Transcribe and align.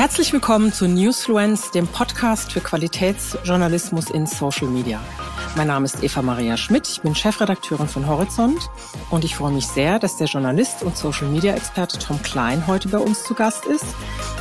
Herzlich 0.00 0.32
willkommen 0.32 0.72
zu 0.72 0.88
Newsfluence, 0.88 1.72
dem 1.72 1.86
Podcast 1.86 2.52
für 2.52 2.62
Qualitätsjournalismus 2.62 4.08
in 4.08 4.24
Social 4.24 4.66
Media. 4.66 4.98
Mein 5.56 5.66
Name 5.66 5.84
ist 5.84 6.02
Eva 6.02 6.22
Maria 6.22 6.56
Schmidt, 6.56 6.88
ich 6.88 7.02
bin 7.02 7.14
Chefredakteurin 7.14 7.86
von 7.86 8.06
Horizont 8.06 8.70
und 9.10 9.26
ich 9.26 9.36
freue 9.36 9.52
mich 9.52 9.66
sehr, 9.66 9.98
dass 9.98 10.16
der 10.16 10.26
Journalist 10.26 10.82
und 10.82 10.96
Social 10.96 11.28
Media 11.28 11.52
Experte 11.52 11.98
Tom 11.98 12.22
Klein 12.22 12.66
heute 12.66 12.88
bei 12.88 12.96
uns 12.96 13.24
zu 13.24 13.34
Gast 13.34 13.66
ist. 13.66 13.84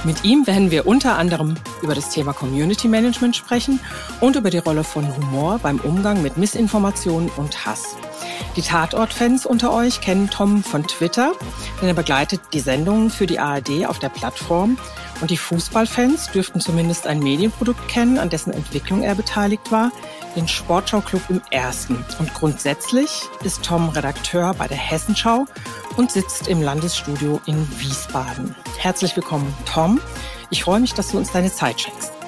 Mit 0.05 0.23
ihm 0.23 0.47
werden 0.47 0.71
wir 0.71 0.87
unter 0.87 1.17
anderem 1.17 1.55
über 1.81 1.93
das 1.93 2.09
Thema 2.09 2.31
Community 2.31 2.87
Management 2.87 3.35
sprechen 3.35 3.81
und 4.21 4.37
über 4.37 4.51
die 4.51 4.59
Rolle 4.59 4.85
von 4.85 5.13
Humor 5.13 5.59
beim 5.61 5.81
Umgang 5.81 6.21
mit 6.21 6.37
Missinformationen 6.37 7.29
und 7.35 7.65
Hass. 7.65 7.97
Die 8.55 8.61
Tatort-Fans 8.61 9.45
unter 9.45 9.73
euch 9.73 9.99
kennen 9.99 10.29
Tom 10.29 10.63
von 10.63 10.87
Twitter, 10.87 11.33
denn 11.81 11.89
er 11.89 11.93
begleitet 11.93 12.39
die 12.53 12.61
Sendungen 12.61 13.09
für 13.09 13.27
die 13.27 13.39
ARD 13.39 13.87
auf 13.87 13.99
der 13.99 14.09
Plattform 14.09 14.77
und 15.21 15.31
die 15.31 15.37
Fußballfans 15.37 16.31
dürften 16.31 16.59
zumindest 16.59 17.07
ein 17.07 17.19
Medienprodukt 17.19 17.87
kennen, 17.87 18.17
an 18.17 18.29
dessen 18.29 18.53
Entwicklung 18.53 19.03
er 19.03 19.15
beteiligt 19.15 19.71
war, 19.71 19.91
den 20.35 20.47
Sportschau-Club 20.47 21.23
im 21.29 21.41
Ersten. 21.51 22.05
Und 22.19 22.33
grundsätzlich 22.33 23.23
ist 23.43 23.63
Tom 23.63 23.89
Redakteur 23.89 24.53
bei 24.53 24.67
der 24.67 24.77
Hessenschau 24.77 25.45
und 25.97 26.11
sitzt 26.11 26.47
im 26.47 26.61
Landesstudio 26.61 27.41
in 27.45 27.67
Wiesbaden. 27.79 28.55
Herzlich 28.77 29.15
willkommen, 29.15 29.53
Tom. 29.65 29.99
Ich 30.49 30.63
freue 30.63 30.79
mich, 30.79 30.93
dass 30.93 31.09
du 31.09 31.17
uns 31.17 31.31
deine 31.31 31.51
Zeit 31.51 31.81
schenkst. 31.81 32.18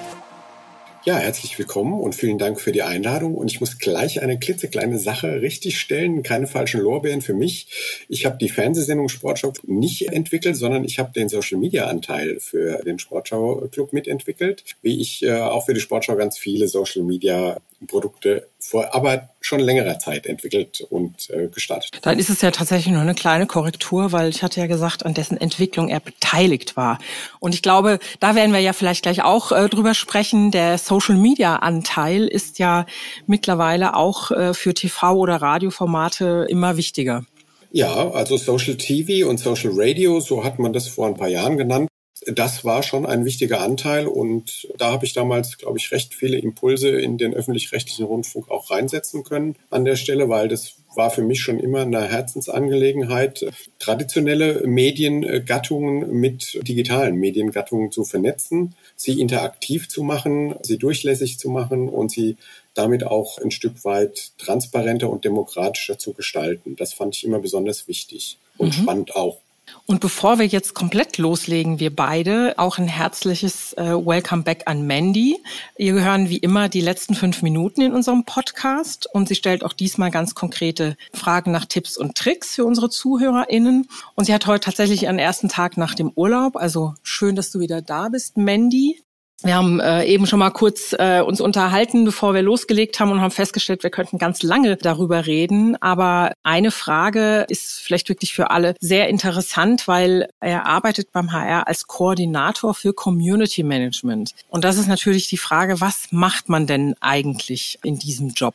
Ja, 1.04 1.16
herzlich 1.16 1.58
willkommen 1.58 2.00
und 2.00 2.14
vielen 2.14 2.38
Dank 2.38 2.60
für 2.60 2.70
die 2.70 2.82
Einladung. 2.82 3.34
Und 3.34 3.50
ich 3.50 3.58
muss 3.58 3.78
gleich 3.78 4.22
eine 4.22 4.38
klitzekleine 4.38 5.00
Sache 5.00 5.42
richtigstellen, 5.42 6.22
keine 6.22 6.46
falschen 6.46 6.80
Lorbeeren 6.80 7.22
für 7.22 7.34
mich. 7.34 8.06
Ich 8.08 8.24
habe 8.24 8.38
die 8.38 8.48
Fernsehsendung 8.48 9.08
Sportschau 9.08 9.52
nicht 9.64 10.12
entwickelt, 10.12 10.54
sondern 10.54 10.84
ich 10.84 11.00
habe 11.00 11.10
den 11.12 11.28
Social-Media-Anteil 11.28 12.38
für 12.38 12.84
den 12.84 13.00
Sportschau-Club 13.00 13.92
mitentwickelt, 13.92 14.62
wie 14.82 15.00
ich 15.00 15.24
äh, 15.24 15.40
auch 15.40 15.66
für 15.66 15.74
die 15.74 15.80
Sportschau 15.80 16.14
ganz 16.14 16.38
viele 16.38 16.68
Social-Media-Produkte 16.68 18.46
vor 18.60 18.94
aber 18.94 19.28
schon 19.52 19.60
längerer 19.60 19.98
Zeit 19.98 20.26
entwickelt 20.26 20.80
und 20.88 21.28
äh, 21.30 21.48
gestartet. 21.48 21.90
Dann 22.02 22.18
ist 22.18 22.30
es 22.30 22.40
ja 22.40 22.50
tatsächlich 22.50 22.92
nur 22.92 23.02
eine 23.02 23.14
kleine 23.14 23.46
Korrektur, 23.46 24.12
weil 24.12 24.30
ich 24.30 24.42
hatte 24.42 24.60
ja 24.60 24.66
gesagt, 24.66 25.04
an 25.04 25.12
dessen 25.12 25.36
Entwicklung 25.36 25.88
er 25.88 26.00
beteiligt 26.00 26.76
war. 26.76 26.98
Und 27.38 27.54
ich 27.54 27.60
glaube, 27.60 27.98
da 28.20 28.34
werden 28.34 28.52
wir 28.52 28.60
ja 28.60 28.72
vielleicht 28.72 29.02
gleich 29.02 29.22
auch 29.22 29.52
äh, 29.52 29.68
drüber 29.68 29.92
sprechen. 29.92 30.50
Der 30.50 30.78
Social 30.78 31.16
Media 31.16 31.56
Anteil 31.56 32.26
ist 32.26 32.58
ja 32.58 32.86
mittlerweile 33.26 33.94
auch 33.94 34.30
äh, 34.30 34.54
für 34.54 34.72
TV 34.72 35.14
oder 35.16 35.36
Radioformate 35.36 36.46
immer 36.48 36.78
wichtiger. 36.78 37.24
Ja, 37.70 38.10
also 38.10 38.36
Social 38.36 38.76
TV 38.76 39.28
und 39.28 39.38
Social 39.38 39.72
Radio, 39.74 40.20
so 40.20 40.44
hat 40.44 40.58
man 40.58 40.72
das 40.72 40.88
vor 40.88 41.06
ein 41.06 41.14
paar 41.14 41.28
Jahren 41.28 41.56
genannt, 41.56 41.88
das 42.26 42.64
war 42.64 42.82
schon 42.82 43.06
ein 43.06 43.24
wichtiger 43.24 43.60
Anteil 43.60 44.06
und 44.06 44.68
da 44.78 44.92
habe 44.92 45.04
ich 45.04 45.12
damals, 45.12 45.58
glaube 45.58 45.78
ich, 45.78 45.90
recht 45.92 46.14
viele 46.14 46.38
Impulse 46.38 46.88
in 46.88 47.18
den 47.18 47.34
öffentlich-rechtlichen 47.34 48.04
Rundfunk 48.04 48.50
auch 48.50 48.70
reinsetzen 48.70 49.24
können 49.24 49.56
an 49.70 49.84
der 49.84 49.96
Stelle, 49.96 50.28
weil 50.28 50.48
das 50.48 50.74
war 50.94 51.10
für 51.10 51.22
mich 51.22 51.40
schon 51.40 51.58
immer 51.58 51.82
eine 51.82 52.08
Herzensangelegenheit, 52.08 53.46
traditionelle 53.78 54.66
Mediengattungen 54.66 56.10
mit 56.12 56.58
digitalen 56.66 57.16
Mediengattungen 57.16 57.90
zu 57.90 58.04
vernetzen, 58.04 58.74
sie 58.96 59.20
interaktiv 59.20 59.88
zu 59.88 60.02
machen, 60.02 60.54
sie 60.62 60.78
durchlässig 60.78 61.38
zu 61.38 61.48
machen 61.48 61.88
und 61.88 62.10
sie 62.10 62.36
damit 62.74 63.04
auch 63.04 63.38
ein 63.38 63.50
Stück 63.50 63.84
weit 63.84 64.32
transparenter 64.38 65.10
und 65.10 65.24
demokratischer 65.24 65.98
zu 65.98 66.12
gestalten. 66.12 66.76
Das 66.76 66.92
fand 66.92 67.16
ich 67.16 67.24
immer 67.24 67.38
besonders 67.38 67.88
wichtig 67.88 68.38
und 68.58 68.76
mhm. 68.76 68.82
spannend 68.82 69.16
auch. 69.16 69.38
Und 69.86 70.00
bevor 70.00 70.38
wir 70.38 70.46
jetzt 70.46 70.74
komplett 70.74 71.18
loslegen, 71.18 71.80
wir 71.80 71.94
beide, 71.94 72.54
auch 72.58 72.78
ein 72.78 72.88
herzliches 72.88 73.72
äh, 73.74 73.92
Welcome 73.92 74.42
back 74.42 74.62
an 74.66 74.86
Mandy. 74.86 75.38
Ihr 75.76 75.92
gehören 75.92 76.28
wie 76.28 76.38
immer 76.38 76.68
die 76.68 76.80
letzten 76.80 77.14
fünf 77.14 77.42
Minuten 77.42 77.82
in 77.82 77.92
unserem 77.92 78.24
Podcast 78.24 79.08
und 79.12 79.28
sie 79.28 79.34
stellt 79.34 79.64
auch 79.64 79.72
diesmal 79.72 80.10
ganz 80.10 80.34
konkrete 80.34 80.96
Fragen 81.12 81.52
nach 81.52 81.66
Tipps 81.66 81.96
und 81.96 82.16
Tricks 82.16 82.54
für 82.54 82.64
unsere 82.64 82.90
ZuhörerInnen. 82.90 83.88
Und 84.14 84.24
sie 84.24 84.34
hat 84.34 84.46
heute 84.46 84.64
tatsächlich 84.64 85.04
ihren 85.04 85.18
ersten 85.18 85.48
Tag 85.48 85.76
nach 85.76 85.94
dem 85.94 86.12
Urlaub. 86.14 86.56
Also 86.56 86.94
schön, 87.02 87.36
dass 87.36 87.50
du 87.50 87.60
wieder 87.60 87.82
da 87.82 88.08
bist, 88.08 88.36
Mandy. 88.36 89.02
Wir 89.44 89.56
haben 89.56 89.80
äh, 89.80 90.04
eben 90.04 90.26
schon 90.26 90.38
mal 90.38 90.50
kurz 90.50 90.94
äh, 90.96 91.20
uns 91.20 91.40
unterhalten, 91.40 92.04
bevor 92.04 92.32
wir 92.32 92.42
losgelegt 92.42 93.00
haben 93.00 93.10
und 93.10 93.20
haben 93.20 93.32
festgestellt, 93.32 93.82
wir 93.82 93.90
könnten 93.90 94.18
ganz 94.18 94.42
lange 94.42 94.76
darüber 94.76 95.26
reden. 95.26 95.76
Aber 95.82 96.32
eine 96.44 96.70
Frage 96.70 97.44
ist 97.48 97.80
vielleicht 97.80 98.08
wirklich 98.08 98.34
für 98.34 98.50
alle 98.50 98.74
sehr 98.80 99.08
interessant, 99.08 99.88
weil 99.88 100.28
er 100.38 100.66
arbeitet 100.66 101.10
beim 101.12 101.32
HR 101.32 101.66
als 101.66 101.88
Koordinator 101.88 102.72
für 102.74 102.92
Community 102.92 103.64
Management. 103.64 104.32
Und 104.48 104.64
das 104.64 104.78
ist 104.78 104.86
natürlich 104.86 105.26
die 105.28 105.38
Frage, 105.38 105.80
was 105.80 106.08
macht 106.12 106.48
man 106.48 106.68
denn 106.68 106.94
eigentlich 107.00 107.80
in 107.82 107.98
diesem 107.98 108.28
Job? 108.28 108.54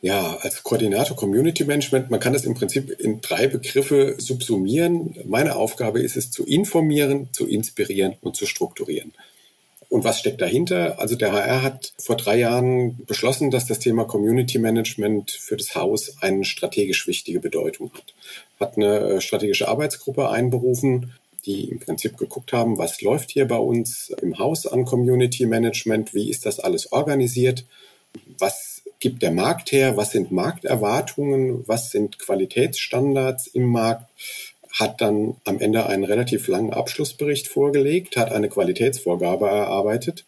Ja, 0.00 0.36
als 0.42 0.62
Koordinator 0.62 1.16
Community 1.16 1.64
Management, 1.64 2.10
man 2.10 2.20
kann 2.20 2.32
das 2.32 2.44
im 2.44 2.54
Prinzip 2.54 2.90
in 3.00 3.20
drei 3.20 3.48
Begriffe 3.48 4.14
subsumieren. 4.18 5.16
Meine 5.26 5.56
Aufgabe 5.56 6.00
ist 6.00 6.16
es 6.16 6.30
zu 6.30 6.44
informieren, 6.44 7.28
zu 7.32 7.46
inspirieren 7.46 8.14
und 8.20 8.36
zu 8.36 8.46
strukturieren. 8.46 9.12
Und 9.88 10.04
was 10.04 10.18
steckt 10.18 10.40
dahinter? 10.40 10.98
Also 10.98 11.16
der 11.16 11.32
HR 11.32 11.62
hat 11.62 11.94
vor 11.98 12.16
drei 12.16 12.36
Jahren 12.38 12.98
beschlossen, 13.06 13.50
dass 13.50 13.66
das 13.66 13.78
Thema 13.78 14.04
Community 14.04 14.58
Management 14.58 15.30
für 15.30 15.56
das 15.56 15.74
Haus 15.74 16.16
eine 16.20 16.44
strategisch 16.44 17.06
wichtige 17.06 17.40
Bedeutung 17.40 17.90
hat. 17.94 18.14
Hat 18.60 18.76
eine 18.76 18.98
äh, 18.98 19.20
strategische 19.20 19.68
Arbeitsgruppe 19.68 20.28
einberufen, 20.28 21.14
die 21.46 21.70
im 21.70 21.78
Prinzip 21.78 22.18
geguckt 22.18 22.52
haben, 22.52 22.76
was 22.76 23.00
läuft 23.00 23.30
hier 23.30 23.48
bei 23.48 23.56
uns 23.56 24.10
im 24.20 24.38
Haus 24.38 24.66
an 24.66 24.84
Community 24.84 25.46
Management, 25.46 26.12
wie 26.12 26.28
ist 26.28 26.44
das 26.44 26.60
alles 26.60 26.92
organisiert, 26.92 27.64
was 28.38 28.82
gibt 29.00 29.22
der 29.22 29.30
Markt 29.30 29.72
her, 29.72 29.96
was 29.96 30.10
sind 30.10 30.32
Markterwartungen, 30.32 31.66
was 31.66 31.90
sind 31.90 32.18
Qualitätsstandards 32.18 33.46
im 33.46 33.64
Markt 33.64 34.10
hat 34.72 35.00
dann 35.00 35.36
am 35.44 35.60
Ende 35.60 35.86
einen 35.86 36.04
relativ 36.04 36.48
langen 36.48 36.72
Abschlussbericht 36.72 37.48
vorgelegt, 37.48 38.16
hat 38.16 38.32
eine 38.32 38.48
Qualitätsvorgabe 38.48 39.46
erarbeitet 39.46 40.24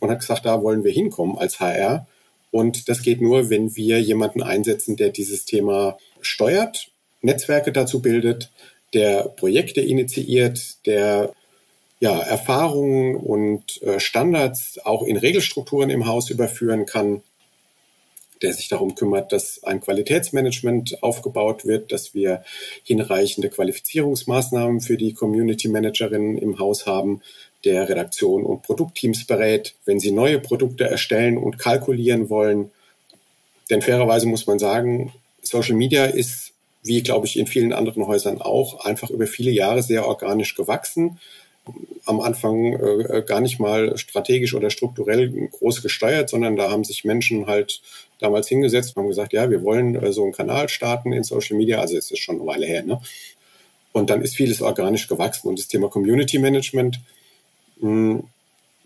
und 0.00 0.10
hat 0.10 0.20
gesagt, 0.20 0.46
da 0.46 0.62
wollen 0.62 0.84
wir 0.84 0.92
hinkommen 0.92 1.38
als 1.38 1.60
HR. 1.60 2.06
Und 2.50 2.88
das 2.88 3.02
geht 3.02 3.20
nur, 3.20 3.50
wenn 3.50 3.76
wir 3.76 4.00
jemanden 4.00 4.42
einsetzen, 4.42 4.96
der 4.96 5.10
dieses 5.10 5.44
Thema 5.44 5.98
steuert, 6.20 6.88
Netzwerke 7.22 7.72
dazu 7.72 8.00
bildet, 8.00 8.50
der 8.92 9.24
Projekte 9.24 9.80
initiiert, 9.80 10.84
der 10.86 11.32
ja, 12.00 12.18
Erfahrungen 12.18 13.14
und 13.14 13.82
äh, 13.82 14.00
Standards 14.00 14.80
auch 14.84 15.02
in 15.02 15.16
Regelstrukturen 15.16 15.90
im 15.90 16.06
Haus 16.06 16.30
überführen 16.30 16.86
kann 16.86 17.22
der 18.42 18.52
sich 18.52 18.68
darum 18.68 18.94
kümmert, 18.94 19.32
dass 19.32 19.62
ein 19.64 19.80
Qualitätsmanagement 19.80 21.02
aufgebaut 21.02 21.66
wird, 21.66 21.92
dass 21.92 22.14
wir 22.14 22.42
hinreichende 22.84 23.50
Qualifizierungsmaßnahmen 23.50 24.80
für 24.80 24.96
die 24.96 25.12
Community 25.12 25.68
Managerinnen 25.68 26.38
im 26.38 26.58
Haus 26.58 26.86
haben, 26.86 27.20
der 27.64 27.88
Redaktion 27.88 28.44
und 28.44 28.62
Produktteams 28.62 29.26
berät, 29.26 29.74
wenn 29.84 30.00
sie 30.00 30.12
neue 30.12 30.38
Produkte 30.38 30.84
erstellen 30.84 31.36
und 31.36 31.58
kalkulieren 31.58 32.30
wollen. 32.30 32.70
Denn 33.68 33.82
fairerweise 33.82 34.26
muss 34.26 34.46
man 34.46 34.58
sagen, 34.58 35.12
Social 35.42 35.76
Media 35.76 36.06
ist, 36.06 36.52
wie 36.82 37.02
glaube 37.02 37.26
ich 37.26 37.38
in 37.38 37.46
vielen 37.46 37.74
anderen 37.74 38.06
Häusern 38.06 38.40
auch, 38.40 38.86
einfach 38.86 39.10
über 39.10 39.26
viele 39.26 39.50
Jahre 39.50 39.82
sehr 39.82 40.06
organisch 40.06 40.54
gewachsen 40.54 41.18
am 42.06 42.20
Anfang 42.20 42.72
äh, 42.74 43.22
gar 43.26 43.40
nicht 43.40 43.60
mal 43.60 43.96
strategisch 43.96 44.54
oder 44.54 44.70
strukturell 44.70 45.48
groß 45.48 45.82
gesteuert, 45.82 46.30
sondern 46.30 46.56
da 46.56 46.70
haben 46.70 46.84
sich 46.84 47.04
Menschen 47.04 47.46
halt 47.46 47.82
damals 48.20 48.48
hingesetzt 48.48 48.96
und 48.96 49.02
haben 49.02 49.08
gesagt, 49.08 49.32
ja, 49.32 49.50
wir 49.50 49.62
wollen 49.62 49.94
äh, 49.94 50.12
so 50.12 50.22
einen 50.22 50.32
Kanal 50.32 50.68
starten 50.68 51.12
in 51.12 51.24
Social 51.24 51.56
Media. 51.56 51.80
Also 51.80 51.96
es 51.96 52.10
ist 52.10 52.20
schon 52.20 52.36
eine 52.36 52.46
Weile 52.46 52.66
her. 52.66 52.82
Ne? 52.82 53.00
Und 53.92 54.10
dann 54.10 54.22
ist 54.22 54.36
vieles 54.36 54.62
organisch 54.62 55.08
gewachsen. 55.08 55.48
Und 55.48 55.58
das 55.58 55.68
Thema 55.68 55.88
Community 55.88 56.38
Management, 56.38 57.00
mh, 57.80 57.88
hm, 57.88 58.24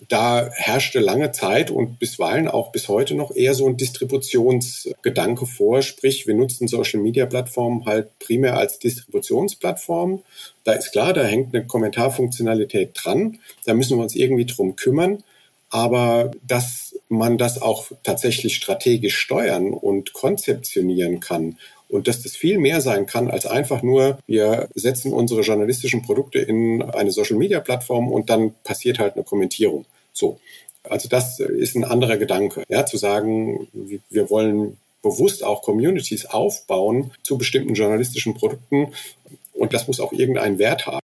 da 0.08 0.50
herrschte 0.52 1.00
lange 1.00 1.32
Zeit 1.32 1.70
und 1.70 1.98
bisweilen 1.98 2.48
auch 2.48 2.72
bis 2.72 2.88
heute 2.88 3.14
noch 3.14 3.34
eher 3.34 3.54
so 3.54 3.66
ein 3.66 3.76
Distributionsgedanke 3.76 5.46
vor. 5.46 5.82
Sprich, 5.82 6.26
wir 6.26 6.34
nutzen 6.34 6.68
Social-Media-Plattformen 6.68 7.86
halt 7.86 8.18
primär 8.18 8.56
als 8.56 8.78
Distributionsplattform. 8.78 10.22
Da 10.64 10.72
ist 10.72 10.92
klar, 10.92 11.12
da 11.12 11.24
hängt 11.24 11.54
eine 11.54 11.66
Kommentarfunktionalität 11.66 12.90
dran. 12.94 13.38
Da 13.64 13.74
müssen 13.74 13.96
wir 13.96 14.02
uns 14.02 14.14
irgendwie 14.14 14.46
drum 14.46 14.76
kümmern. 14.76 15.22
Aber 15.74 16.30
dass 16.46 16.94
man 17.08 17.36
das 17.36 17.60
auch 17.60 17.90
tatsächlich 18.04 18.54
strategisch 18.54 19.16
steuern 19.16 19.72
und 19.72 20.12
konzeptionieren 20.12 21.18
kann 21.18 21.58
und 21.88 22.06
dass 22.06 22.22
das 22.22 22.36
viel 22.36 22.58
mehr 22.60 22.80
sein 22.80 23.06
kann 23.06 23.28
als 23.28 23.44
einfach 23.44 23.82
nur, 23.82 24.20
wir 24.28 24.68
setzen 24.76 25.12
unsere 25.12 25.40
journalistischen 25.40 26.02
Produkte 26.02 26.38
in 26.38 26.80
eine 26.80 27.10
Social-Media-Plattform 27.10 28.12
und 28.12 28.30
dann 28.30 28.54
passiert 28.62 29.00
halt 29.00 29.14
eine 29.14 29.24
Kommentierung. 29.24 29.84
So. 30.12 30.38
Also 30.84 31.08
das 31.08 31.40
ist 31.40 31.74
ein 31.74 31.84
anderer 31.84 32.18
Gedanke, 32.18 32.62
ja, 32.68 32.86
zu 32.86 32.96
sagen, 32.96 33.66
wir 34.10 34.30
wollen 34.30 34.76
bewusst 35.02 35.42
auch 35.42 35.62
Communities 35.62 36.26
aufbauen 36.26 37.10
zu 37.24 37.36
bestimmten 37.36 37.74
journalistischen 37.74 38.34
Produkten 38.34 38.92
und 39.54 39.74
das 39.74 39.88
muss 39.88 39.98
auch 39.98 40.12
irgendeinen 40.12 40.60
Wert 40.60 40.86
haben. 40.86 41.03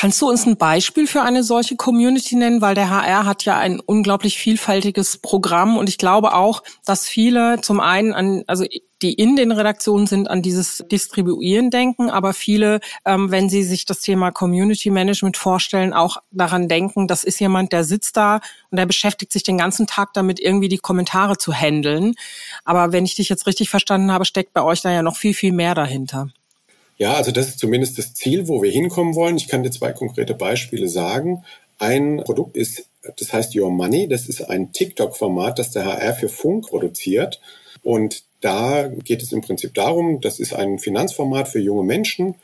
Kannst 0.00 0.22
du 0.22 0.30
uns 0.30 0.46
ein 0.46 0.56
Beispiel 0.56 1.06
für 1.06 1.20
eine 1.20 1.42
solche 1.42 1.76
Community 1.76 2.34
nennen? 2.34 2.62
Weil 2.62 2.74
der 2.74 2.88
HR 2.88 3.26
hat 3.26 3.44
ja 3.44 3.58
ein 3.58 3.80
unglaublich 3.80 4.38
vielfältiges 4.38 5.18
Programm 5.18 5.76
und 5.76 5.90
ich 5.90 5.98
glaube 5.98 6.32
auch, 6.32 6.62
dass 6.86 7.06
viele 7.06 7.60
zum 7.60 7.80
einen 7.80 8.14
an, 8.14 8.42
also 8.46 8.64
die 9.02 9.12
in 9.12 9.36
den 9.36 9.52
Redaktionen 9.52 10.06
sind, 10.06 10.30
an 10.30 10.40
dieses 10.40 10.82
Distribuieren 10.90 11.68
denken, 11.68 12.08
aber 12.08 12.32
viele, 12.32 12.80
ähm, 13.04 13.30
wenn 13.30 13.50
sie 13.50 13.62
sich 13.62 13.84
das 13.84 14.00
Thema 14.00 14.30
Community 14.30 14.88
Management 14.88 15.36
vorstellen, 15.36 15.92
auch 15.92 16.16
daran 16.30 16.66
denken, 16.66 17.06
das 17.06 17.22
ist 17.22 17.38
jemand, 17.38 17.74
der 17.74 17.84
sitzt 17.84 18.16
da 18.16 18.40
und 18.70 18.78
der 18.78 18.86
beschäftigt 18.86 19.32
sich 19.32 19.42
den 19.42 19.58
ganzen 19.58 19.86
Tag 19.86 20.14
damit, 20.14 20.40
irgendwie 20.40 20.68
die 20.68 20.78
Kommentare 20.78 21.36
zu 21.36 21.52
handeln. 21.52 22.14
Aber 22.64 22.92
wenn 22.92 23.04
ich 23.04 23.16
dich 23.16 23.28
jetzt 23.28 23.46
richtig 23.46 23.68
verstanden 23.68 24.12
habe, 24.12 24.24
steckt 24.24 24.54
bei 24.54 24.62
euch 24.62 24.80
da 24.80 24.90
ja 24.90 25.02
noch 25.02 25.16
viel, 25.16 25.34
viel 25.34 25.52
mehr 25.52 25.74
dahinter. 25.74 26.30
Ja, 27.00 27.14
also 27.14 27.32
das 27.32 27.48
ist 27.48 27.58
zumindest 27.58 27.96
das 27.96 28.12
Ziel, 28.12 28.46
wo 28.46 28.62
wir 28.62 28.70
hinkommen 28.70 29.14
wollen. 29.14 29.38
Ich 29.38 29.48
kann 29.48 29.62
dir 29.62 29.70
zwei 29.70 29.92
konkrete 29.92 30.34
Beispiele 30.34 30.86
sagen. 30.86 31.42
Ein 31.78 32.18
Produkt 32.18 32.58
ist, 32.58 32.88
das 33.16 33.32
heißt 33.32 33.56
Your 33.56 33.70
Money. 33.70 34.06
Das 34.06 34.28
ist 34.28 34.42
ein 34.42 34.70
TikTok-Format, 34.72 35.58
das 35.58 35.70
der 35.70 35.86
HR 35.86 36.12
für 36.12 36.28
Funk 36.28 36.68
produziert. 36.68 37.40
Und 37.82 38.22
da 38.42 38.88
geht 38.88 39.22
es 39.22 39.32
im 39.32 39.40
Prinzip 39.40 39.72
darum, 39.72 40.20
das 40.20 40.38
ist 40.38 40.52
ein 40.52 40.78
Finanzformat 40.78 41.48
für 41.48 41.58
junge 41.58 41.84
Menschen, 41.84 42.34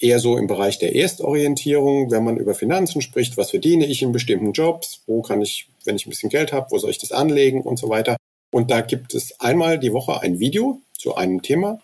eher 0.00 0.18
so 0.18 0.38
im 0.38 0.46
Bereich 0.46 0.78
der 0.78 0.94
Erstorientierung, 0.96 2.10
wenn 2.10 2.24
man 2.24 2.38
über 2.38 2.54
Finanzen 2.54 3.02
spricht, 3.02 3.36
was 3.36 3.50
verdiene 3.50 3.84
ich 3.84 4.00
in 4.00 4.12
bestimmten 4.12 4.52
Jobs, 4.52 5.02
wo 5.06 5.20
kann 5.20 5.42
ich, 5.42 5.68
wenn 5.84 5.96
ich 5.96 6.06
ein 6.06 6.10
bisschen 6.10 6.30
Geld 6.30 6.54
habe, 6.54 6.70
wo 6.70 6.78
soll 6.78 6.90
ich 6.90 6.98
das 6.98 7.12
anlegen 7.12 7.60
und 7.60 7.78
so 7.78 7.90
weiter. 7.90 8.16
Und 8.50 8.70
da 8.70 8.80
gibt 8.80 9.12
es 9.12 9.38
einmal 9.40 9.78
die 9.78 9.92
Woche 9.92 10.22
ein 10.22 10.40
Video 10.40 10.80
zu 10.96 11.16
einem 11.16 11.42
Thema 11.42 11.80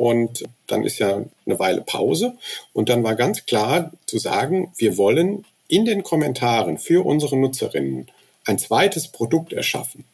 und 0.00 0.44
dann 0.66 0.82
ist 0.82 0.98
ja 0.98 1.26
eine 1.44 1.58
Weile 1.58 1.82
Pause. 1.82 2.38
Und 2.72 2.88
dann 2.88 3.04
war 3.04 3.16
ganz 3.16 3.44
klar 3.44 3.92
zu 4.06 4.16
sagen, 4.18 4.72
wir 4.78 4.96
wollen 4.96 5.44
in 5.68 5.84
den 5.84 6.02
Kommentaren 6.02 6.78
für 6.78 7.04
unsere 7.04 7.36
Nutzerinnen 7.36 8.08
ein 8.46 8.58
zweites 8.58 9.08
Produkt 9.08 9.52
erschaffen. 9.52 10.06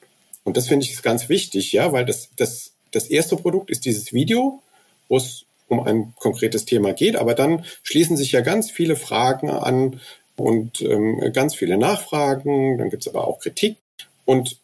Und 0.42 0.56
das 0.56 0.66
finde 0.66 0.84
ich 0.84 1.00
ganz 1.02 1.28
wichtig, 1.28 1.70
ja, 1.70 1.92
weil 1.92 2.04
das, 2.04 2.30
das, 2.34 2.72
das 2.90 3.06
erste 3.06 3.36
Produkt 3.36 3.70
ist 3.70 3.84
dieses 3.84 4.12
Video, 4.12 4.60
wo 5.06 5.18
es 5.18 5.44
um 5.68 5.78
ein 5.78 6.14
konkretes 6.16 6.64
Thema 6.64 6.92
geht, 6.92 7.14
aber 7.14 7.34
dann 7.34 7.64
schließen 7.84 8.16
sich 8.16 8.32
ja 8.32 8.40
ganz 8.40 8.72
viele 8.72 8.96
Fragen 8.96 9.50
an 9.50 10.00
und 10.34 10.82
ähm, 10.82 11.32
ganz 11.32 11.54
viele 11.54 11.78
Nachfragen, 11.78 12.76
dann 12.78 12.90
gibt 12.90 13.06
es 13.06 13.14
aber 13.14 13.28
auch 13.28 13.38
Kritik. 13.38 13.76
Und 14.24 14.58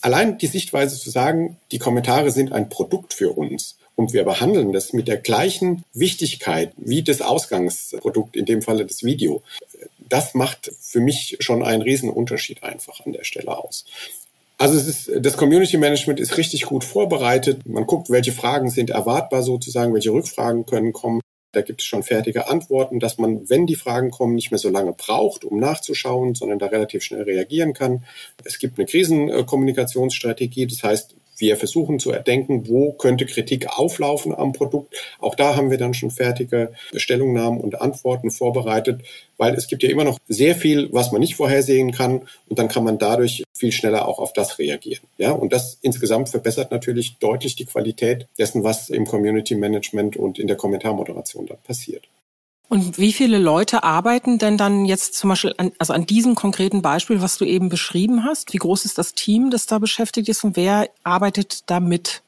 allein 0.00 0.38
die 0.38 0.46
Sichtweise 0.46 0.98
zu 0.98 1.10
sagen, 1.10 1.58
die 1.70 1.78
Kommentare 1.78 2.30
sind 2.30 2.50
ein 2.54 2.70
Produkt 2.70 3.12
für 3.12 3.30
uns 3.32 3.76
und 3.96 4.12
wir 4.12 4.24
behandeln 4.24 4.72
das 4.72 4.92
mit 4.92 5.08
der 5.08 5.18
gleichen 5.18 5.84
Wichtigkeit 5.92 6.72
wie 6.76 7.02
das 7.02 7.20
Ausgangsprodukt, 7.20 8.36
in 8.36 8.44
dem 8.44 8.62
Falle 8.62 8.86
das 8.86 9.04
Video. 9.04 9.42
Das 10.08 10.34
macht 10.34 10.72
für 10.80 11.00
mich 11.00 11.36
schon 11.40 11.62
einen 11.62 11.82
riesen 11.82 12.10
Unterschied 12.10 12.62
einfach 12.62 13.00
an 13.04 13.12
der 13.12 13.24
Stelle 13.24 13.56
aus. 13.56 13.84
Also 14.58 14.78
es 14.78 14.86
ist, 14.86 15.10
das 15.20 15.36
Community 15.36 15.76
Management 15.76 16.20
ist 16.20 16.36
richtig 16.36 16.62
gut 16.66 16.84
vorbereitet. 16.84 17.66
Man 17.66 17.86
guckt, 17.86 18.10
welche 18.10 18.32
Fragen 18.32 18.70
sind 18.70 18.90
erwartbar 18.90 19.42
sozusagen, 19.42 19.92
welche 19.94 20.12
Rückfragen 20.12 20.64
können 20.66 20.92
kommen. 20.92 21.20
Da 21.52 21.62
gibt 21.62 21.80
es 21.80 21.86
schon 21.86 22.02
fertige 22.02 22.48
Antworten, 22.48 22.98
dass 22.98 23.18
man, 23.18 23.48
wenn 23.48 23.66
die 23.66 23.76
Fragen 23.76 24.10
kommen, 24.10 24.34
nicht 24.34 24.50
mehr 24.50 24.58
so 24.58 24.70
lange 24.70 24.92
braucht, 24.92 25.44
um 25.44 25.60
nachzuschauen, 25.60 26.34
sondern 26.34 26.58
da 26.58 26.66
relativ 26.66 27.04
schnell 27.04 27.22
reagieren 27.22 27.74
kann. 27.74 28.04
Es 28.44 28.58
gibt 28.58 28.78
eine 28.78 28.86
Krisenkommunikationsstrategie, 28.86 30.66
das 30.66 30.82
heißt, 30.82 31.14
wir 31.36 31.56
versuchen 31.56 31.98
zu 31.98 32.10
erdenken, 32.10 32.68
wo 32.68 32.92
könnte 32.92 33.26
Kritik 33.26 33.66
auflaufen 33.78 34.34
am 34.34 34.52
Produkt. 34.52 34.94
Auch 35.18 35.34
da 35.34 35.56
haben 35.56 35.70
wir 35.70 35.78
dann 35.78 35.94
schon 35.94 36.10
fertige 36.10 36.72
Stellungnahmen 36.94 37.60
und 37.60 37.80
Antworten 37.80 38.30
vorbereitet, 38.30 39.02
weil 39.36 39.54
es 39.54 39.66
gibt 39.66 39.82
ja 39.82 39.88
immer 39.88 40.04
noch 40.04 40.18
sehr 40.28 40.54
viel, 40.54 40.88
was 40.92 41.12
man 41.12 41.20
nicht 41.20 41.34
vorhersehen 41.34 41.92
kann 41.92 42.22
und 42.48 42.58
dann 42.58 42.68
kann 42.68 42.84
man 42.84 42.98
dadurch 42.98 43.44
viel 43.56 43.72
schneller 43.72 44.06
auch 44.06 44.18
auf 44.18 44.32
das 44.32 44.58
reagieren. 44.58 45.04
Ja, 45.18 45.32
und 45.32 45.52
das 45.52 45.78
insgesamt 45.82 46.28
verbessert 46.28 46.70
natürlich 46.70 47.16
deutlich 47.18 47.56
die 47.56 47.66
Qualität 47.66 48.26
dessen, 48.38 48.64
was 48.64 48.90
im 48.90 49.06
Community 49.06 49.54
Management 49.54 50.16
und 50.16 50.38
in 50.38 50.46
der 50.46 50.56
Kommentarmoderation 50.56 51.46
dann 51.46 51.58
passiert. 51.64 52.08
Und 52.74 52.98
wie 52.98 53.12
viele 53.12 53.38
Leute 53.38 53.84
arbeiten 53.84 54.38
denn 54.38 54.58
dann 54.58 54.84
jetzt 54.84 55.14
zum 55.14 55.30
Beispiel 55.30 55.54
an, 55.58 55.70
also 55.78 55.92
an 55.92 56.06
diesem 56.06 56.34
konkreten 56.34 56.82
Beispiel, 56.82 57.22
was 57.22 57.38
du 57.38 57.44
eben 57.44 57.68
beschrieben 57.68 58.24
hast? 58.24 58.52
Wie 58.52 58.56
groß 58.56 58.84
ist 58.84 58.98
das 58.98 59.14
Team, 59.14 59.50
das 59.50 59.66
da 59.66 59.78
beschäftigt 59.78 60.28
ist 60.28 60.42
und 60.42 60.56
wer 60.56 60.90
arbeitet 61.04 61.70
da 61.70 61.78
mit? 61.78 62.23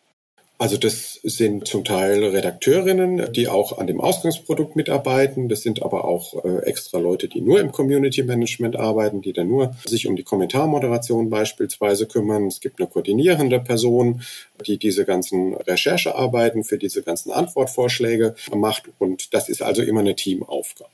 Also 0.58 0.79
das 0.79 1.20
sind 1.23 1.69
zum 1.69 1.85
Teil 1.85 2.25
Redakteurinnen, 2.25 3.31
die 3.35 3.47
auch 3.47 3.76
an 3.76 3.87
dem 3.87 4.00
Ausgangsprodukt 4.00 4.75
mitarbeiten. 4.75 5.50
Das 5.50 5.61
sind 5.61 5.82
aber 5.82 6.06
auch 6.06 6.44
äh, 6.44 6.62
extra 6.64 6.99
Leute, 6.99 7.29
die 7.29 7.43
nur 7.43 7.61
im 7.61 7.73
Community 7.73 8.23
Management 8.23 8.75
arbeiten, 8.75 9.20
die 9.20 9.35
dann 9.35 9.49
nur 9.49 9.76
sich 9.87 10.06
um 10.06 10.17
die 10.17 10.23
Kommentarmoderation 10.23 11.29
beispielsweise 11.29 12.06
kümmern. 12.06 12.47
Es 12.47 12.61
gibt 12.61 12.81
eine 12.81 12.88
koordinierende 12.88 13.61
Person, 13.61 14.23
die 14.67 14.79
diese 14.79 15.05
ganzen 15.05 15.53
Recherchearbeiten 15.55 16.64
für 16.64 16.79
diese 16.79 17.02
ganzen 17.02 17.32
Antwortvorschläge 17.32 18.35
macht. 18.55 18.85
Und 18.99 19.35
das 19.35 19.50
ist 19.50 19.61
also 19.61 19.82
immer 19.82 20.00
eine 20.00 20.17
Teamaufgabe. 20.17 20.91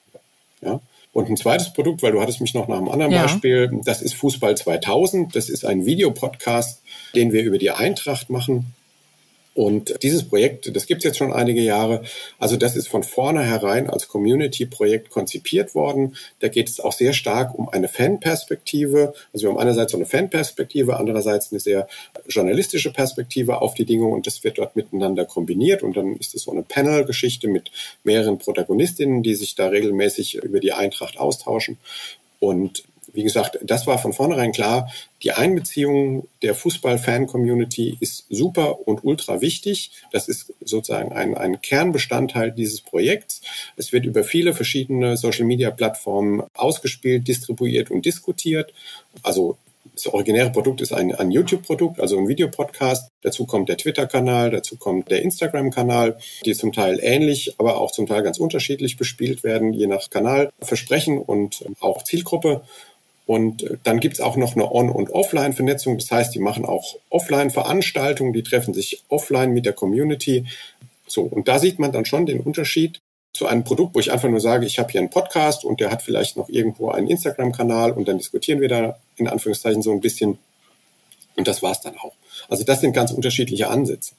Ja. 0.61 0.81
Und 1.13 1.29
ein 1.29 1.37
zweites 1.37 1.73
Produkt, 1.73 2.03
weil 2.03 2.13
du 2.13 2.21
hattest 2.21 2.41
mich 2.41 2.55
noch 2.55 2.67
nach 2.67 2.79
einem 2.79 2.89
anderen 2.89 3.13
ja. 3.13 3.23
Beispiel, 3.23 3.71
das 3.85 4.03
ist 4.03 4.15
Fußball 4.15 4.57
2000. 4.57 5.37
Das 5.37 5.49
ist 5.49 5.65
ein 5.65 5.87
Videopodcast, 5.87 6.81
den 7.15 7.33
wir 7.33 7.45
über 7.45 7.59
die 7.59 7.71
Eintracht 7.71 8.29
machen. 8.29 8.75
Und 9.55 10.03
dieses 10.03 10.25
Projekt, 10.25 10.75
das 10.75 10.87
gibt 10.87 11.01
es 11.01 11.05
jetzt 11.05 11.19
schon 11.19 11.33
einige 11.33 11.61
Jahre. 11.61 12.03
Also 12.39 12.57
das 12.57 12.75
ist 12.75 12.89
von 12.89 13.03
vornherein 13.03 13.91
als 13.91 14.09
Community-Projekt 14.09 15.11
konzipiert 15.11 15.75
worden. 15.75 16.17
Da 16.41 16.49
geht 16.49 16.71
es 16.71 16.81
auch 16.81 16.93
sehr 16.93 17.13
stark 17.13 17.59
um 17.59 17.69
eine 17.69 17.89
Fanperspektive. 17.89 19.13
Also 19.33 19.45
wir 19.45 19.51
haben 19.51 19.59
einerseits 19.59 19.93
so 19.93 19.99
eine 19.99 20.07
Fanperspektive, 20.07 20.97
andererseits 20.97 21.53
eine 21.53 21.61
sehr 21.61 21.87
journalistische 22.29 22.93
Perspektive 22.93 23.61
auf 23.61 23.75
die 23.75 23.85
Dinge 23.85 24.07
und 24.07 24.27
das 24.27 24.43
wird 24.43 24.57
dort 24.57 24.75
miteinander 24.75 25.27
kombiniert. 25.27 25.83
Und 25.83 25.99
dann 25.99 26.17
ist 26.17 26.35
es 26.35 26.45
so 26.45 26.51
eine 26.51 26.63
Panel-Geschichte 26.63 27.47
mit 27.47 27.71
mehreren 28.05 28.39
Protagonistinnen, 28.39 29.23
die 29.23 29.35
sich 29.35 29.55
da 29.55 29.69
regelmäßig 29.69 30.37
über 30.37 30.61
die 30.61 30.73
Eintracht 30.73 31.19
austauschen. 31.19 31.77
Und 32.41 32.85
wie 33.13 33.23
gesagt, 33.23 33.59
das 33.63 33.87
war 33.87 33.99
von 33.99 34.13
vornherein 34.13 34.53
klar. 34.53 34.91
Die 35.23 35.33
Einbeziehung 35.33 36.27
der 36.43 36.55
Fußball-Fan-Community 36.55 37.97
ist 38.01 38.27
super 38.31 38.87
und 38.89 39.05
ultra 39.05 39.41
wichtig. 39.41 39.93
Das 40.13 40.29
ist 40.29 40.53
sozusagen 40.65 41.13
ein, 41.13 41.37
ein 41.37 41.61
Kernbestandteil 41.61 42.53
dieses 42.53 42.81
Projekts. 42.81 43.43
Es 43.77 43.93
wird 43.93 44.05
über 44.07 44.25
viele 44.25 44.55
verschiedene 44.55 45.17
Social-Media-Plattformen 45.17 46.43
ausgespielt, 46.55 47.29
distribuiert 47.29 47.91
und 47.91 48.05
diskutiert. 48.07 48.73
Also 49.23 49.59
das 49.95 50.07
originäre 50.07 50.51
Produkt 50.51 50.81
ist 50.81 50.93
ein, 50.93 51.15
ein 51.15 51.31
YouTube-Produkt, 51.31 52.01
also 52.01 52.19
ein 52.19 52.29
Videopodcast. 52.29 53.09
Dazu 53.23 53.47
kommt 53.47 53.69
der 53.69 53.77
Twitter-Kanal, 53.77 54.51
dazu 54.51 54.77
kommt 54.77 55.11
der 55.11 55.23
Instagram-Kanal, 55.23 56.19
die 56.45 56.55
zum 56.55 56.73
Teil 56.73 56.99
ähnlich, 57.03 57.55
aber 57.59 57.79
auch 57.79 57.91
zum 57.91 58.07
Teil 58.07 58.23
ganz 58.23 58.39
unterschiedlich 58.39 58.97
bespielt 58.97 59.45
werden, 59.45 59.73
je 59.73 59.87
nach 59.87 60.09
Kanalversprechen 60.09 61.19
und 61.19 61.65
auch 61.81 62.05
Zielgruppe. 62.05 62.63
Und 63.27 63.65
dann 63.85 64.01
gibt's 64.01 64.21
auch 64.21 64.37
noch 64.37 64.55
eine 64.55 64.71
On- 64.71 64.91
und 64.91 65.11
Offline-Vernetzung. 65.11 65.97
Das 65.99 66.11
heißt, 66.11 66.35
die 66.35 66.41
machen 66.41 66.65
auch 66.65 66.97
Offline-Veranstaltungen, 67.11 68.33
die 68.33 68.43
treffen 68.43 68.75
sich 68.75 69.05
offline 69.09 69.53
mit 69.53 69.65
der 69.65 69.73
Community. 69.73 70.47
So, 71.07 71.23
und 71.23 71.47
da 71.49 71.59
sieht 71.59 71.79
man 71.79 71.93
dann 71.93 72.05
schon 72.05 72.27
den 72.27 72.41
Unterschied 72.41 73.01
zu 73.33 73.47
einem 73.47 73.65
Produkt, 73.65 73.95
wo 73.95 74.01
ich 74.01 74.13
einfach 74.13 74.29
nur 74.29 74.41
sage, 74.41 74.67
ich 74.67 74.79
habe 74.79 74.91
hier 74.91 75.01
einen 75.01 75.11
Podcast 75.11 75.65
und 75.65 75.81
der 75.81 75.91
hat 75.91 76.03
vielleicht 76.03 76.37
noch 76.37 76.49
irgendwo 76.49 76.91
einen 76.91 77.09
Instagram-Kanal 77.09 77.93
und 77.93 78.07
dann 78.09 78.19
diskutieren 78.19 78.61
wir 78.61 78.69
da 78.69 78.99
in 79.17 79.29
Anführungszeichen 79.29 79.83
so 79.83 79.93
ein 79.93 80.01
bisschen. 80.01 80.39
Und 81.37 81.49
das 81.49 81.63
war's 81.63 81.81
dann 81.81 81.97
auch. 81.97 82.13
Also 82.49 82.65
das 82.65 82.81
sind 82.81 82.93
ganz 82.93 83.11
unterschiedliche 83.11 83.69
Ansätze. 83.69 84.15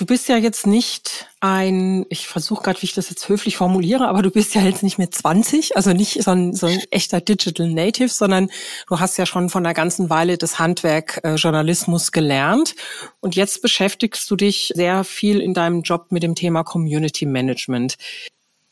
Du 0.00 0.06
bist 0.06 0.30
ja 0.30 0.38
jetzt 0.38 0.66
nicht 0.66 1.28
ein, 1.40 2.06
ich 2.08 2.26
versuche 2.26 2.62
gerade, 2.62 2.80
wie 2.80 2.86
ich 2.86 2.94
das 2.94 3.10
jetzt 3.10 3.28
höflich 3.28 3.58
formuliere, 3.58 4.08
aber 4.08 4.22
du 4.22 4.30
bist 4.30 4.54
ja 4.54 4.62
jetzt 4.62 4.82
nicht 4.82 4.96
mehr 4.96 5.10
20, 5.10 5.76
also 5.76 5.92
nicht 5.92 6.22
so 6.22 6.30
ein, 6.30 6.54
so 6.54 6.68
ein 6.68 6.80
echter 6.90 7.20
Digital 7.20 7.68
Native, 7.68 8.08
sondern 8.08 8.48
du 8.88 8.98
hast 8.98 9.18
ja 9.18 9.26
schon 9.26 9.50
von 9.50 9.62
der 9.62 9.74
ganzen 9.74 10.08
Weile 10.08 10.38
das 10.38 10.58
Handwerk 10.58 11.20
äh, 11.22 11.34
Journalismus 11.34 12.12
gelernt 12.12 12.76
und 13.20 13.36
jetzt 13.36 13.60
beschäftigst 13.60 14.30
du 14.30 14.36
dich 14.36 14.72
sehr 14.74 15.04
viel 15.04 15.38
in 15.38 15.52
deinem 15.52 15.82
Job 15.82 16.06
mit 16.08 16.22
dem 16.22 16.34
Thema 16.34 16.64
Community 16.64 17.26
Management. 17.26 17.96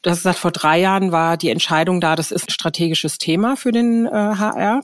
Du 0.00 0.08
hast 0.08 0.20
gesagt, 0.20 0.38
vor 0.38 0.50
drei 0.52 0.80
Jahren 0.80 1.12
war 1.12 1.36
die 1.36 1.50
Entscheidung 1.50 2.00
da, 2.00 2.16
das 2.16 2.30
ist 2.30 2.48
ein 2.48 2.52
strategisches 2.52 3.18
Thema 3.18 3.54
für 3.58 3.70
den 3.70 4.06
äh, 4.06 4.10
HR. 4.10 4.80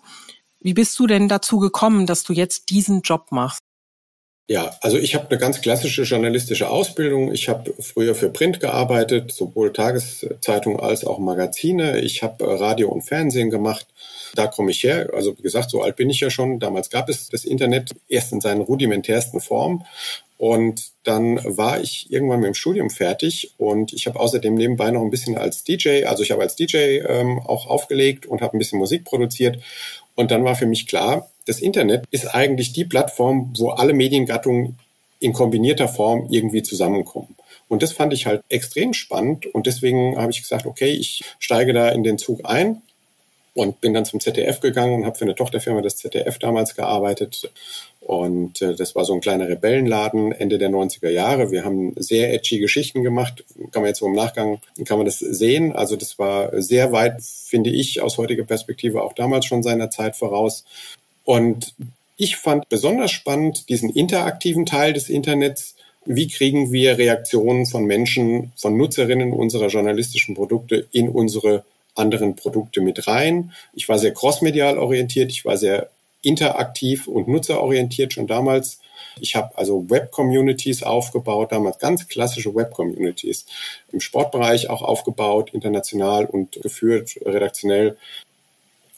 Wie 0.61 0.75
bist 0.75 0.99
du 0.99 1.07
denn 1.07 1.27
dazu 1.27 1.59
gekommen, 1.59 2.05
dass 2.05 2.23
du 2.23 2.35
jetzt 2.35 2.69
diesen 2.69 3.01
Job 3.01 3.29
machst? 3.31 3.64
Ja, 4.47 4.77
also 4.83 4.99
ich 4.99 5.15
habe 5.15 5.31
eine 5.31 5.39
ganz 5.39 5.63
klassische 5.63 6.03
journalistische 6.03 6.69
Ausbildung. 6.69 7.33
Ich 7.33 7.49
habe 7.49 7.73
früher 7.81 8.15
für 8.15 8.29
Print 8.29 8.61
gearbeitet, 8.61 9.33
sowohl 9.33 9.73
Tageszeitungen 9.73 10.81
als 10.81 11.05
auch 11.07 11.19
Magazine. 11.19 12.01
Ich 12.01 12.23
habe 12.23 12.61
Radio 12.61 12.91
und 12.91 13.03
Fernsehen 13.03 13.49
gemacht. 13.49 13.87
Da 14.35 14.47
komme 14.47 14.71
ich 14.71 14.83
her. 14.83 15.09
Also 15.15 15.39
wie 15.39 15.43
gesagt, 15.43 15.71
so 15.71 15.83
alt 15.83 15.97
bin 15.97 16.11
ich 16.11 16.21
ja 16.21 16.29
schon. 16.29 16.61
Damals 16.61 16.91
gab 16.91 17.09
es 17.09 17.31
das 17.31 17.47
Internet 17.47 17.93
erst 18.09 18.33
in 18.33 18.43
seinen 18.43 18.61
rudimentärsten 18.61 19.41
Formen. 19.41 19.87
Und 20.37 20.91
dann 21.05 21.41
war 21.45 21.81
ich 21.81 22.11
irgendwann 22.11 22.41
mit 22.41 22.49
dem 22.49 22.55
Studium 22.55 22.91
fertig 22.91 23.55
und 23.57 23.93
ich 23.93 24.07
habe 24.07 24.19
außerdem 24.19 24.55
nebenbei 24.55 24.91
noch 24.91 25.01
ein 25.01 25.11
bisschen 25.11 25.39
als 25.39 25.63
DJ, 25.63 26.05
also 26.05 26.25
ich 26.25 26.33
habe 26.33 26.43
als 26.43 26.57
DJ 26.57 26.99
ähm, 27.07 27.39
auch 27.39 27.67
aufgelegt 27.69 28.27
und 28.27 28.43
habe 28.43 28.57
ein 28.57 28.59
bisschen 28.59 28.81
Musik 28.81 29.05
produziert. 29.05 29.59
Und 30.17 30.33
dann 30.33 30.45
war 30.45 30.57
für 30.57 30.67
mich 30.67 30.87
klar, 30.87 31.31
das 31.47 31.61
Internet 31.61 32.05
ist 32.11 32.35
eigentlich 32.35 32.73
die 32.73 32.85
Plattform, 32.85 33.53
wo 33.57 33.71
alle 33.71 33.93
Mediengattungen 33.93 34.79
in 35.21 35.33
kombinierter 35.33 35.89
Form 35.89 36.29
irgendwie 36.31 36.63
zusammenkommen. 36.63 37.35
Und 37.69 37.83
das 37.83 37.93
fand 37.93 38.13
ich 38.13 38.27
halt 38.27 38.43
extrem 38.49 38.93
spannend 38.93 39.47
und 39.47 39.67
deswegen 39.67 40.17
habe 40.19 40.31
ich 40.31 40.43
gesagt, 40.43 40.67
okay, 40.67 40.91
ich 40.91 41.25
steige 41.39 41.73
da 41.73 41.89
in 41.89 42.05
den 42.05 42.19
Zug 42.19 42.41
ein 42.45 42.83
und 43.55 43.81
bin 43.81 43.95
dann 43.95 44.05
zum 44.05 44.21
ZDF 44.21 44.61
gegangen 44.61 44.95
und 44.95 45.07
habe 45.07 45.17
für 45.17 45.25
eine 45.25 45.35
Tochterfirma 45.35 45.81
des 45.81 45.97
ZDF 45.97 46.39
damals 46.39 46.75
gearbeitet. 46.75 47.51
Und 48.01 48.61
äh, 48.61 48.75
das 48.75 48.95
war 48.95 49.05
so 49.05 49.15
ein 49.15 49.21
kleiner 49.21 49.49
Rebellenladen 49.49 50.33
Ende 50.33 50.59
der 50.59 50.69
90er 50.69 51.09
Jahre. 51.09 51.51
Wir 51.51 51.65
haben 51.65 51.95
sehr 51.97 52.35
edgy 52.35 52.59
Geschichten 52.59 53.03
gemacht. 53.03 53.45
Kann 53.71 53.83
man 53.83 53.87
jetzt 53.87 54.01
so 54.01 54.07
im 54.07 54.13
Nachgang, 54.13 54.59
kann 54.85 54.99
man 54.99 55.07
das 55.07 55.21
sehen. 55.21 55.73
Also 55.73 55.97
das 55.97 56.19
war 56.19 56.61
sehr 56.61 56.93
weit, 56.93 57.23
finde 57.23 57.71
ich, 57.71 58.03
aus 58.03 58.19
heutiger 58.19 58.45
Perspektive 58.45 59.03
auch 59.03 59.15
damals 59.15 59.47
schon 59.47 59.63
seiner 59.63 59.89
Zeit 59.89 60.17
voraus. 60.17 60.65
Und 61.25 61.75
ich 62.17 62.37
fand 62.37 62.69
besonders 62.69 63.11
spannend 63.11 63.69
diesen 63.69 63.91
interaktiven 63.91 64.67
Teil 64.67 64.93
des 64.93 65.09
Internets. 65.09 65.75
Wie 66.05 66.29
kriegen 66.29 66.71
wir 66.71 66.99
Reaktionen 66.99 67.67
von 67.67 67.85
Menschen, 67.85 68.53
von 68.57 68.77
Nutzerinnen 68.77 69.33
unserer 69.33 69.69
journalistischen 69.69 70.35
Produkte 70.35 70.87
in 70.93 71.09
unsere 71.09 71.65
anderen 71.95 72.37
Produkte 72.37 72.81
mit 72.81 73.07
rein. 73.07 73.53
Ich 73.73 73.89
war 73.89 73.99
sehr 73.99 74.13
crossmedial 74.13 74.79
orientiert, 74.79 75.31
ich 75.31 75.45
war 75.45 75.57
sehr 75.57 75.91
interaktiv 76.23 77.07
und 77.07 77.29
nutzerorientiert 77.29 78.13
schon 78.13 78.27
damals. 78.27 78.81
Ich 79.21 79.37
habe 79.37 79.57
also 79.57 79.89
Web-Communities 79.89 80.83
aufgebaut, 80.83 81.53
damals 81.53 81.79
ganz 81.79 82.09
klassische 82.09 82.55
Web-Communities 82.55 83.47
im 83.93 84.01
Sportbereich 84.01 84.71
auch 84.71 84.83
aufgebaut, 84.83 85.51
international 85.53 86.25
und 86.25 86.61
geführt, 86.63 87.17
redaktionell 87.25 87.97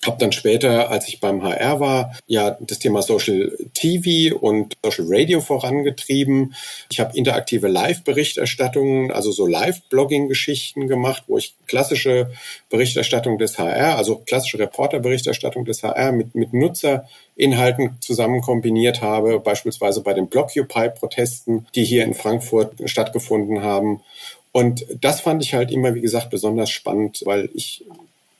habe 0.05 0.19
dann 0.19 0.33
später, 0.33 0.91
als 0.91 1.09
ich 1.09 1.21
beim 1.21 1.43
HR 1.43 1.81
war, 1.81 2.17
ja 2.27 2.57
das 2.61 2.79
Thema 2.79 3.03
Social 3.03 3.53
TV 3.75 4.37
und 4.37 4.75
Social 4.85 5.07
Radio 5.09 5.41
vorangetrieben. 5.41 6.55
Ich 6.91 7.01
habe 7.01 7.17
interaktive 7.17 7.69
Live-Berichterstattungen, 7.69 9.11
also 9.11 9.33
so 9.33 9.47
Live-Blogging-Geschichten 9.47 10.87
gemacht, 10.87 11.25
wo 11.27 11.39
ich 11.39 11.55
klassische 11.67 12.31
Berichterstattung 12.71 13.39
des 13.39 13.59
HR, 13.59 13.97
also 13.97 14.17
klassische 14.27 14.59
Reporter-Berichterstattung 14.59 15.65
des 15.65 15.83
HR 15.83 16.13
mit, 16.13 16.35
mit 16.35 16.53
Nutzerinhalten 16.53 17.97
zusammen 18.01 18.41
kombiniert 18.43 19.03
habe, 19.03 19.41
beispielsweise 19.41 20.03
bei 20.03 20.15
den 20.15 20.29
Blockupy-Protesten, 20.29 21.67
die 21.75 21.85
hier 21.85 22.05
in 22.05 22.15
Frankfurt 22.15 22.75
stattgefunden 22.85 23.63
haben. 23.63 24.03
Und 24.53 24.87
das 25.01 25.21
fand 25.21 25.43
ich 25.43 25.53
halt 25.53 25.71
immer, 25.71 25.95
wie 25.95 26.01
gesagt, 26.01 26.31
besonders 26.31 26.71
spannend, 26.71 27.23
weil 27.27 27.51
ich 27.53 27.85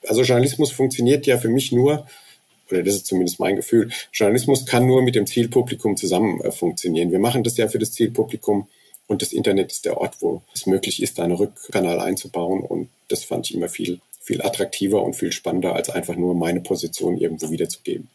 also 0.09 0.23
Journalismus 0.23 0.73
funktioniert 0.73 1.27
ja 1.27 1.39
für 1.39 1.49
mich 1.49 1.73
nur, 1.73 2.07
oder 2.71 2.83
das 2.83 2.95
ist 2.95 3.07
zumindest 3.07 3.39
mein 3.39 3.57
Gefühl, 3.57 3.91
Journalismus 4.13 4.67
kann 4.67 4.87
nur 4.87 5.03
mit 5.03 5.15
dem 5.15 5.27
Zielpublikum 5.27 5.97
zusammen 5.97 6.41
äh, 6.41 6.51
funktionieren. 6.51 7.13
Wir 7.13 7.19
machen 7.19 7.45
das 7.45 7.57
ja 7.57 7.69
für 7.69 7.79
das 7.79 7.93
Zielpublikum 7.93 8.67
und 9.07 9.23
das 9.23 9.33
Internet 9.33 9.71
ist 9.71 9.85
der 9.85 9.99
Ort, 9.99 10.17
wo 10.21 10.43
es 10.55 10.67
möglich 10.67 11.03
ist, 11.03 11.21
einen 11.21 11.33
Rückkanal 11.33 12.01
einzubauen 12.01 12.61
und 12.61 12.89
das 13.09 13.25
fand 13.25 13.49
ich 13.49 13.55
immer 13.55 13.69
viel, 13.69 14.01
viel 14.21 14.43
attraktiver 14.43 15.03
und 15.03 15.15
viel 15.15 15.33
spannender, 15.33 15.75
als 15.75 15.91
einfach 15.91 16.17
nur 16.17 16.35
meine 16.35 16.61
Position 16.61 17.17
irgendwo 17.17 17.51
wiederzugeben. 17.51 18.09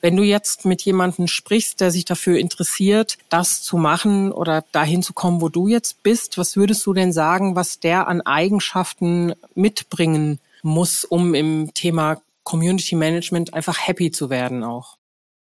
Wenn 0.00 0.16
du 0.16 0.22
jetzt 0.22 0.64
mit 0.64 0.82
jemandem 0.82 1.26
sprichst, 1.26 1.80
der 1.80 1.90
sich 1.90 2.04
dafür 2.04 2.38
interessiert, 2.38 3.18
das 3.30 3.62
zu 3.62 3.76
machen 3.76 4.30
oder 4.30 4.64
dahin 4.70 5.02
zu 5.02 5.12
kommen, 5.12 5.40
wo 5.40 5.48
du 5.48 5.66
jetzt 5.66 6.04
bist, 6.04 6.38
was 6.38 6.56
würdest 6.56 6.86
du 6.86 6.94
denn 6.94 7.12
sagen, 7.12 7.56
was 7.56 7.80
der 7.80 8.06
an 8.06 8.20
Eigenschaften 8.20 9.34
mitbringen 9.56 10.38
muss, 10.62 11.04
um 11.04 11.34
im 11.34 11.72
Thema 11.74 12.20
Community 12.44 12.94
Management 12.94 13.54
einfach 13.54 13.86
happy 13.86 14.10
zu 14.10 14.30
werden 14.30 14.64
auch? 14.64 14.96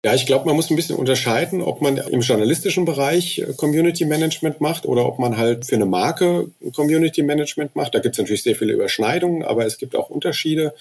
Ja, 0.03 0.15
ich 0.15 0.25
glaube, 0.25 0.45
man 0.45 0.55
muss 0.55 0.69
ein 0.69 0.77
bisschen 0.77 0.95
unterscheiden, 0.95 1.61
ob 1.61 1.81
man 1.81 1.97
im 1.97 2.21
journalistischen 2.21 2.85
Bereich 2.85 3.39
äh, 3.39 3.53
Community 3.57 4.05
Management 4.05 4.61
macht 4.61 4.85
oder 4.85 5.05
ob 5.05 5.19
man 5.19 5.37
halt 5.37 5.65
für 5.65 5.75
eine 5.75 5.85
Marke 5.85 6.49
Community 6.73 7.21
Management 7.21 7.75
macht. 7.75 7.93
Da 7.93 7.99
gibt 7.99 8.15
es 8.15 8.19
natürlich 8.19 8.43
sehr 8.43 8.55
viele 8.55 8.73
Überschneidungen, 8.73 9.43
aber 9.43 9.65
es 9.65 9.77
gibt 9.77 9.97
auch 9.97 10.09
Unterschiede. 10.09 10.73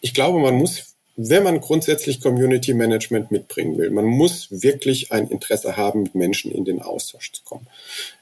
Ich 0.00 0.14
glaube, 0.14 0.38
man 0.38 0.54
muss, 0.54 0.94
wenn 1.16 1.42
man 1.42 1.60
grundsätzlich 1.60 2.20
Community 2.20 2.72
Management 2.72 3.32
mitbringen 3.32 3.76
will, 3.78 3.90
man 3.90 4.04
muss 4.04 4.46
wirklich 4.50 5.10
ein 5.10 5.26
Interesse 5.26 5.76
haben, 5.76 6.04
mit 6.04 6.14
Menschen 6.14 6.52
in 6.52 6.64
den 6.64 6.80
Austausch 6.80 7.32
zu 7.32 7.42
kommen. 7.42 7.66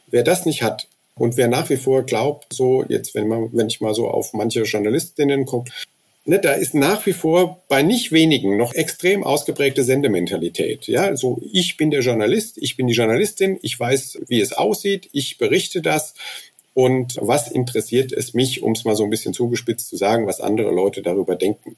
Wer 0.06 0.22
das 0.22 0.46
nicht 0.46 0.62
hat, 0.62 0.88
und 1.18 1.36
wer 1.36 1.48
nach 1.48 1.68
wie 1.70 1.76
vor 1.76 2.04
glaubt, 2.04 2.52
so 2.52 2.84
jetzt, 2.88 3.14
wenn 3.14 3.28
man, 3.28 3.50
wenn 3.52 3.68
ich 3.68 3.80
mal 3.80 3.94
so 3.94 4.08
auf 4.08 4.32
manche 4.32 4.62
Journalistinnen 4.62 5.46
gucke, 5.46 5.70
ne, 6.24 6.38
da 6.38 6.52
ist 6.52 6.74
nach 6.74 7.04
wie 7.06 7.12
vor 7.12 7.62
bei 7.68 7.82
nicht 7.82 8.12
wenigen 8.12 8.56
noch 8.56 8.74
extrem 8.74 9.24
ausgeprägte 9.24 9.82
Sendementalität. 9.82 10.86
Ja, 10.86 11.16
so 11.16 11.40
ich 11.52 11.76
bin 11.76 11.90
der 11.90 12.00
Journalist, 12.00 12.58
ich 12.58 12.76
bin 12.76 12.86
die 12.86 12.94
Journalistin, 12.94 13.58
ich 13.62 13.78
weiß, 13.78 14.20
wie 14.28 14.40
es 14.40 14.52
aussieht, 14.52 15.08
ich 15.12 15.38
berichte 15.38 15.82
das. 15.82 16.14
Und 16.74 17.16
was 17.20 17.50
interessiert 17.50 18.12
es 18.12 18.34
mich, 18.34 18.62
um 18.62 18.72
es 18.72 18.84
mal 18.84 18.94
so 18.94 19.02
ein 19.02 19.10
bisschen 19.10 19.34
zugespitzt 19.34 19.88
zu 19.88 19.96
sagen, 19.96 20.28
was 20.28 20.40
andere 20.40 20.70
Leute 20.70 21.02
darüber 21.02 21.34
denken? 21.34 21.76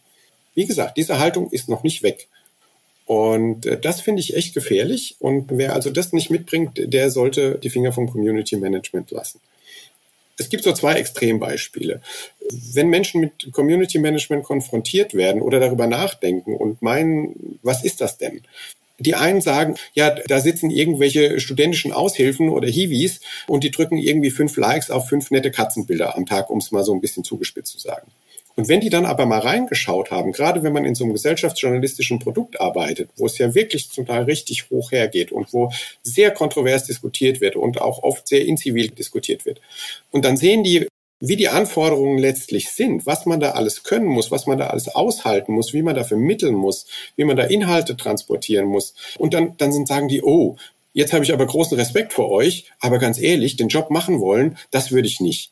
Wie 0.54 0.66
gesagt, 0.66 0.98
diese 0.98 1.18
Haltung 1.18 1.50
ist 1.50 1.70
noch 1.70 1.82
nicht 1.82 2.02
weg. 2.02 2.28
Und 3.10 3.66
äh, 3.66 3.76
das 3.76 4.00
finde 4.00 4.20
ich 4.20 4.36
echt 4.36 4.54
gefährlich. 4.54 5.16
Und 5.18 5.46
wer 5.50 5.74
also 5.74 5.90
das 5.90 6.12
nicht 6.12 6.30
mitbringt, 6.30 6.80
der 6.80 7.10
sollte 7.10 7.58
die 7.60 7.68
Finger 7.68 7.92
vom 7.92 8.08
Community 8.08 8.56
Management 8.56 9.10
lassen. 9.10 9.40
Es 10.38 10.48
gibt 10.48 10.62
so 10.62 10.72
zwei 10.72 10.92
Extrembeispiele. 10.94 12.02
Wenn 12.72 12.86
Menschen 12.86 13.20
mit 13.20 13.50
Community 13.50 13.98
Management 13.98 14.44
konfrontiert 14.44 15.14
werden 15.14 15.42
oder 15.42 15.58
darüber 15.58 15.88
nachdenken 15.88 16.54
und 16.54 16.82
meinen, 16.82 17.58
was 17.64 17.82
ist 17.82 18.00
das 18.00 18.16
denn? 18.16 18.42
Die 19.00 19.16
einen 19.16 19.40
sagen, 19.40 19.74
ja, 19.92 20.10
da 20.28 20.38
sitzen 20.38 20.70
irgendwelche 20.70 21.40
studentischen 21.40 21.90
Aushilfen 21.90 22.48
oder 22.48 22.68
Hiwis 22.68 23.18
und 23.48 23.64
die 23.64 23.72
drücken 23.72 23.98
irgendwie 23.98 24.30
fünf 24.30 24.56
Likes 24.56 24.88
auf 24.88 25.08
fünf 25.08 25.32
nette 25.32 25.50
Katzenbilder 25.50 26.16
am 26.16 26.26
Tag, 26.26 26.48
um 26.48 26.58
es 26.58 26.70
mal 26.70 26.84
so 26.84 26.94
ein 26.94 27.00
bisschen 27.00 27.24
zugespitzt 27.24 27.72
zu 27.72 27.80
sagen. 27.80 28.06
Und 28.60 28.68
wenn 28.68 28.80
die 28.80 28.90
dann 28.90 29.06
aber 29.06 29.24
mal 29.24 29.38
reingeschaut 29.38 30.10
haben, 30.10 30.32
gerade 30.32 30.62
wenn 30.62 30.74
man 30.74 30.84
in 30.84 30.94
so 30.94 31.04
einem 31.04 31.14
gesellschaftsjournalistischen 31.14 32.18
Produkt 32.18 32.60
arbeitet, 32.60 33.08
wo 33.16 33.24
es 33.24 33.38
ja 33.38 33.54
wirklich 33.54 33.90
zum 33.90 34.04
Teil 34.04 34.24
richtig 34.24 34.68
hoch 34.68 34.92
hergeht 34.92 35.32
und 35.32 35.54
wo 35.54 35.72
sehr 36.02 36.30
kontrovers 36.30 36.84
diskutiert 36.84 37.40
wird 37.40 37.56
und 37.56 37.80
auch 37.80 38.02
oft 38.02 38.28
sehr 38.28 38.44
inzivil 38.44 38.88
diskutiert 38.88 39.46
wird, 39.46 39.62
und 40.10 40.26
dann 40.26 40.36
sehen 40.36 40.62
die, 40.62 40.86
wie 41.20 41.36
die 41.36 41.48
Anforderungen 41.48 42.18
letztlich 42.18 42.68
sind, 42.68 43.06
was 43.06 43.24
man 43.24 43.40
da 43.40 43.52
alles 43.52 43.82
können 43.82 44.08
muss, 44.08 44.30
was 44.30 44.46
man 44.46 44.58
da 44.58 44.66
alles 44.66 44.88
aushalten 44.88 45.54
muss, 45.54 45.72
wie 45.72 45.80
man 45.80 45.94
da 45.94 46.04
vermitteln 46.04 46.54
muss, 46.54 46.84
wie 47.16 47.24
man 47.24 47.38
da 47.38 47.44
Inhalte 47.44 47.96
transportieren 47.96 48.66
muss. 48.66 48.92
Und 49.16 49.32
dann, 49.32 49.56
dann 49.56 49.72
sind, 49.72 49.88
sagen 49.88 50.08
die, 50.08 50.22
oh, 50.22 50.56
jetzt 50.92 51.14
habe 51.14 51.24
ich 51.24 51.32
aber 51.32 51.46
großen 51.46 51.78
Respekt 51.78 52.12
vor 52.12 52.30
euch, 52.30 52.66
aber 52.78 52.98
ganz 52.98 53.18
ehrlich, 53.18 53.56
den 53.56 53.68
Job 53.68 53.90
machen 53.90 54.20
wollen, 54.20 54.58
das 54.70 54.92
würde 54.92 55.08
ich 55.08 55.18
nicht. 55.18 55.50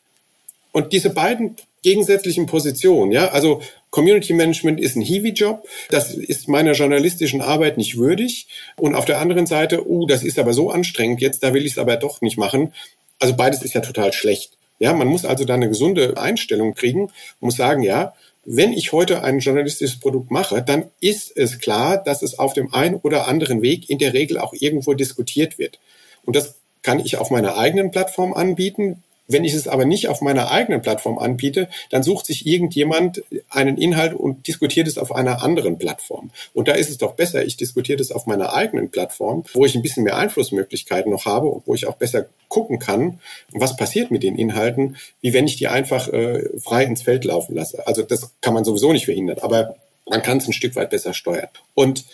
Und 0.72 0.92
diese 0.92 1.08
beiden 1.08 1.56
gegensätzlichen 1.82 2.46
Positionen, 2.46 3.12
ja, 3.12 3.28
also 3.28 3.62
Community 3.90 4.32
Management 4.32 4.80
ist 4.80 4.96
ein 4.96 5.02
Hiwi-Job, 5.02 5.66
das 5.90 6.14
ist 6.14 6.48
meiner 6.48 6.72
journalistischen 6.72 7.40
Arbeit 7.40 7.78
nicht 7.78 7.96
würdig. 7.96 8.48
Und 8.76 8.94
auf 8.94 9.06
der 9.06 9.18
anderen 9.18 9.46
Seite, 9.46 9.88
uh, 9.88 10.06
das 10.06 10.22
ist 10.22 10.38
aber 10.38 10.52
so 10.52 10.70
anstrengend 10.70 11.20
jetzt, 11.20 11.42
da 11.42 11.54
will 11.54 11.64
ich 11.64 11.72
es 11.72 11.78
aber 11.78 11.96
doch 11.96 12.20
nicht 12.20 12.36
machen. 12.36 12.74
Also 13.18 13.34
beides 13.34 13.62
ist 13.62 13.74
ja 13.74 13.80
total 13.80 14.12
schlecht. 14.12 14.52
Ja, 14.78 14.92
man 14.92 15.08
muss 15.08 15.24
also 15.24 15.44
da 15.44 15.54
eine 15.54 15.68
gesunde 15.68 16.18
Einstellung 16.18 16.74
kriegen, 16.74 17.10
muss 17.40 17.56
sagen, 17.56 17.82
ja, 17.82 18.14
wenn 18.44 18.72
ich 18.72 18.92
heute 18.92 19.24
ein 19.24 19.40
journalistisches 19.40 19.98
Produkt 19.98 20.30
mache, 20.30 20.62
dann 20.62 20.90
ist 21.00 21.36
es 21.36 21.58
klar, 21.58 22.02
dass 22.02 22.22
es 22.22 22.38
auf 22.38 22.54
dem 22.54 22.72
einen 22.72 22.96
oder 22.96 23.28
anderen 23.28 23.60
Weg 23.60 23.90
in 23.90 23.98
der 23.98 24.14
Regel 24.14 24.38
auch 24.38 24.54
irgendwo 24.54 24.94
diskutiert 24.94 25.58
wird. 25.58 25.78
Und 26.24 26.36
das 26.36 26.54
kann 26.82 27.00
ich 27.00 27.18
auf 27.18 27.30
meiner 27.30 27.58
eigenen 27.58 27.90
Plattform 27.90 28.32
anbieten. 28.32 29.02
Wenn 29.30 29.44
ich 29.44 29.52
es 29.52 29.68
aber 29.68 29.84
nicht 29.84 30.08
auf 30.08 30.22
meiner 30.22 30.50
eigenen 30.50 30.80
Plattform 30.80 31.18
anbiete, 31.18 31.68
dann 31.90 32.02
sucht 32.02 32.24
sich 32.24 32.46
irgendjemand 32.46 33.22
einen 33.50 33.76
Inhalt 33.76 34.14
und 34.14 34.48
diskutiert 34.48 34.88
es 34.88 34.96
auf 34.96 35.14
einer 35.14 35.42
anderen 35.42 35.78
Plattform. 35.78 36.30
Und 36.54 36.66
da 36.66 36.72
ist 36.72 36.88
es 36.88 36.96
doch 36.96 37.12
besser, 37.12 37.44
ich 37.44 37.58
diskutiere 37.58 37.98
das 37.98 38.10
auf 38.10 38.24
meiner 38.24 38.54
eigenen 38.54 38.90
Plattform, 38.90 39.44
wo 39.52 39.66
ich 39.66 39.74
ein 39.74 39.82
bisschen 39.82 40.04
mehr 40.04 40.16
Einflussmöglichkeiten 40.16 41.12
noch 41.12 41.26
habe 41.26 41.48
und 41.48 41.66
wo 41.66 41.74
ich 41.74 41.86
auch 41.86 41.96
besser 41.96 42.26
gucken 42.48 42.78
kann, 42.78 43.20
was 43.52 43.76
passiert 43.76 44.10
mit 44.10 44.22
den 44.22 44.36
Inhalten, 44.36 44.96
wie 45.20 45.34
wenn 45.34 45.46
ich 45.46 45.56
die 45.56 45.68
einfach 45.68 46.08
äh, 46.08 46.48
frei 46.58 46.84
ins 46.84 47.02
Feld 47.02 47.26
laufen 47.26 47.54
lasse. 47.54 47.86
Also 47.86 48.02
das 48.02 48.30
kann 48.40 48.54
man 48.54 48.64
sowieso 48.64 48.92
nicht 48.94 49.04
verhindern, 49.04 49.38
aber 49.42 49.76
man 50.08 50.22
kann 50.22 50.38
es 50.38 50.48
ein 50.48 50.54
Stück 50.54 50.74
weit 50.74 50.88
besser 50.88 51.12
steuern. 51.12 51.48
Und 51.74 52.06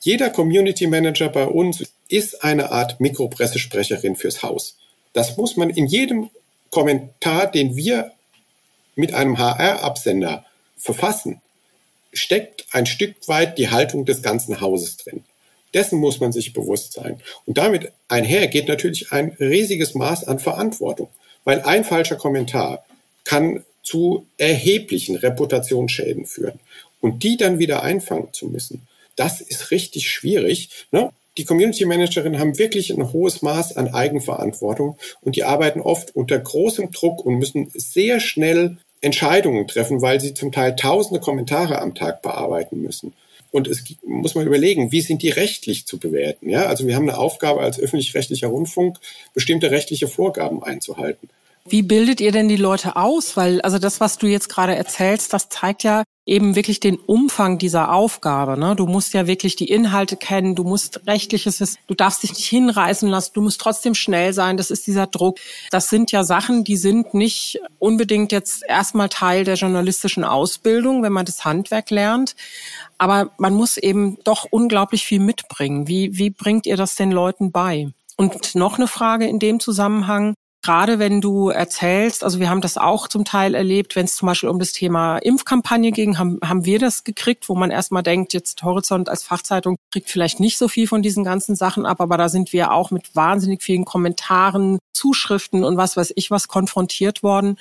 jeder 0.00 0.30
Community 0.30 0.86
Manager 0.86 1.28
bei 1.28 1.44
uns 1.44 1.84
ist 2.08 2.42
eine 2.42 2.72
Art 2.72 2.98
Mikropressesprecherin 2.98 4.16
fürs 4.16 4.42
Haus. 4.42 4.78
Das 5.12 5.36
muss 5.36 5.56
man 5.56 5.70
in 5.70 5.86
jedem 5.86 6.30
Kommentar, 6.72 7.50
den 7.50 7.76
wir 7.76 8.12
mit 8.96 9.14
einem 9.14 9.38
HR-Absender 9.38 10.44
verfassen, 10.76 11.40
steckt 12.12 12.66
ein 12.72 12.86
Stück 12.86 13.14
weit 13.28 13.58
die 13.58 13.70
Haltung 13.70 14.04
des 14.04 14.22
ganzen 14.22 14.60
Hauses 14.60 14.96
drin. 14.96 15.22
Dessen 15.74 15.98
muss 15.98 16.18
man 16.18 16.32
sich 16.32 16.52
bewusst 16.52 16.94
sein. 16.94 17.20
Und 17.46 17.58
damit 17.58 17.92
einher 18.08 18.48
geht 18.48 18.68
natürlich 18.68 19.12
ein 19.12 19.36
riesiges 19.38 19.94
Maß 19.94 20.24
an 20.24 20.38
Verantwortung, 20.38 21.08
weil 21.44 21.60
ein 21.62 21.84
falscher 21.84 22.16
Kommentar 22.16 22.84
kann 23.24 23.64
zu 23.82 24.26
erheblichen 24.38 25.16
Reputationsschäden 25.16 26.26
führen. 26.26 26.58
Und 27.00 27.22
die 27.22 27.36
dann 27.36 27.58
wieder 27.58 27.82
einfangen 27.82 28.32
zu 28.32 28.46
müssen, 28.46 28.86
das 29.16 29.40
ist 29.40 29.70
richtig 29.70 30.10
schwierig. 30.10 30.70
Ne? 30.90 31.10
Die 31.38 31.44
Community 31.44 31.86
Managerinnen 31.86 32.38
haben 32.38 32.58
wirklich 32.58 32.90
ein 32.90 33.12
hohes 33.12 33.40
Maß 33.40 33.76
an 33.76 33.94
Eigenverantwortung 33.94 34.98
und 35.22 35.36
die 35.36 35.44
arbeiten 35.44 35.80
oft 35.80 36.14
unter 36.14 36.38
großem 36.38 36.90
Druck 36.90 37.24
und 37.24 37.36
müssen 37.36 37.70
sehr 37.74 38.20
schnell 38.20 38.76
Entscheidungen 39.00 39.66
treffen, 39.66 40.02
weil 40.02 40.20
sie 40.20 40.34
zum 40.34 40.52
Teil 40.52 40.76
tausende 40.76 41.20
Kommentare 41.20 41.80
am 41.80 41.94
Tag 41.94 42.20
bearbeiten 42.22 42.82
müssen. 42.82 43.14
Und 43.50 43.66
es 43.66 43.84
muss 44.04 44.34
man 44.34 44.46
überlegen, 44.46 44.92
wie 44.92 45.00
sind 45.00 45.22
die 45.22 45.30
rechtlich 45.30 45.86
zu 45.86 45.98
bewerten? 45.98 46.48
Ja, 46.48 46.66
also 46.66 46.86
wir 46.86 46.96
haben 46.96 47.08
eine 47.08 47.18
Aufgabe 47.18 47.60
als 47.60 47.78
öffentlich-rechtlicher 47.78 48.48
Rundfunk, 48.48 48.98
bestimmte 49.34 49.70
rechtliche 49.70 50.08
Vorgaben 50.08 50.62
einzuhalten. 50.62 51.28
Wie 51.68 51.82
bildet 51.82 52.20
ihr 52.20 52.32
denn 52.32 52.48
die 52.48 52.56
Leute 52.56 52.96
aus? 52.96 53.36
Weil, 53.36 53.60
also 53.60 53.78
das, 53.78 54.00
was 54.00 54.18
du 54.18 54.26
jetzt 54.26 54.48
gerade 54.48 54.74
erzählst, 54.74 55.32
das 55.32 55.48
zeigt 55.48 55.84
ja 55.84 56.02
eben 56.24 56.54
wirklich 56.54 56.78
den 56.78 56.96
Umfang 56.96 57.58
dieser 57.58 57.92
Aufgabe. 57.92 58.56
Ne? 58.56 58.76
Du 58.76 58.86
musst 58.86 59.12
ja 59.12 59.26
wirklich 59.26 59.56
die 59.56 59.68
Inhalte 59.68 60.16
kennen, 60.16 60.54
du 60.54 60.62
musst 60.62 61.06
rechtliches, 61.06 61.76
du 61.86 61.94
darfst 61.94 62.22
dich 62.22 62.30
nicht 62.30 62.46
hinreißen 62.46 63.08
lassen, 63.08 63.32
du 63.34 63.42
musst 63.42 63.60
trotzdem 63.60 63.94
schnell 63.94 64.32
sein, 64.32 64.56
das 64.56 64.70
ist 64.70 64.86
dieser 64.86 65.08
Druck. 65.08 65.38
Das 65.70 65.88
sind 65.88 66.12
ja 66.12 66.22
Sachen, 66.22 66.62
die 66.62 66.76
sind 66.76 67.14
nicht 67.14 67.60
unbedingt 67.78 68.30
jetzt 68.30 68.62
erstmal 68.68 69.08
Teil 69.08 69.44
der 69.44 69.56
journalistischen 69.56 70.24
Ausbildung, 70.24 71.02
wenn 71.02 71.12
man 71.12 71.26
das 71.26 71.44
Handwerk 71.44 71.90
lernt. 71.90 72.36
Aber 72.98 73.30
man 73.38 73.54
muss 73.54 73.76
eben 73.76 74.18
doch 74.22 74.46
unglaublich 74.50 75.04
viel 75.04 75.18
mitbringen. 75.18 75.88
Wie, 75.88 76.16
wie 76.16 76.30
bringt 76.30 76.66
ihr 76.66 76.76
das 76.76 76.94
den 76.94 77.10
Leuten 77.10 77.50
bei? 77.50 77.88
Und 78.16 78.54
noch 78.54 78.78
eine 78.78 78.86
Frage 78.86 79.26
in 79.26 79.40
dem 79.40 79.58
Zusammenhang. 79.58 80.34
Gerade 80.64 81.00
wenn 81.00 81.20
du 81.20 81.48
erzählst, 81.48 82.22
also 82.22 82.38
wir 82.38 82.48
haben 82.48 82.60
das 82.60 82.78
auch 82.78 83.08
zum 83.08 83.24
Teil 83.24 83.56
erlebt, 83.56 83.96
wenn 83.96 84.04
es 84.04 84.14
zum 84.14 84.26
Beispiel 84.26 84.48
um 84.48 84.60
das 84.60 84.70
Thema 84.70 85.18
Impfkampagne 85.18 85.90
ging, 85.90 86.18
haben, 86.18 86.38
haben 86.44 86.64
wir 86.64 86.78
das 86.78 87.02
gekriegt, 87.02 87.48
wo 87.48 87.56
man 87.56 87.72
erstmal 87.72 88.04
denkt, 88.04 88.32
jetzt 88.32 88.62
Horizont 88.62 89.08
als 89.08 89.24
Fachzeitung 89.24 89.76
kriegt 89.90 90.08
vielleicht 90.08 90.38
nicht 90.38 90.58
so 90.58 90.68
viel 90.68 90.86
von 90.86 91.02
diesen 91.02 91.24
ganzen 91.24 91.56
Sachen 91.56 91.84
ab, 91.84 92.00
aber 92.00 92.16
da 92.16 92.28
sind 92.28 92.52
wir 92.52 92.70
auch 92.70 92.92
mit 92.92 93.16
wahnsinnig 93.16 93.60
vielen 93.60 93.84
Kommentaren, 93.84 94.78
Zuschriften 94.92 95.64
und 95.64 95.76
was 95.76 95.96
weiß 95.96 96.12
ich 96.14 96.30
was 96.30 96.46
konfrontiert 96.46 97.24
worden. 97.24 97.58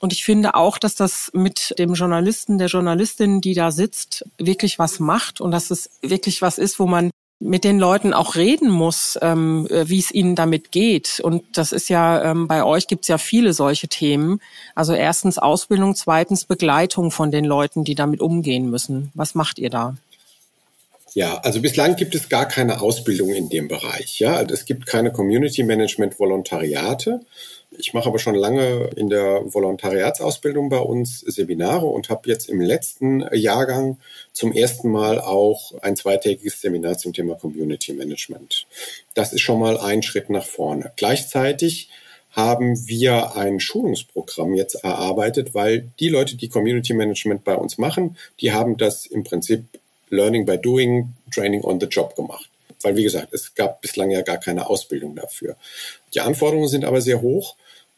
Und 0.00 0.12
ich 0.12 0.24
finde 0.24 0.56
auch, 0.56 0.78
dass 0.78 0.96
das 0.96 1.30
mit 1.32 1.76
dem 1.78 1.94
Journalisten, 1.94 2.58
der 2.58 2.66
Journalistin, 2.66 3.40
die 3.40 3.54
da 3.54 3.70
sitzt, 3.70 4.24
wirklich 4.36 4.80
was 4.80 4.98
macht 4.98 5.40
und 5.40 5.52
dass 5.52 5.70
es 5.70 5.90
wirklich 6.02 6.42
was 6.42 6.58
ist, 6.58 6.80
wo 6.80 6.88
man 6.88 7.12
mit 7.42 7.64
den 7.64 7.78
Leuten 7.78 8.14
auch 8.14 8.36
reden 8.36 8.70
muss, 8.70 9.18
ähm, 9.20 9.66
äh, 9.68 9.88
wie 9.88 9.98
es 9.98 10.12
ihnen 10.12 10.36
damit 10.36 10.70
geht. 10.70 11.20
Und 11.20 11.42
das 11.54 11.72
ist 11.72 11.88
ja, 11.88 12.30
ähm, 12.30 12.46
bei 12.46 12.64
euch 12.64 12.86
gibt 12.86 13.02
es 13.02 13.08
ja 13.08 13.18
viele 13.18 13.52
solche 13.52 13.88
Themen. 13.88 14.40
Also 14.74 14.94
erstens 14.94 15.38
Ausbildung, 15.38 15.94
zweitens 15.94 16.44
Begleitung 16.44 17.10
von 17.10 17.30
den 17.30 17.44
Leuten, 17.44 17.84
die 17.84 17.94
damit 17.94 18.20
umgehen 18.20 18.70
müssen. 18.70 19.10
Was 19.14 19.34
macht 19.34 19.58
ihr 19.58 19.70
da? 19.70 19.96
Ja, 21.14 21.38
also 21.38 21.60
bislang 21.60 21.96
gibt 21.96 22.14
es 22.14 22.28
gar 22.28 22.46
keine 22.46 22.80
Ausbildung 22.80 23.30
in 23.30 23.48
dem 23.48 23.68
Bereich. 23.68 24.18
Ja, 24.18 24.36
also 24.36 24.54
es 24.54 24.64
gibt 24.64 24.86
keine 24.86 25.12
Community 25.12 25.62
Management 25.62 26.18
Volontariate. 26.18 27.20
Ich 27.78 27.94
mache 27.94 28.08
aber 28.08 28.18
schon 28.18 28.34
lange 28.34 28.90
in 28.96 29.08
der 29.08 29.42
Volontariatsausbildung 29.44 30.68
bei 30.68 30.78
uns 30.78 31.20
Seminare 31.20 31.86
und 31.86 32.10
habe 32.10 32.28
jetzt 32.28 32.48
im 32.48 32.60
letzten 32.60 33.24
Jahrgang 33.32 33.98
zum 34.32 34.52
ersten 34.52 34.90
Mal 34.90 35.18
auch 35.20 35.72
ein 35.80 35.96
zweitägiges 35.96 36.60
Seminar 36.60 36.98
zum 36.98 37.12
Thema 37.12 37.34
Community 37.34 37.92
Management. 37.94 38.66
Das 39.14 39.32
ist 39.32 39.40
schon 39.40 39.58
mal 39.58 39.78
ein 39.78 40.02
Schritt 40.02 40.28
nach 40.28 40.44
vorne. 40.44 40.92
Gleichzeitig 40.96 41.88
haben 42.32 42.86
wir 42.86 43.36
ein 43.36 43.60
Schulungsprogramm 43.60 44.54
jetzt 44.54 44.76
erarbeitet, 44.84 45.54
weil 45.54 45.90
die 46.00 46.08
Leute, 46.08 46.36
die 46.36 46.48
Community 46.48 46.94
Management 46.94 47.44
bei 47.44 47.54
uns 47.54 47.78
machen, 47.78 48.16
die 48.40 48.52
haben 48.52 48.76
das 48.76 49.06
im 49.06 49.22
Prinzip 49.24 49.64
Learning 50.08 50.44
by 50.44 50.58
Doing, 50.58 51.14
Training 51.30 51.62
on 51.62 51.80
the 51.80 51.86
Job 51.86 52.16
gemacht. 52.16 52.51
Weil, 52.82 52.96
wie 52.96 53.02
gesagt, 53.02 53.32
es 53.32 53.54
gab 53.54 53.80
bislang 53.80 54.10
ja 54.10 54.22
gar 54.22 54.38
keine 54.38 54.68
Ausbildung 54.68 55.14
dafür. 55.14 55.56
Die 56.14 56.20
Anforderungen 56.20 56.68
sind 56.68 56.84
aber 56.84 57.00
sehr 57.00 57.20
hoch. 57.20 57.56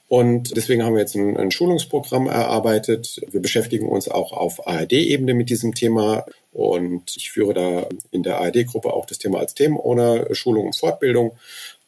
Und 0.09 0.57
deswegen 0.57 0.85
haben 0.85 0.95
wir 0.95 1.01
jetzt 1.01 1.17
ein, 1.17 1.37
ein 1.37 1.51
Schulungsprogramm 1.51 2.27
erarbeitet. 2.27 3.21
Wir 3.31 3.41
beschäftigen 3.41 3.89
uns 3.89 4.09
auch 4.09 4.33
auf 4.33 4.67
ARD-Ebene 4.67 5.35
mit 5.35 5.51
diesem 5.51 5.75
Thema. 5.75 6.27
Und 6.53 7.17
ich 7.17 7.31
führe 7.31 7.55
da 7.55 7.89
in 8.11 8.23
der 8.23 8.39
ARD-Gruppe 8.39 8.93
auch 8.93 9.07
das 9.07 9.19
Thema 9.19 9.39
als 9.39 9.55
Themenowner, 9.55 10.35
Schulung 10.35 10.67
und 10.67 10.77
Fortbildung. 10.77 11.33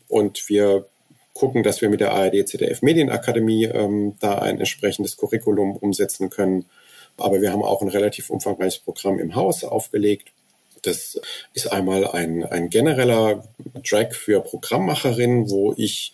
Und 0.09 0.49
wir 0.49 0.87
gucken, 1.35 1.63
dass 1.63 1.83
wir 1.83 1.91
mit 1.91 2.01
der 2.01 2.13
ARD 2.13 2.49
ZDF 2.49 2.83
Medienakademie 2.83 3.67
ähm, 3.67 4.15
da 4.21 4.39
ein 4.39 4.59
entsprechendes 4.59 5.17
Curriculum 5.17 5.77
umsetzen 5.77 6.31
können. 6.31 6.65
Aber 7.19 7.41
wir 7.41 7.53
haben 7.53 7.63
auch 7.63 7.83
ein 7.83 7.89
relativ 7.89 8.31
umfangreiches 8.31 8.79
Programm 8.81 9.19
im 9.19 9.35
Haus 9.35 9.63
aufgelegt. 9.63 10.31
Das 10.83 11.21
ist 11.53 11.73
einmal 11.73 12.07
ein, 12.07 12.45
ein 12.45 12.71
genereller 12.71 13.45
Track 13.85 14.15
für 14.15 14.41
Programmmacherinnen, 14.41 15.51
wo 15.51 15.75
ich 15.77 16.13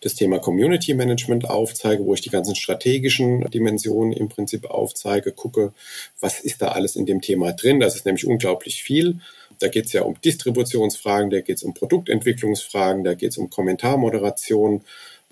das 0.00 0.14
Thema 0.14 0.38
Community 0.38 0.94
Management 0.94 1.48
aufzeige, 1.48 2.04
wo 2.04 2.14
ich 2.14 2.20
die 2.20 2.30
ganzen 2.30 2.54
strategischen 2.54 3.50
Dimensionen 3.50 4.12
im 4.12 4.28
Prinzip 4.28 4.66
aufzeige, 4.66 5.32
gucke, 5.32 5.72
was 6.20 6.40
ist 6.40 6.62
da 6.62 6.68
alles 6.68 6.96
in 6.96 7.06
dem 7.06 7.20
Thema 7.20 7.52
drin. 7.52 7.80
Das 7.80 7.96
ist 7.96 8.06
nämlich 8.06 8.26
unglaublich 8.26 8.82
viel. 8.82 9.20
Da 9.58 9.68
geht 9.68 9.86
es 9.86 9.92
ja 9.92 10.02
um 10.02 10.20
Distributionsfragen, 10.20 11.30
da 11.30 11.40
geht 11.40 11.56
es 11.56 11.62
um 11.62 11.72
Produktentwicklungsfragen, 11.72 13.04
da 13.04 13.14
geht 13.14 13.30
es 13.30 13.38
um 13.38 13.48
Kommentarmoderation, 13.48 14.82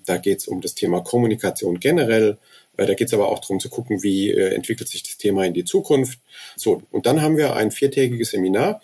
da 0.05 0.17
geht 0.17 0.39
es 0.39 0.47
um 0.47 0.61
das 0.61 0.75
Thema 0.75 1.01
Kommunikation 1.01 1.79
generell. 1.79 2.37
Da 2.77 2.93
geht 2.93 3.07
es 3.07 3.13
aber 3.13 3.29
auch 3.29 3.39
darum 3.39 3.59
zu 3.59 3.69
gucken, 3.69 4.03
wie 4.03 4.31
äh, 4.31 4.53
entwickelt 4.53 4.89
sich 4.89 5.03
das 5.03 5.17
Thema 5.17 5.45
in 5.45 5.53
die 5.53 5.65
Zukunft. 5.65 6.19
So, 6.57 6.81
und 6.91 7.05
dann 7.05 7.21
haben 7.21 7.37
wir 7.37 7.55
ein 7.55 7.71
viertägiges 7.71 8.31
Seminar, 8.31 8.81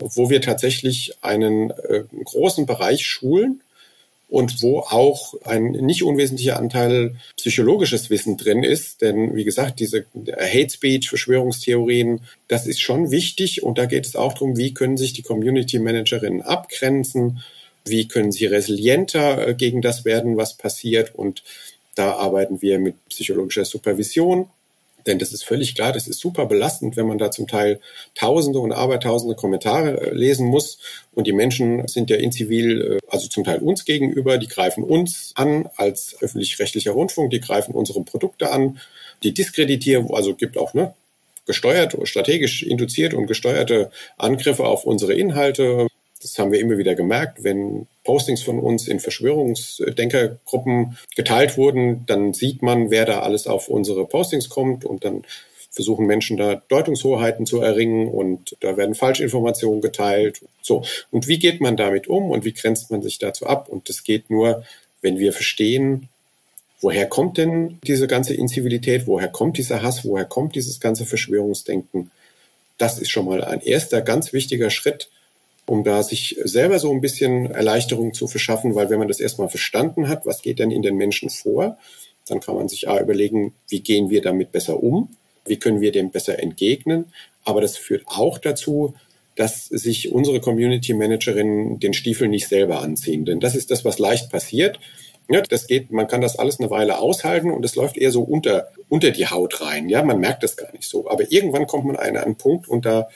wo 0.00 0.30
wir 0.30 0.40
tatsächlich 0.40 1.14
einen 1.22 1.70
äh, 1.70 2.04
großen 2.24 2.66
Bereich 2.66 3.06
schulen 3.06 3.62
und 4.28 4.62
wo 4.62 4.80
auch 4.80 5.34
ein 5.44 5.70
nicht 5.70 6.02
unwesentlicher 6.02 6.58
Anteil 6.58 7.16
psychologisches 7.36 8.10
Wissen 8.10 8.36
drin 8.36 8.62
ist. 8.62 9.00
Denn 9.00 9.34
wie 9.34 9.44
gesagt, 9.44 9.80
diese 9.80 10.04
Hate 10.36 10.70
Speech, 10.70 11.08
Verschwörungstheorien, 11.08 12.20
das 12.46 12.66
ist 12.66 12.80
schon 12.80 13.10
wichtig. 13.10 13.62
Und 13.62 13.78
da 13.78 13.86
geht 13.86 14.06
es 14.06 14.16
auch 14.16 14.34
darum, 14.34 14.56
wie 14.58 14.74
können 14.74 14.98
sich 14.98 15.14
die 15.14 15.22
Community 15.22 15.78
Managerinnen 15.78 16.42
abgrenzen, 16.42 17.42
wie 17.88 18.08
können 18.08 18.32
sie 18.32 18.46
resilienter 18.46 19.54
gegen 19.54 19.82
das 19.82 20.04
werden, 20.04 20.36
was 20.36 20.54
passiert. 20.54 21.14
Und 21.14 21.42
da 21.94 22.12
arbeiten 22.12 22.62
wir 22.62 22.78
mit 22.78 22.94
psychologischer 23.08 23.64
Supervision. 23.64 24.48
Denn 25.06 25.18
das 25.18 25.32
ist 25.32 25.44
völlig 25.44 25.74
klar, 25.74 25.92
das 25.92 26.06
ist 26.06 26.20
super 26.20 26.46
belastend, 26.46 26.96
wenn 26.96 27.06
man 27.06 27.18
da 27.18 27.30
zum 27.30 27.46
Teil 27.46 27.80
Tausende 28.14 28.58
und 28.58 28.72
Abertausende 28.72 29.36
Kommentare 29.36 30.00
äh, 30.00 30.14
lesen 30.14 30.46
muss. 30.46 30.78
Und 31.14 31.26
die 31.26 31.32
Menschen 31.32 31.88
sind 31.88 32.10
ja 32.10 32.16
in 32.16 32.30
Zivil, 32.30 32.82
äh, 32.82 32.98
also 33.08 33.26
zum 33.28 33.44
Teil 33.44 33.60
uns 33.60 33.84
gegenüber, 33.84 34.36
die 34.38 34.48
greifen 34.48 34.84
uns 34.84 35.32
an 35.34 35.68
als 35.76 36.16
öffentlich-rechtlicher 36.20 36.90
Rundfunk, 36.90 37.30
die 37.30 37.40
greifen 37.40 37.74
unsere 37.74 38.02
Produkte 38.02 38.50
an, 38.50 38.80
die 39.22 39.32
diskreditieren, 39.32 40.08
also 40.12 40.34
gibt 40.34 40.58
auch 40.58 40.74
ne, 40.74 40.94
gesteuert, 41.46 41.96
strategisch 42.04 42.62
induziert 42.62 43.14
und 43.14 43.26
gesteuerte 43.26 43.90
Angriffe 44.18 44.64
auf 44.64 44.84
unsere 44.84 45.14
Inhalte. 45.14 45.88
Das 46.20 46.38
haben 46.38 46.52
wir 46.52 46.60
immer 46.60 46.78
wieder 46.78 46.94
gemerkt, 46.94 47.44
wenn 47.44 47.86
Postings 48.04 48.42
von 48.42 48.58
uns 48.58 48.88
in 48.88 49.00
Verschwörungsdenkergruppen 49.00 50.98
geteilt 51.14 51.56
wurden, 51.56 52.04
dann 52.06 52.34
sieht 52.34 52.62
man, 52.62 52.90
wer 52.90 53.04
da 53.04 53.20
alles 53.20 53.46
auf 53.46 53.68
unsere 53.68 54.06
Postings 54.06 54.48
kommt 54.48 54.84
und 54.84 55.04
dann 55.04 55.24
versuchen 55.70 56.06
Menschen 56.06 56.36
da 56.36 56.56
Deutungshoheiten 56.68 57.46
zu 57.46 57.60
erringen 57.60 58.08
und 58.08 58.56
da 58.60 58.76
werden 58.76 58.94
Falschinformationen 58.94 59.80
geteilt. 59.80 60.40
So. 60.62 60.82
Und 61.10 61.28
wie 61.28 61.38
geht 61.38 61.60
man 61.60 61.76
damit 61.76 62.08
um 62.08 62.30
und 62.30 62.44
wie 62.44 62.52
grenzt 62.52 62.90
man 62.90 63.02
sich 63.02 63.18
dazu 63.18 63.46
ab? 63.46 63.68
Und 63.68 63.88
das 63.88 64.02
geht 64.02 64.30
nur, 64.30 64.64
wenn 65.02 65.18
wir 65.18 65.32
verstehen, 65.32 66.08
woher 66.80 67.06
kommt 67.06 67.38
denn 67.38 67.78
diese 67.86 68.06
ganze 68.06 68.34
Inzivilität? 68.34 69.06
Woher 69.06 69.28
kommt 69.28 69.58
dieser 69.58 69.82
Hass? 69.82 70.04
Woher 70.04 70.24
kommt 70.24 70.54
dieses 70.54 70.80
ganze 70.80 71.06
Verschwörungsdenken? 71.06 72.10
Das 72.78 72.98
ist 72.98 73.10
schon 73.10 73.26
mal 73.26 73.44
ein 73.44 73.60
erster 73.60 74.00
ganz 74.00 74.32
wichtiger 74.32 74.70
Schritt, 74.70 75.10
um 75.68 75.84
da 75.84 76.02
sich 76.02 76.36
selber 76.44 76.78
so 76.78 76.90
ein 76.90 77.00
bisschen 77.00 77.50
Erleichterung 77.50 78.14
zu 78.14 78.26
verschaffen, 78.26 78.74
weil 78.74 78.90
wenn 78.90 78.98
man 78.98 79.08
das 79.08 79.20
erstmal 79.20 79.48
verstanden 79.48 80.08
hat, 80.08 80.24
was 80.24 80.42
geht 80.42 80.58
denn 80.58 80.70
in 80.70 80.82
den 80.82 80.96
Menschen 80.96 81.30
vor, 81.30 81.78
dann 82.26 82.40
kann 82.40 82.54
man 82.54 82.68
sich 82.68 82.88
A 82.88 83.00
überlegen, 83.00 83.54
wie 83.68 83.80
gehen 83.80 84.10
wir 84.10 84.22
damit 84.22 84.52
besser 84.52 84.82
um, 84.82 85.10
wie 85.44 85.58
können 85.58 85.80
wir 85.80 85.92
dem 85.92 86.10
besser 86.10 86.38
entgegnen, 86.38 87.06
aber 87.44 87.60
das 87.60 87.76
führt 87.76 88.04
auch 88.06 88.38
dazu, 88.38 88.94
dass 89.36 89.66
sich 89.66 90.10
unsere 90.10 90.40
Community 90.40 90.94
Managerinnen 90.94 91.78
den 91.78 91.94
Stiefel 91.94 92.28
nicht 92.28 92.48
selber 92.48 92.80
anziehen, 92.80 93.24
denn 93.24 93.40
das 93.40 93.54
ist 93.54 93.70
das, 93.70 93.84
was 93.84 93.98
leicht 93.98 94.30
passiert. 94.30 94.80
Ja, 95.30 95.42
das 95.42 95.66
geht, 95.66 95.92
man 95.92 96.08
kann 96.08 96.22
das 96.22 96.38
alles 96.38 96.58
eine 96.58 96.70
Weile 96.70 96.98
aushalten 96.98 97.50
und 97.50 97.62
es 97.62 97.76
läuft 97.76 97.98
eher 97.98 98.10
so 98.10 98.22
unter, 98.22 98.68
unter 98.88 99.10
die 99.10 99.26
Haut 99.26 99.60
rein. 99.60 99.90
Ja, 99.90 100.02
man 100.02 100.20
merkt 100.20 100.42
das 100.42 100.56
gar 100.56 100.72
nicht 100.72 100.88
so. 100.88 101.06
Aber 101.10 101.30
irgendwann 101.30 101.66
kommt 101.66 101.84
man 101.84 101.96
an 101.96 102.16
einen 102.16 102.36
Punkt 102.36 102.66
und 102.66 102.86
da 102.86 103.08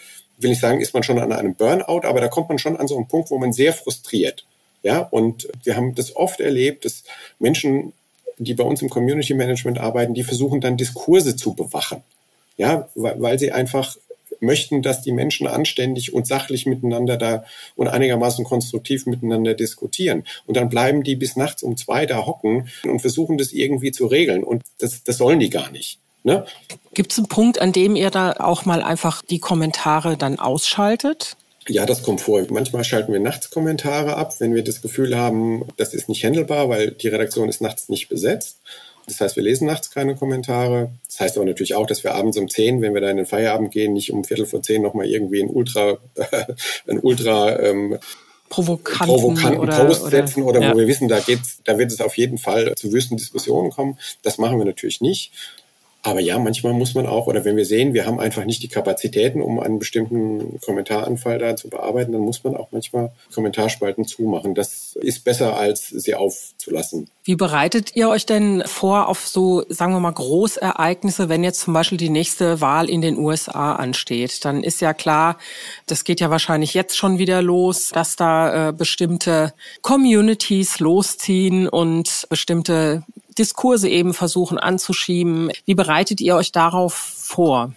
will 0.42 0.50
nicht 0.50 0.60
sagen, 0.60 0.80
ist 0.80 0.94
man 0.94 1.02
schon 1.02 1.18
an 1.18 1.32
einem 1.32 1.54
Burnout, 1.54 2.06
aber 2.06 2.20
da 2.20 2.28
kommt 2.28 2.48
man 2.48 2.58
schon 2.58 2.76
an 2.76 2.88
so 2.88 2.96
einen 2.96 3.08
Punkt, 3.08 3.30
wo 3.30 3.38
man 3.38 3.52
sehr 3.52 3.72
frustriert. 3.72 4.44
Ja, 4.82 5.00
und 5.00 5.48
wir 5.62 5.76
haben 5.76 5.94
das 5.94 6.16
oft 6.16 6.40
erlebt, 6.40 6.84
dass 6.84 7.04
Menschen, 7.38 7.92
die 8.38 8.54
bei 8.54 8.64
uns 8.64 8.82
im 8.82 8.90
Community 8.90 9.34
Management 9.34 9.78
arbeiten, 9.78 10.14
die 10.14 10.24
versuchen 10.24 10.60
dann 10.60 10.76
Diskurse 10.76 11.36
zu 11.36 11.54
bewachen. 11.54 12.02
Ja, 12.56 12.88
weil, 12.94 13.38
sie 13.38 13.52
einfach 13.52 13.96
möchten, 14.40 14.82
dass 14.82 15.02
die 15.02 15.12
Menschen 15.12 15.46
anständig 15.46 16.12
und 16.12 16.26
sachlich 16.26 16.66
miteinander 16.66 17.16
da 17.16 17.44
und 17.76 17.88
einigermaßen 17.88 18.44
konstruktiv 18.44 19.06
miteinander 19.06 19.54
diskutieren. 19.54 20.24
Und 20.46 20.56
dann 20.56 20.68
bleiben 20.68 21.02
die 21.02 21.16
bis 21.16 21.36
nachts 21.36 21.62
um 21.62 21.76
zwei 21.76 22.04
da 22.06 22.26
hocken 22.26 22.68
und 22.84 23.00
versuchen 23.00 23.38
das 23.38 23.52
irgendwie 23.52 23.92
zu 23.92 24.06
regeln. 24.06 24.42
Und 24.44 24.64
das, 24.78 25.04
das 25.04 25.16
sollen 25.16 25.40
die 25.40 25.50
gar 25.50 25.70
nicht. 25.70 25.98
Ne? 26.24 26.46
Gibt 26.94 27.12
es 27.12 27.18
einen 27.18 27.28
Punkt, 27.28 27.60
an 27.60 27.72
dem 27.72 27.96
ihr 27.96 28.10
da 28.10 28.32
auch 28.38 28.64
mal 28.64 28.82
einfach 28.82 29.22
die 29.22 29.38
Kommentare 29.38 30.16
dann 30.16 30.38
ausschaltet? 30.38 31.36
Ja, 31.68 31.86
das 31.86 32.02
kommt 32.02 32.20
vor. 32.20 32.42
Manchmal 32.50 32.84
schalten 32.84 33.12
wir 33.12 33.20
nachts 33.20 33.50
Kommentare 33.50 34.16
ab, 34.16 34.34
wenn 34.40 34.54
wir 34.54 34.64
das 34.64 34.82
Gefühl 34.82 35.16
haben, 35.16 35.64
das 35.76 35.94
ist 35.94 36.08
nicht 36.08 36.24
handelbar, 36.24 36.68
weil 36.68 36.90
die 36.90 37.08
Redaktion 37.08 37.48
ist 37.48 37.60
nachts 37.60 37.88
nicht 37.88 38.08
besetzt. 38.08 38.58
Das 39.06 39.20
heißt, 39.20 39.36
wir 39.36 39.42
lesen 39.42 39.66
nachts 39.66 39.90
keine 39.90 40.14
Kommentare. 40.14 40.92
Das 41.06 41.20
heißt 41.20 41.36
aber 41.36 41.46
natürlich 41.46 41.74
auch, 41.74 41.86
dass 41.86 42.04
wir 42.04 42.14
abends 42.14 42.36
um 42.36 42.48
zehn, 42.48 42.82
wenn 42.82 42.94
wir 42.94 43.00
da 43.00 43.10
in 43.10 43.16
den 43.16 43.26
Feierabend 43.26 43.72
gehen, 43.72 43.92
nicht 43.92 44.12
um 44.12 44.24
Viertel 44.24 44.46
vor 44.46 44.62
zehn 44.62 44.82
nochmal 44.82 45.06
irgendwie 45.06 45.42
ein 45.42 45.50
Ultra, 45.50 45.98
ein 46.88 47.00
Ultra 47.00 47.58
ähm, 47.60 47.98
provokanten, 48.48 49.14
provokanten 49.14 49.60
oder, 49.60 49.84
Post 49.84 50.06
setzen 50.06 50.42
oder, 50.42 50.58
oder 50.58 50.68
ja. 50.68 50.74
wo 50.74 50.78
wir 50.78 50.86
wissen, 50.86 51.08
da 51.08 51.20
geht's, 51.20 51.60
da 51.64 51.78
wird 51.78 51.90
es 51.90 52.00
auf 52.00 52.16
jeden 52.16 52.38
Fall 52.38 52.74
zu 52.74 52.92
wüsten 52.92 53.16
Diskussionen 53.16 53.70
kommen. 53.70 53.98
Das 54.22 54.38
machen 54.38 54.58
wir 54.58 54.64
natürlich 54.64 55.00
nicht. 55.00 55.32
Aber 56.04 56.18
ja, 56.18 56.36
manchmal 56.40 56.72
muss 56.72 56.94
man 56.94 57.06
auch, 57.06 57.28
oder 57.28 57.44
wenn 57.44 57.56
wir 57.56 57.64
sehen, 57.64 57.94
wir 57.94 58.06
haben 58.06 58.18
einfach 58.18 58.44
nicht 58.44 58.60
die 58.64 58.68
Kapazitäten, 58.68 59.40
um 59.40 59.60
einen 59.60 59.78
bestimmten 59.78 60.58
Kommentaranfall 60.60 61.38
da 61.38 61.54
zu 61.54 61.70
bearbeiten, 61.70 62.10
dann 62.10 62.22
muss 62.22 62.42
man 62.42 62.56
auch 62.56 62.68
manchmal 62.72 63.12
Kommentarspalten 63.32 64.04
zumachen. 64.04 64.56
Das 64.56 64.96
ist 65.00 65.22
besser, 65.24 65.56
als 65.56 65.88
sie 65.88 66.16
aufzulassen. 66.16 67.08
Wie 67.22 67.36
bereitet 67.36 67.94
ihr 67.94 68.08
euch 68.08 68.26
denn 68.26 68.64
vor 68.66 69.06
auf 69.06 69.28
so, 69.28 69.64
sagen 69.68 69.92
wir 69.92 70.00
mal, 70.00 70.10
Großereignisse, 70.10 71.28
wenn 71.28 71.44
jetzt 71.44 71.60
zum 71.60 71.72
Beispiel 71.72 71.98
die 71.98 72.10
nächste 72.10 72.60
Wahl 72.60 72.90
in 72.90 73.00
den 73.00 73.16
USA 73.16 73.76
ansteht? 73.76 74.44
Dann 74.44 74.64
ist 74.64 74.80
ja 74.80 74.94
klar, 74.94 75.38
das 75.86 76.02
geht 76.02 76.18
ja 76.18 76.30
wahrscheinlich 76.30 76.74
jetzt 76.74 76.96
schon 76.96 77.18
wieder 77.18 77.42
los, 77.42 77.90
dass 77.90 78.16
da 78.16 78.70
äh, 78.70 78.72
bestimmte 78.72 79.54
Communities 79.82 80.80
losziehen 80.80 81.68
und 81.68 82.26
bestimmte 82.28 83.04
Diskurse 83.38 83.88
eben 83.88 84.14
versuchen 84.14 84.58
anzuschieben. 84.58 85.50
Wie 85.64 85.74
bereitet 85.74 86.20
ihr 86.20 86.36
euch 86.36 86.52
darauf 86.52 86.94
vor? 86.94 87.74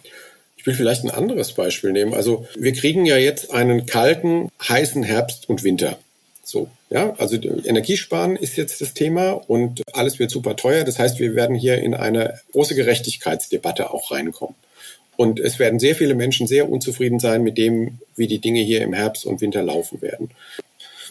Ich 0.56 0.66
will 0.66 0.74
vielleicht 0.74 1.04
ein 1.04 1.10
anderes 1.10 1.52
Beispiel 1.52 1.92
nehmen. 1.92 2.14
Also 2.14 2.46
wir 2.56 2.72
kriegen 2.72 3.06
ja 3.06 3.16
jetzt 3.16 3.52
einen 3.52 3.86
kalten, 3.86 4.50
heißen 4.68 5.02
Herbst 5.02 5.48
und 5.48 5.62
Winter. 5.62 5.98
So, 6.42 6.68
ja, 6.90 7.14
also 7.18 7.36
Energiesparen 7.36 8.36
ist 8.36 8.56
jetzt 8.56 8.80
das 8.80 8.94
Thema 8.94 9.32
und 9.32 9.82
alles 9.92 10.18
wird 10.18 10.30
super 10.30 10.54
teuer. 10.54 10.84
Das 10.84 10.98
heißt, 10.98 11.18
wir 11.18 11.34
werden 11.34 11.56
hier 11.56 11.78
in 11.78 11.94
eine 11.94 12.40
große 12.52 12.74
Gerechtigkeitsdebatte 12.74 13.90
auch 13.92 14.12
reinkommen. 14.12 14.54
Und 15.16 15.40
es 15.40 15.58
werden 15.58 15.80
sehr 15.80 15.96
viele 15.96 16.14
Menschen 16.14 16.46
sehr 16.46 16.70
unzufrieden 16.70 17.18
sein 17.18 17.42
mit 17.42 17.58
dem, 17.58 17.98
wie 18.16 18.26
die 18.26 18.38
Dinge 18.38 18.60
hier 18.60 18.82
im 18.82 18.92
Herbst 18.92 19.24
und 19.24 19.40
Winter 19.40 19.62
laufen 19.62 20.02
werden. 20.02 20.30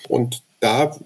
Und 0.08 0.42
da 0.60 0.98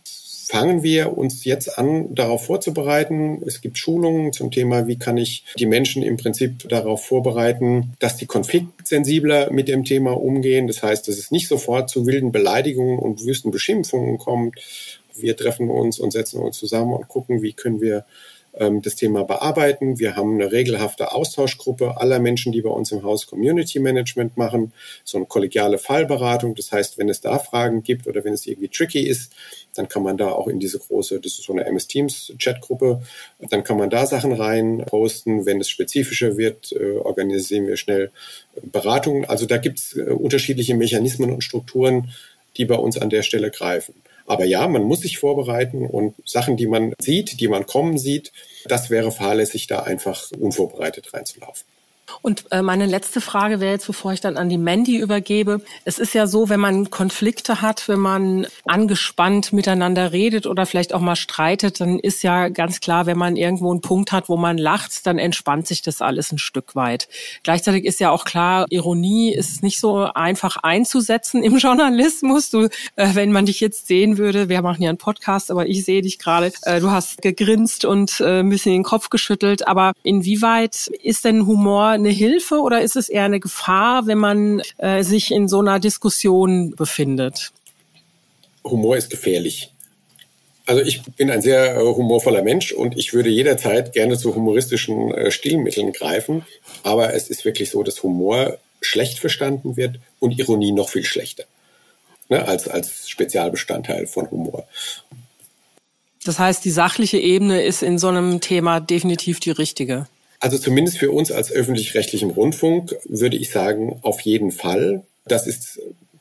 fangen 0.49 0.81
wir 0.81 1.15
uns 1.15 1.45
jetzt 1.45 1.77
an, 1.77 2.15
darauf 2.15 2.47
vorzubereiten. 2.47 3.43
Es 3.45 3.61
gibt 3.61 3.77
Schulungen 3.77 4.33
zum 4.33 4.49
Thema, 4.49 4.87
wie 4.87 4.97
kann 4.97 5.15
ich 5.15 5.45
die 5.59 5.67
Menschen 5.67 6.01
im 6.01 6.17
Prinzip 6.17 6.67
darauf 6.67 7.05
vorbereiten, 7.05 7.93
dass 7.99 8.17
die 8.17 8.25
konfliktsensibler 8.25 9.51
mit 9.51 9.67
dem 9.67 9.85
Thema 9.85 10.19
umgehen. 10.19 10.65
Das 10.65 10.81
heißt, 10.81 11.07
dass 11.07 11.19
es 11.19 11.29
nicht 11.29 11.47
sofort 11.47 11.91
zu 11.91 12.07
wilden 12.07 12.31
Beleidigungen 12.31 12.97
und 12.97 13.23
wüsten 13.23 13.51
Beschimpfungen 13.51 14.17
kommt. 14.17 14.55
Wir 15.15 15.37
treffen 15.37 15.69
uns 15.69 15.99
und 15.99 16.11
setzen 16.11 16.41
uns 16.41 16.57
zusammen 16.57 16.93
und 16.93 17.07
gucken, 17.07 17.43
wie 17.43 17.53
können 17.53 17.79
wir 17.79 18.05
ähm, 18.55 18.81
das 18.81 18.95
Thema 18.95 19.23
bearbeiten. 19.23 19.99
Wir 19.99 20.15
haben 20.15 20.33
eine 20.33 20.51
regelhafte 20.51 21.11
Austauschgruppe 21.11 21.97
aller 21.97 22.19
Menschen, 22.19 22.51
die 22.51 22.61
bei 22.61 22.69
uns 22.69 22.91
im 22.91 23.03
Haus 23.03 23.27
Community 23.27 23.79
Management 23.79 24.37
machen, 24.37 24.73
so 25.03 25.17
eine 25.17 25.27
kollegiale 25.27 25.77
Fallberatung. 25.77 26.55
Das 26.55 26.71
heißt, 26.71 26.97
wenn 26.97 27.09
es 27.09 27.21
da 27.21 27.37
Fragen 27.39 27.83
gibt 27.83 28.07
oder 28.07 28.23
wenn 28.23 28.33
es 28.33 28.47
irgendwie 28.47 28.69
tricky 28.69 29.01
ist, 29.01 29.31
dann 29.79 29.87
kann 29.87 30.03
man 30.03 30.17
da 30.17 30.33
auch 30.33 30.49
in 30.49 30.59
diese 30.59 30.77
große, 30.77 31.21
das 31.21 31.39
ist 31.39 31.45
so 31.45 31.53
eine 31.53 31.65
MS 31.65 31.87
Teams 31.87 32.33
Chatgruppe, 32.37 33.01
dann 33.49 33.63
kann 33.63 33.77
man 33.77 33.89
da 33.89 34.05
Sachen 34.05 34.33
rein 34.33 34.83
posten. 34.85 35.45
Wenn 35.45 35.61
es 35.61 35.69
spezifischer 35.69 36.35
wird, 36.35 36.73
äh, 36.73 36.97
organisieren 36.97 37.65
wir 37.65 37.77
schnell 37.77 38.11
Beratungen. 38.61 39.23
Also 39.23 39.45
da 39.45 39.55
gibt 39.55 39.79
es 39.79 39.95
äh, 39.95 40.01
unterschiedliche 40.01 40.75
Mechanismen 40.75 41.31
und 41.31 41.45
Strukturen, 41.45 42.09
die 42.57 42.65
bei 42.65 42.75
uns 42.75 42.97
an 42.97 43.09
der 43.09 43.23
Stelle 43.23 43.51
greifen. 43.51 43.93
Aber 44.25 44.43
ja, 44.43 44.67
man 44.67 44.83
muss 44.83 44.99
sich 44.99 45.17
vorbereiten 45.17 45.85
und 45.85 46.13
Sachen, 46.25 46.57
die 46.57 46.67
man 46.67 46.93
sieht, 46.99 47.39
die 47.39 47.47
man 47.47 47.65
kommen 47.65 47.97
sieht, 47.97 48.33
das 48.65 48.89
wäre 48.89 49.13
fahrlässig, 49.13 49.67
da 49.67 49.79
einfach 49.79 50.29
unvorbereitet 50.37 51.13
reinzulaufen. 51.13 51.65
Und 52.21 52.45
äh, 52.51 52.61
meine 52.61 52.85
letzte 52.85 53.21
Frage 53.21 53.59
wäre 53.59 53.73
jetzt, 53.73 53.87
bevor 53.87 54.13
ich 54.13 54.21
dann 54.21 54.37
an 54.37 54.49
die 54.49 54.57
Mandy 54.57 54.97
übergebe. 54.97 55.61
Es 55.85 55.99
ist 55.99 56.13
ja 56.13 56.27
so, 56.27 56.49
wenn 56.49 56.59
man 56.59 56.89
Konflikte 56.89 57.61
hat, 57.61 57.87
wenn 57.87 57.99
man 57.99 58.47
angespannt 58.65 59.53
miteinander 59.53 60.11
redet 60.11 60.47
oder 60.47 60.65
vielleicht 60.65 60.93
auch 60.93 60.99
mal 60.99 61.15
streitet, 61.15 61.79
dann 61.79 61.99
ist 61.99 62.23
ja 62.23 62.49
ganz 62.49 62.79
klar, 62.79 63.05
wenn 63.05 63.17
man 63.17 63.35
irgendwo 63.35 63.71
einen 63.71 63.81
Punkt 63.81 64.11
hat, 64.11 64.29
wo 64.29 64.37
man 64.37 64.57
lacht, 64.57 65.05
dann 65.05 65.17
entspannt 65.17 65.67
sich 65.67 65.81
das 65.81 66.01
alles 66.01 66.31
ein 66.31 66.37
Stück 66.37 66.75
weit. 66.75 67.07
Gleichzeitig 67.43 67.85
ist 67.85 67.99
ja 67.99 68.09
auch 68.11 68.25
klar, 68.25 68.65
Ironie 68.69 69.33
ist 69.33 69.63
nicht 69.63 69.79
so 69.79 70.09
einfach 70.13 70.57
einzusetzen 70.57 71.43
im 71.43 71.57
Journalismus. 71.69 72.49
Du, 72.49 72.69
äh, 72.95 73.09
wenn 73.13 73.31
man 73.31 73.45
dich 73.45 73.59
jetzt 73.59 73.87
sehen 73.87 74.17
würde, 74.17 74.49
wir 74.49 74.61
machen 74.61 74.81
ja 74.81 74.89
einen 74.89 74.97
Podcast, 74.97 75.51
aber 75.51 75.67
ich 75.67 75.85
sehe 75.85 76.01
dich 76.01 76.19
gerade, 76.19 76.51
äh, 76.63 76.79
du 76.79 76.91
hast 76.91 77.21
gegrinst 77.21 77.85
und 77.85 78.19
äh, 78.19 78.39
ein 78.39 78.49
bisschen 78.49 78.73
den 78.73 78.83
Kopf 78.83 79.09
geschüttelt. 79.09 79.67
Aber 79.67 79.93
inwieweit 80.03 80.87
ist 81.01 81.25
denn 81.25 81.45
Humor 81.45 81.97
eine 81.99 82.09
Hilfe 82.09 82.55
oder 82.55 82.81
ist 82.81 82.95
es 82.95 83.09
eher 83.09 83.23
eine 83.23 83.39
Gefahr, 83.39 84.07
wenn 84.07 84.17
man 84.17 84.61
äh, 84.77 85.03
sich 85.03 85.31
in 85.31 85.47
so 85.47 85.59
einer 85.59 85.79
Diskussion 85.79 86.71
befindet? 86.75 87.51
Humor 88.63 88.97
ist 88.97 89.09
gefährlich. 89.09 89.71
Also 90.65 90.81
ich 90.81 91.01
bin 91.01 91.31
ein 91.31 91.41
sehr 91.41 91.77
äh, 91.77 91.79
humorvoller 91.79 92.43
Mensch 92.43 92.71
und 92.71 92.97
ich 92.97 93.13
würde 93.13 93.29
jederzeit 93.29 93.93
gerne 93.93 94.17
zu 94.17 94.35
humoristischen 94.35 95.13
äh, 95.13 95.31
Stilmitteln 95.31 95.93
greifen. 95.93 96.45
Aber 96.83 97.13
es 97.13 97.29
ist 97.29 97.45
wirklich 97.45 97.69
so, 97.69 97.83
dass 97.83 98.03
Humor 98.03 98.57
schlecht 98.81 99.19
verstanden 99.19 99.77
wird 99.77 99.99
und 100.19 100.37
Ironie 100.37 100.71
noch 100.71 100.89
viel 100.89 101.05
schlechter 101.05 101.45
ne, 102.29 102.47
als, 102.47 102.67
als 102.67 103.09
Spezialbestandteil 103.09 104.07
von 104.07 104.29
Humor. 104.31 104.67
Das 106.23 106.39
heißt, 106.39 106.63
die 106.63 106.71
sachliche 106.71 107.17
Ebene 107.17 107.61
ist 107.61 107.81
in 107.81 107.97
so 107.97 108.07
einem 108.07 108.41
Thema 108.41 108.79
definitiv 108.79 109.39
die 109.39 109.51
richtige. 109.51 110.07
Also 110.39 110.57
zumindest 110.57 110.97
für 110.97 111.11
uns 111.11 111.31
als 111.31 111.51
öffentlich-rechtlichen 111.51 112.31
Rundfunk 112.31 112.95
würde 113.05 113.37
ich 113.37 113.51
sagen, 113.51 113.99
auf 114.01 114.21
jeden 114.21 114.51
Fall. 114.51 115.03
Das 115.25 115.47
ist 115.47 115.79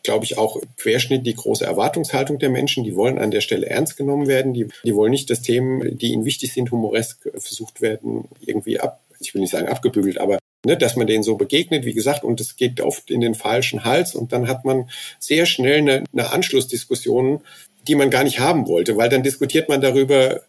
glaube 0.09 0.24
ich, 0.24 0.38
auch 0.38 0.61
Querschnitt 0.78 1.26
die 1.26 1.35
große 1.35 1.66
Erwartungshaltung 1.66 2.38
der 2.38 2.48
Menschen. 2.48 2.83
Die 2.83 2.96
wollen 2.96 3.18
an 3.18 3.31
der 3.31 3.42
Stelle 3.42 3.66
ernst 3.66 3.98
genommen 3.98 4.26
werden. 4.26 4.54
Die, 4.54 4.68
die 4.83 4.94
wollen 4.94 5.11
nicht, 5.11 5.28
dass 5.28 5.42
Themen, 5.42 5.98
die 5.98 6.12
ihnen 6.12 6.24
wichtig 6.24 6.54
sind, 6.54 6.70
humoresk 6.70 7.31
versucht 7.37 7.83
werden, 7.83 8.24
irgendwie 8.40 8.81
ab, 8.81 9.02
ich 9.20 9.35
will 9.35 9.42
nicht 9.42 9.50
sagen 9.50 9.68
abgebügelt, 9.68 10.18
aber 10.18 10.38
ne, 10.64 10.78
dass 10.78 10.96
man 10.96 11.07
denen 11.07 11.22
so 11.22 11.37
begegnet, 11.37 11.85
wie 11.85 11.92
gesagt, 11.92 12.24
und 12.24 12.40
es 12.40 12.57
geht 12.57 12.81
oft 12.81 13.11
in 13.11 13.20
den 13.20 13.35
falschen 13.35 13.85
Hals 13.85 14.14
und 14.14 14.33
dann 14.33 14.48
hat 14.48 14.64
man 14.64 14.88
sehr 15.18 15.44
schnell 15.44 15.78
eine, 15.78 16.04
eine 16.12 16.33
Anschlussdiskussion, 16.33 17.42
die 17.87 17.94
man 17.94 18.11
gar 18.11 18.24
nicht 18.24 18.40
haben 18.40 18.66
wollte, 18.66 18.96
weil 18.96 19.09
dann 19.09 19.22
diskutiert 19.22 19.68
man 19.68 19.81
darüber, 19.81 20.40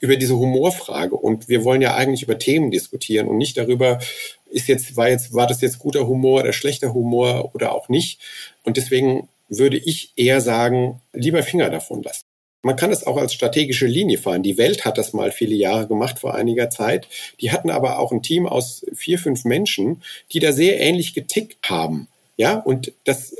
über 0.00 0.16
diese 0.16 0.36
Humorfrage. 0.36 1.16
Und 1.16 1.48
wir 1.48 1.64
wollen 1.64 1.82
ja 1.82 1.94
eigentlich 1.94 2.22
über 2.22 2.38
Themen 2.38 2.70
diskutieren 2.70 3.28
und 3.28 3.38
nicht 3.38 3.56
darüber, 3.56 3.98
ist 4.50 4.68
jetzt, 4.68 4.96
war 4.96 5.08
jetzt, 5.08 5.34
war 5.34 5.46
das 5.46 5.60
jetzt 5.60 5.78
guter 5.78 6.06
Humor 6.06 6.40
oder 6.40 6.52
schlechter 6.52 6.94
Humor 6.94 7.54
oder 7.54 7.74
auch 7.74 7.88
nicht. 7.88 8.20
Und 8.62 8.76
deswegen 8.76 9.28
würde 9.48 9.76
ich 9.76 10.12
eher 10.16 10.40
sagen, 10.40 11.00
lieber 11.12 11.42
Finger 11.42 11.70
davon 11.70 12.02
lassen. 12.02 12.22
Man 12.62 12.74
kann 12.74 12.90
es 12.90 13.06
auch 13.06 13.16
als 13.16 13.32
strategische 13.32 13.86
Linie 13.86 14.18
fahren. 14.18 14.42
Die 14.42 14.58
Welt 14.58 14.84
hat 14.84 14.98
das 14.98 15.12
mal 15.12 15.30
viele 15.30 15.54
Jahre 15.54 15.86
gemacht 15.86 16.18
vor 16.18 16.34
einiger 16.34 16.68
Zeit. 16.68 17.06
Die 17.40 17.52
hatten 17.52 17.70
aber 17.70 18.00
auch 18.00 18.10
ein 18.10 18.22
Team 18.22 18.46
aus 18.46 18.84
vier, 18.92 19.20
fünf 19.20 19.44
Menschen, 19.44 20.02
die 20.32 20.40
da 20.40 20.50
sehr 20.50 20.80
ähnlich 20.80 21.14
getickt 21.14 21.58
haben. 21.70 22.08
Ja, 22.36 22.56
und 22.56 22.92
das 23.04 23.36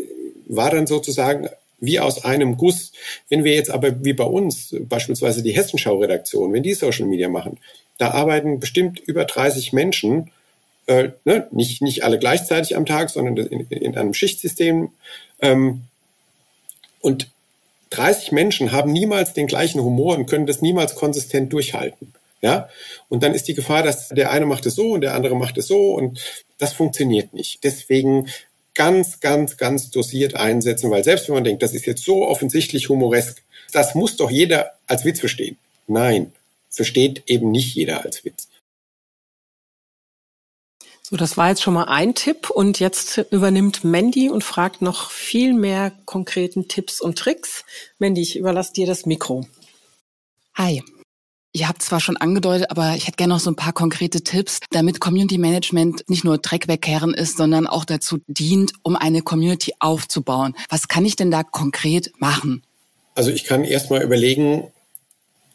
war 0.46 0.70
dann 0.70 0.86
sozusagen 0.86 1.48
wie 1.78 2.00
aus 2.00 2.24
einem 2.24 2.56
Guss. 2.56 2.92
Wenn 3.28 3.44
wir 3.44 3.54
jetzt 3.54 3.70
aber 3.70 4.04
wie 4.04 4.12
bei 4.12 4.24
uns, 4.24 4.74
beispielsweise 4.80 5.42
die 5.42 5.52
Hessenschau-Redaktion, 5.52 6.52
wenn 6.52 6.62
die 6.62 6.74
Social 6.74 7.06
Media 7.06 7.28
machen, 7.28 7.58
da 7.98 8.10
arbeiten 8.10 8.60
bestimmt 8.60 9.00
über 9.00 9.24
30 9.24 9.72
Menschen, 9.72 10.30
äh, 10.86 11.10
ne, 11.24 11.48
nicht, 11.50 11.82
nicht 11.82 12.04
alle 12.04 12.18
gleichzeitig 12.18 12.76
am 12.76 12.86
Tag, 12.86 13.10
sondern 13.10 13.36
in, 13.36 13.66
in 13.68 13.96
einem 13.96 14.14
Schichtsystem. 14.14 14.90
Ähm, 15.40 15.82
und 17.00 17.28
30 17.90 18.32
Menschen 18.32 18.72
haben 18.72 18.92
niemals 18.92 19.32
den 19.32 19.46
gleichen 19.46 19.80
Humor 19.80 20.16
und 20.16 20.26
können 20.26 20.46
das 20.46 20.62
niemals 20.62 20.94
konsistent 20.94 21.52
durchhalten. 21.52 22.12
Ja, 22.42 22.68
und 23.08 23.22
dann 23.22 23.34
ist 23.34 23.48
die 23.48 23.54
Gefahr, 23.54 23.82
dass 23.82 24.08
der 24.10 24.30
eine 24.30 24.46
macht 24.46 24.66
es 24.66 24.74
so 24.74 24.92
und 24.92 25.00
der 25.00 25.14
andere 25.14 25.34
macht 25.34 25.56
es 25.56 25.66
so 25.66 25.94
und 25.94 26.20
das 26.58 26.74
funktioniert 26.74 27.32
nicht. 27.32 27.64
Deswegen 27.64 28.28
ganz, 28.76 29.18
ganz, 29.18 29.56
ganz 29.56 29.90
dosiert 29.90 30.34
einsetzen, 30.34 30.90
weil 30.92 31.02
selbst 31.02 31.26
wenn 31.26 31.34
man 31.34 31.44
denkt, 31.44 31.62
das 31.62 31.74
ist 31.74 31.86
jetzt 31.86 32.04
so 32.04 32.24
offensichtlich 32.26 32.88
humoresk, 32.88 33.42
das 33.72 33.96
muss 33.96 34.16
doch 34.16 34.30
jeder 34.30 34.74
als 34.86 35.04
Witz 35.04 35.18
verstehen. 35.18 35.58
Nein, 35.88 36.32
versteht 36.70 37.24
eben 37.26 37.50
nicht 37.50 37.74
jeder 37.74 38.04
als 38.04 38.24
Witz. 38.24 38.48
So, 41.02 41.16
das 41.16 41.36
war 41.36 41.48
jetzt 41.48 41.62
schon 41.62 41.74
mal 41.74 41.84
ein 41.84 42.14
Tipp 42.14 42.50
und 42.50 42.80
jetzt 42.80 43.18
übernimmt 43.30 43.84
Mandy 43.84 44.28
und 44.28 44.42
fragt 44.42 44.82
noch 44.82 45.10
viel 45.10 45.54
mehr 45.54 45.92
konkreten 46.04 46.66
Tipps 46.68 47.00
und 47.00 47.16
Tricks. 47.16 47.64
Mandy, 47.98 48.22
ich 48.22 48.36
überlasse 48.36 48.72
dir 48.72 48.86
das 48.86 49.06
Mikro. 49.06 49.46
Hi. 50.54 50.82
Ihr 51.56 51.68
habt 51.68 51.80
zwar 51.80 52.00
schon 52.00 52.18
angedeutet, 52.18 52.70
aber 52.70 52.96
ich 52.96 53.06
hätte 53.06 53.16
gerne 53.16 53.32
noch 53.32 53.40
so 53.40 53.50
ein 53.50 53.56
paar 53.56 53.72
konkrete 53.72 54.20
Tipps, 54.20 54.60
damit 54.72 55.00
Community 55.00 55.38
Management 55.38 56.04
nicht 56.06 56.22
nur 56.22 56.36
Dreck 56.36 56.68
wegkehren 56.68 57.14
ist, 57.14 57.38
sondern 57.38 57.66
auch 57.66 57.86
dazu 57.86 58.18
dient, 58.26 58.72
um 58.82 58.94
eine 58.94 59.22
Community 59.22 59.72
aufzubauen. 59.78 60.54
Was 60.68 60.86
kann 60.86 61.06
ich 61.06 61.16
denn 61.16 61.30
da 61.30 61.44
konkret 61.44 62.12
machen? 62.18 62.62
Also 63.14 63.30
ich 63.30 63.44
kann 63.44 63.64
erstmal 63.64 64.02
überlegen, 64.02 64.70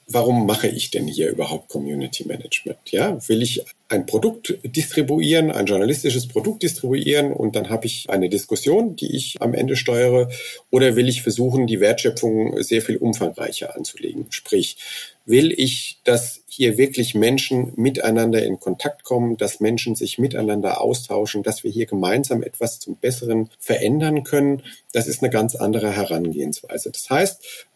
warum 0.07 0.47
mache 0.47 0.67
ich 0.67 0.89
denn 0.89 1.07
hier 1.07 1.29
überhaupt 1.29 1.69
Community 1.69 2.25
Management? 2.25 2.79
Ja, 2.89 3.19
will 3.29 3.43
ich 3.43 3.63
ein 3.87 4.07
Produkt 4.07 4.57
distribuieren, 4.63 5.51
ein 5.51 5.67
journalistisches 5.67 6.27
Produkt 6.27 6.63
distribuieren 6.63 7.31
und 7.31 7.55
dann 7.55 7.69
habe 7.69 7.85
ich 7.85 8.09
eine 8.09 8.27
Diskussion, 8.27 8.95
die 8.95 9.15
ich 9.15 9.39
am 9.39 9.53
Ende 9.53 9.75
steuere, 9.75 10.29
oder 10.71 10.95
will 10.95 11.07
ich 11.07 11.21
versuchen, 11.21 11.67
die 11.67 11.79
Wertschöpfung 11.79 12.63
sehr 12.63 12.81
viel 12.81 12.97
umfangreicher 12.97 13.75
anzulegen? 13.75 14.25
Sprich, 14.31 14.77
will 15.25 15.51
ich, 15.51 15.99
dass 16.03 16.41
hier 16.47 16.77
wirklich 16.77 17.15
Menschen 17.15 17.73
miteinander 17.75 18.43
in 18.43 18.59
Kontakt 18.59 19.03
kommen, 19.03 19.37
dass 19.37 19.59
Menschen 19.59 19.95
sich 19.95 20.17
miteinander 20.17 20.81
austauschen, 20.81 21.43
dass 21.43 21.63
wir 21.63 21.71
hier 21.71 21.85
gemeinsam 21.85 22.43
etwas 22.43 22.79
zum 22.79 22.95
Besseren 22.95 23.49
verändern 23.59 24.23
können? 24.23 24.63
Das 24.93 25.07
ist 25.07 25.21
eine 25.21 25.31
ganz 25.31 25.55
andere 25.55 25.91
Herangehensweise. 25.91 26.91
Das 26.91 27.09
heißt, 27.09 27.67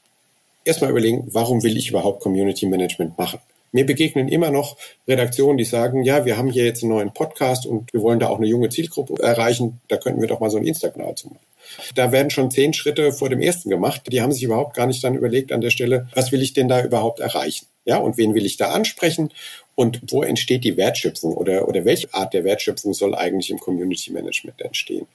erstmal 0.64 0.92
überlegen, 0.92 1.28
warum 1.28 1.64
will 1.64 1.78
ich 1.78 1.90
überhaupt 1.90 2.22
Community 2.22 2.66
Management 2.66 3.18
machen? 3.18 3.40
Mir 3.76 3.86
begegnen 3.86 4.30
immer 4.30 4.52
noch 4.52 4.78
Redaktionen, 5.06 5.58
die 5.58 5.66
sagen, 5.66 6.06
ja, 6.06 6.24
wir 6.24 6.38
haben 6.38 6.50
hier 6.50 6.64
jetzt 6.64 6.82
einen 6.82 6.94
neuen 6.94 7.14
Podcast 7.14 7.66
und 7.66 7.92
wir 7.92 8.02
wollen 8.02 8.20
da 8.20 8.30
auch 8.30 8.38
eine 8.38 8.48
junge 8.48 8.70
Zielgruppe 8.70 9.22
erreichen. 9.22 9.82
Da 9.90 9.98
könnten 9.98 10.22
wir 10.22 10.30
doch 10.30 10.40
mal 10.40 10.50
so 10.50 10.56
ein 10.56 10.66
Insta-Kanal 10.66 11.16
zu 11.16 11.28
machen. 11.28 11.46
Da 11.94 12.14
werden 12.14 12.30
schon 12.30 12.50
zehn 12.50 12.72
Schritte 12.72 13.12
vor 13.12 13.28
dem 13.28 13.42
ersten 13.42 13.70
gemacht. 13.70 14.04
Die 14.10 14.22
haben 14.22 14.32
sich 14.32 14.44
überhaupt 14.44 14.78
gar 14.78 14.88
nicht 14.88 15.04
dann 15.04 15.16
überlegt 15.16 15.52
an 15.52 15.60
der 15.60 15.72
Stelle, 15.72 16.08
was 16.16 16.32
will 16.32 16.42
ich 16.42 16.54
denn 16.54 16.70
da 16.70 16.86
überhaupt 16.86 17.20
erreichen? 17.20 17.66
Ja, 17.84 17.98
und 17.98 18.18
wen 18.18 18.34
will 18.34 18.46
ich 18.46 18.56
da 18.56 18.70
ansprechen? 18.70 19.34
Und 19.76 20.00
wo 20.10 20.24
entsteht 20.24 20.64
die 20.64 20.78
Wertschöpfung 20.78 21.34
oder, 21.34 21.68
oder 21.68 21.84
welche 21.84 22.14
Art 22.14 22.34
der 22.34 22.46
Wertschöpfung 22.46 22.94
soll 22.94 23.14
eigentlich 23.14 23.50
im 23.50 23.60
Community 23.60 24.10
Management 24.10 24.62
entstehen? 24.62 25.06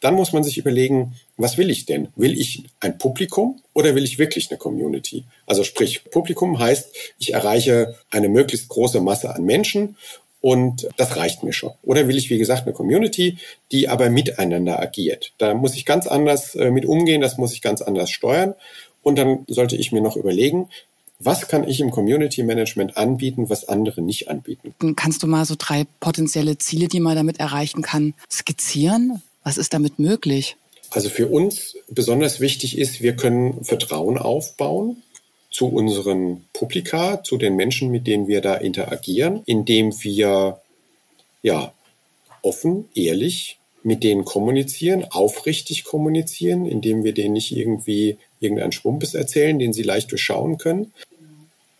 Dann 0.00 0.14
muss 0.14 0.32
man 0.32 0.42
sich 0.42 0.58
überlegen, 0.58 1.14
was 1.36 1.58
will 1.58 1.70
ich 1.70 1.86
denn? 1.86 2.08
Will 2.16 2.38
ich 2.38 2.64
ein 2.80 2.98
Publikum 2.98 3.60
oder 3.74 3.94
will 3.94 4.04
ich 4.04 4.18
wirklich 4.18 4.50
eine 4.50 4.58
Community? 4.58 5.24
Also 5.46 5.62
sprich, 5.62 6.04
Publikum 6.10 6.58
heißt, 6.58 6.94
ich 7.18 7.34
erreiche 7.34 7.96
eine 8.10 8.28
möglichst 8.28 8.68
große 8.68 9.00
Masse 9.00 9.34
an 9.34 9.44
Menschen 9.44 9.96
und 10.40 10.88
das 10.96 11.16
reicht 11.16 11.42
mir 11.42 11.52
schon. 11.52 11.72
Oder 11.82 12.08
will 12.08 12.16
ich, 12.16 12.30
wie 12.30 12.38
gesagt, 12.38 12.62
eine 12.62 12.72
Community, 12.72 13.36
die 13.72 13.88
aber 13.88 14.08
miteinander 14.08 14.80
agiert? 14.80 15.32
Da 15.38 15.54
muss 15.54 15.74
ich 15.74 15.84
ganz 15.84 16.06
anders 16.06 16.54
äh, 16.54 16.70
mit 16.70 16.86
umgehen, 16.86 17.20
das 17.20 17.36
muss 17.36 17.52
ich 17.52 17.60
ganz 17.60 17.82
anders 17.82 18.10
steuern. 18.10 18.54
Und 19.02 19.18
dann 19.18 19.44
sollte 19.48 19.76
ich 19.76 19.92
mir 19.92 20.00
noch 20.00 20.16
überlegen, 20.16 20.68
was 21.18 21.48
kann 21.48 21.68
ich 21.68 21.80
im 21.80 21.90
Community 21.90 22.42
Management 22.42 22.96
anbieten, 22.96 23.50
was 23.50 23.68
andere 23.68 24.00
nicht 24.00 24.28
anbieten? 24.28 24.74
Kannst 24.96 25.22
du 25.22 25.26
mal 25.26 25.44
so 25.44 25.54
drei 25.58 25.84
potenzielle 26.00 26.56
Ziele, 26.56 26.88
die 26.88 27.00
man 27.00 27.14
damit 27.14 27.38
erreichen 27.38 27.82
kann, 27.82 28.14
skizzieren? 28.30 29.20
Was 29.44 29.58
ist 29.58 29.72
damit 29.72 29.98
möglich? 29.98 30.56
Also 30.90 31.08
für 31.08 31.28
uns 31.28 31.76
besonders 31.88 32.40
wichtig 32.40 32.76
ist, 32.76 33.00
wir 33.00 33.14
können 33.14 33.64
Vertrauen 33.64 34.18
aufbauen 34.18 35.02
zu 35.50 35.66
unseren 35.66 36.44
Publika, 36.52 37.22
zu 37.22 37.36
den 37.36 37.56
Menschen, 37.56 37.90
mit 37.90 38.06
denen 38.06 38.28
wir 38.28 38.40
da 38.40 38.54
interagieren, 38.54 39.42
indem 39.46 39.92
wir 40.02 40.60
ja 41.42 41.72
offen, 42.42 42.88
ehrlich 42.94 43.58
mit 43.82 44.04
denen 44.04 44.24
kommunizieren, 44.24 45.06
aufrichtig 45.10 45.84
kommunizieren, 45.84 46.66
indem 46.66 47.02
wir 47.02 47.14
denen 47.14 47.32
nicht 47.32 47.56
irgendwie 47.56 48.18
irgendeinen 48.40 48.72
Schwumpes 48.72 49.14
erzählen, 49.14 49.58
den 49.58 49.72
sie 49.72 49.82
leicht 49.82 50.10
durchschauen 50.10 50.58
können. 50.58 50.92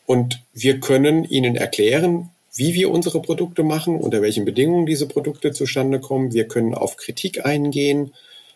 Und 0.06 0.40
wir 0.54 0.80
können 0.80 1.24
ihnen 1.24 1.56
erklären, 1.56 2.30
wie 2.60 2.74
wir 2.74 2.90
unsere 2.90 3.22
Produkte 3.22 3.62
machen, 3.62 3.98
unter 3.98 4.20
welchen 4.20 4.44
Bedingungen 4.44 4.84
diese 4.84 5.08
Produkte 5.08 5.52
zustande 5.52 5.98
kommen. 5.98 6.34
Wir 6.34 6.46
können 6.46 6.74
auf 6.74 6.98
Kritik 6.98 7.46
eingehen, 7.46 8.12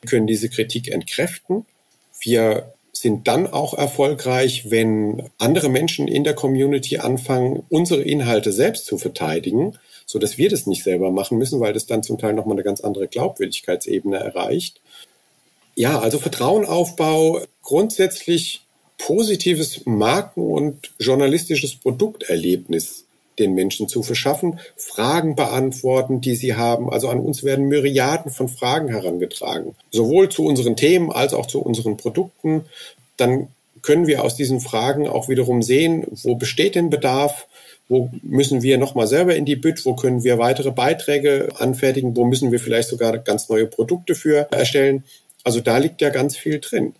können 0.06 0.26
diese 0.26 0.50
Kritik 0.50 0.92
entkräften. 0.92 1.64
Wir 2.20 2.74
sind 2.92 3.26
dann 3.28 3.50
auch 3.50 3.72
erfolgreich, 3.72 4.70
wenn 4.70 5.30
andere 5.38 5.70
Menschen 5.70 6.06
in 6.06 6.22
der 6.22 6.34
Community 6.34 6.98
anfangen, 6.98 7.62
unsere 7.70 8.02
Inhalte 8.02 8.52
selbst 8.52 8.84
zu 8.84 8.98
verteidigen, 8.98 9.78
so 10.04 10.18
dass 10.18 10.36
wir 10.36 10.50
das 10.50 10.66
nicht 10.66 10.84
selber 10.84 11.10
machen 11.10 11.38
müssen, 11.38 11.60
weil 11.60 11.72
das 11.72 11.86
dann 11.86 12.02
zum 12.02 12.18
Teil 12.18 12.34
nochmal 12.34 12.56
eine 12.56 12.62
ganz 12.62 12.82
andere 12.82 13.08
Glaubwürdigkeitsebene 13.08 14.18
erreicht. 14.18 14.82
Ja, 15.76 15.98
also 16.00 16.18
Vertrauenaufbau, 16.18 17.40
grundsätzlich 17.62 18.66
positives 18.98 19.86
Marken- 19.86 20.52
und 20.52 20.92
journalistisches 20.98 21.74
Produkterlebnis 21.76 23.03
den 23.38 23.54
Menschen 23.54 23.88
zu 23.88 24.02
verschaffen, 24.02 24.58
Fragen 24.76 25.34
beantworten, 25.34 26.20
die 26.20 26.36
sie 26.36 26.54
haben. 26.54 26.90
Also 26.90 27.08
an 27.08 27.20
uns 27.20 27.42
werden 27.42 27.66
Myriaden 27.66 28.30
von 28.30 28.48
Fragen 28.48 28.88
herangetragen, 28.88 29.74
sowohl 29.90 30.28
zu 30.28 30.44
unseren 30.44 30.76
Themen 30.76 31.10
als 31.10 31.34
auch 31.34 31.46
zu 31.46 31.60
unseren 31.60 31.96
Produkten. 31.96 32.64
Dann 33.16 33.48
können 33.82 34.06
wir 34.06 34.24
aus 34.24 34.36
diesen 34.36 34.60
Fragen 34.60 35.08
auch 35.08 35.28
wiederum 35.28 35.62
sehen, 35.62 36.04
wo 36.22 36.36
besteht 36.36 36.74
denn 36.74 36.90
Bedarf, 36.90 37.46
wo 37.88 38.10
müssen 38.22 38.62
wir 38.62 38.78
nochmal 38.78 39.06
selber 39.06 39.36
in 39.36 39.44
die 39.44 39.56
Bütt, 39.56 39.84
wo 39.84 39.94
können 39.94 40.24
wir 40.24 40.38
weitere 40.38 40.70
Beiträge 40.70 41.48
anfertigen, 41.58 42.16
wo 42.16 42.24
müssen 42.24 42.50
wir 42.50 42.60
vielleicht 42.60 42.88
sogar 42.88 43.18
ganz 43.18 43.48
neue 43.48 43.66
Produkte 43.66 44.14
für 44.14 44.48
erstellen. 44.50 45.04
Also 45.42 45.60
da 45.60 45.76
liegt 45.76 46.00
ja 46.00 46.08
ganz 46.08 46.36
viel 46.36 46.60
drin. 46.60 46.94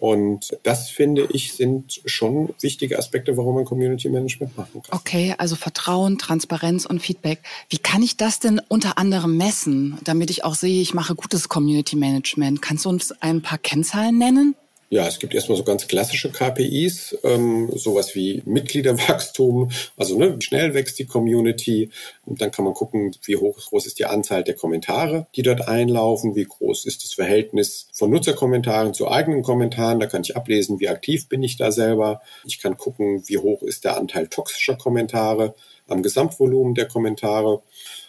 Und 0.00 0.56
das 0.62 0.88
finde 0.88 1.28
ich 1.30 1.52
sind 1.52 2.00
schon 2.06 2.54
wichtige 2.60 2.98
Aspekte, 2.98 3.36
warum 3.36 3.56
man 3.56 3.66
Community 3.66 4.08
Management 4.08 4.56
machen 4.56 4.82
kann. 4.82 4.98
Okay, 4.98 5.34
also 5.36 5.56
Vertrauen, 5.56 6.16
Transparenz 6.16 6.86
und 6.86 7.00
Feedback. 7.00 7.40
Wie 7.68 7.76
kann 7.76 8.02
ich 8.02 8.16
das 8.16 8.40
denn 8.40 8.62
unter 8.68 8.96
anderem 8.96 9.36
messen, 9.36 9.98
damit 10.02 10.30
ich 10.30 10.42
auch 10.42 10.54
sehe, 10.54 10.80
ich 10.80 10.94
mache 10.94 11.14
gutes 11.14 11.50
Community 11.50 11.96
Management? 11.96 12.62
Kannst 12.62 12.86
du 12.86 12.88
uns 12.88 13.12
ein 13.20 13.42
paar 13.42 13.58
Kennzahlen 13.58 14.16
nennen? 14.16 14.54
Ja, 14.92 15.06
es 15.06 15.20
gibt 15.20 15.34
erstmal 15.34 15.56
so 15.56 15.62
ganz 15.62 15.86
klassische 15.86 16.32
KPIs, 16.32 17.16
ähm, 17.22 17.70
sowas 17.76 18.16
wie 18.16 18.42
Mitgliederwachstum, 18.44 19.70
also 19.96 20.18
ne, 20.18 20.34
wie 20.36 20.44
schnell 20.44 20.74
wächst 20.74 20.98
die 20.98 21.06
Community. 21.06 21.90
Und 22.26 22.40
dann 22.40 22.50
kann 22.50 22.64
man 22.64 22.74
gucken, 22.74 23.14
wie 23.22 23.36
hoch 23.36 23.56
groß 23.56 23.86
ist 23.86 24.00
die 24.00 24.06
Anzahl 24.06 24.42
der 24.42 24.56
Kommentare, 24.56 25.28
die 25.36 25.42
dort 25.42 25.68
einlaufen, 25.68 26.34
wie 26.34 26.42
groß 26.42 26.86
ist 26.86 27.04
das 27.04 27.14
Verhältnis 27.14 27.86
von 27.92 28.10
Nutzerkommentaren 28.10 28.92
zu 28.92 29.08
eigenen 29.08 29.44
Kommentaren. 29.44 30.00
Da 30.00 30.06
kann 30.06 30.22
ich 30.22 30.36
ablesen, 30.36 30.80
wie 30.80 30.88
aktiv 30.88 31.28
bin 31.28 31.44
ich 31.44 31.56
da 31.56 31.70
selber. 31.70 32.20
Ich 32.44 32.60
kann 32.60 32.76
gucken, 32.76 33.22
wie 33.28 33.38
hoch 33.38 33.62
ist 33.62 33.84
der 33.84 33.96
Anteil 33.96 34.26
toxischer 34.26 34.74
Kommentare 34.74 35.54
am 35.86 36.02
Gesamtvolumen 36.02 36.74
der 36.74 36.88
Kommentare. 36.88 37.62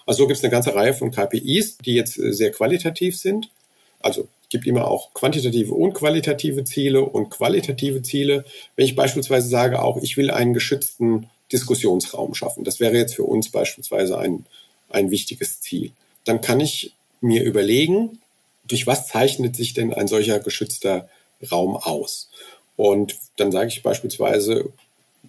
Also 0.07 0.23
so 0.23 0.27
gibt 0.27 0.39
es 0.39 0.43
eine 0.43 0.51
ganze 0.51 0.73
Reihe 0.73 0.95
von 0.95 1.11
KPIs, 1.11 1.77
die 1.77 1.93
jetzt 1.93 2.15
sehr 2.15 2.49
qualitativ 2.49 3.19
sind. 3.19 3.51
Also 3.99 4.27
gibt 4.51 4.67
immer 4.67 4.87
auch 4.87 5.13
quantitative 5.13 5.73
und 5.73 5.93
qualitative 5.93 6.63
Ziele 6.63 7.01
und 7.01 7.29
qualitative 7.29 8.03
Ziele. 8.03 8.45
Wenn 8.75 8.85
ich 8.85 8.95
beispielsweise 8.95 9.47
sage, 9.47 9.81
auch 9.81 9.97
ich 9.97 10.17
will 10.17 10.29
einen 10.29 10.53
geschützten 10.53 11.29
Diskussionsraum 11.51 12.35
schaffen, 12.35 12.63
das 12.63 12.79
wäre 12.79 12.95
jetzt 12.95 13.15
für 13.15 13.23
uns 13.23 13.49
beispielsweise 13.49 14.19
ein, 14.19 14.45
ein 14.89 15.09
wichtiges 15.09 15.61
Ziel, 15.61 15.91
dann 16.25 16.41
kann 16.41 16.59
ich 16.59 16.93
mir 17.21 17.43
überlegen, 17.43 18.19
durch 18.67 18.85
was 18.85 19.07
zeichnet 19.07 19.55
sich 19.55 19.73
denn 19.73 19.93
ein 19.93 20.07
solcher 20.07 20.39
geschützter 20.39 21.09
Raum 21.51 21.75
aus? 21.75 22.29
Und 22.75 23.15
dann 23.37 23.51
sage 23.51 23.69
ich 23.69 23.83
beispielsweise, 23.83 24.71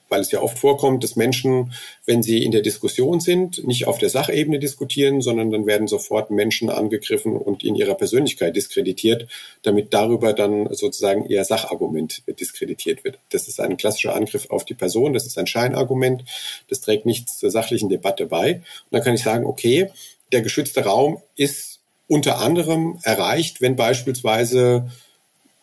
weil 0.09 0.21
es 0.21 0.31
ja 0.31 0.43
oft 0.43 0.59
vorkommt, 0.59 1.03
dass 1.03 1.17
Menschen, 1.17 1.73
wenn 2.05 2.23
sie 2.23 2.45
in 2.45 2.53
der 2.53 2.61
Diskussion 2.61 3.19
sind, 3.19 3.67
nicht 3.67 3.87
auf 3.87 3.97
der 3.97 4.11
Sachebene 4.11 4.59
diskutieren, 4.59 5.23
sondern 5.23 5.51
dann 5.51 5.67
werden 5.67 5.89
sofort 5.89 6.31
Menschen 6.31 6.69
angegriffen 6.69 7.35
und 7.35 7.65
in 7.65 7.75
ihrer 7.75 7.95
Persönlichkeit 7.95 8.55
diskreditiert, 8.55 9.27
damit 9.63 9.95
darüber 9.95 10.35
dann 10.35 10.69
sozusagen 10.75 11.25
ihr 11.27 11.43
Sachargument 11.45 12.23
diskreditiert 12.39 13.05
wird. 13.05 13.19
Das 13.31 13.49
ist 13.49 13.59
ein 13.59 13.79
klassischer 13.79 14.15
Angriff 14.15 14.51
auf 14.51 14.67
die 14.67 14.75
Person, 14.75 15.15
das 15.15 15.25
ist 15.25 15.39
ein 15.39 15.47
Scheinargument, 15.47 16.25
das 16.69 16.83
trägt 16.83 17.07
nichts 17.07 17.39
zur 17.39 17.51
sachlichen 17.51 17.89
Debatte 17.89 18.27
bei. 18.27 18.57
Und 18.57 18.63
dann 18.91 19.03
kann 19.03 19.15
ich 19.15 19.23
sagen, 19.23 19.47
okay, 19.47 19.91
der 20.31 20.43
geschützte 20.43 20.85
Raum 20.85 21.23
ist 21.37 21.81
unter 22.07 22.39
anderem 22.39 22.99
erreicht, 23.03 23.63
wenn 23.63 23.77
beispielsweise 23.77 24.91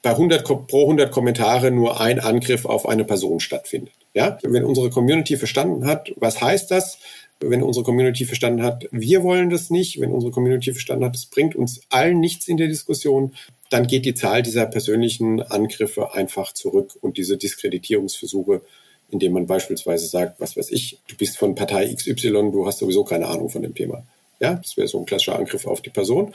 bei 0.01 0.11
100, 0.11 0.43
pro 0.67 0.81
100 0.81 1.11
Kommentare 1.11 1.69
nur 1.69 2.01
ein 2.01 2.19
Angriff 2.19 2.65
auf 2.65 2.87
eine 2.87 3.03
Person 3.05 3.39
stattfindet. 3.39 3.93
Ja, 4.13 4.37
wenn 4.41 4.63
unsere 4.63 4.89
Community 4.89 5.37
verstanden 5.37 5.85
hat, 5.85 6.11
was 6.15 6.41
heißt 6.41 6.71
das, 6.71 6.97
wenn 7.39 7.63
unsere 7.63 7.85
Community 7.85 8.25
verstanden 8.25 8.63
hat, 8.63 8.87
wir 8.91 9.23
wollen 9.23 9.49
das 9.49 9.69
nicht, 9.69 9.99
wenn 10.01 10.11
unsere 10.11 10.31
Community 10.31 10.71
verstanden 10.71 11.05
hat, 11.05 11.15
es 11.15 11.25
bringt 11.25 11.55
uns 11.55 11.81
allen 11.89 12.19
nichts 12.19 12.47
in 12.47 12.57
der 12.57 12.67
Diskussion, 12.67 13.33
dann 13.69 13.87
geht 13.87 14.05
die 14.05 14.15
Zahl 14.15 14.41
dieser 14.41 14.65
persönlichen 14.65 15.41
Angriffe 15.41 16.13
einfach 16.13 16.53
zurück 16.53 16.97
und 17.01 17.17
diese 17.17 17.37
Diskreditierungsversuche, 17.37 18.61
indem 19.09 19.33
man 19.33 19.47
beispielsweise 19.47 20.07
sagt, 20.07 20.39
was 20.39 20.57
weiß 20.57 20.71
ich, 20.71 20.99
du 21.07 21.15
bist 21.15 21.37
von 21.37 21.55
Partei 21.55 21.93
XY, 21.93 22.51
du 22.51 22.65
hast 22.65 22.79
sowieso 22.79 23.03
keine 23.03 23.27
Ahnung 23.27 23.49
von 23.49 23.61
dem 23.61 23.75
Thema. 23.75 24.03
Ja, 24.39 24.55
das 24.55 24.75
wäre 24.75 24.87
so 24.87 24.99
ein 24.99 25.05
klassischer 25.05 25.37
Angriff 25.37 25.65
auf 25.65 25.81
die 25.81 25.89
Person. 25.89 26.33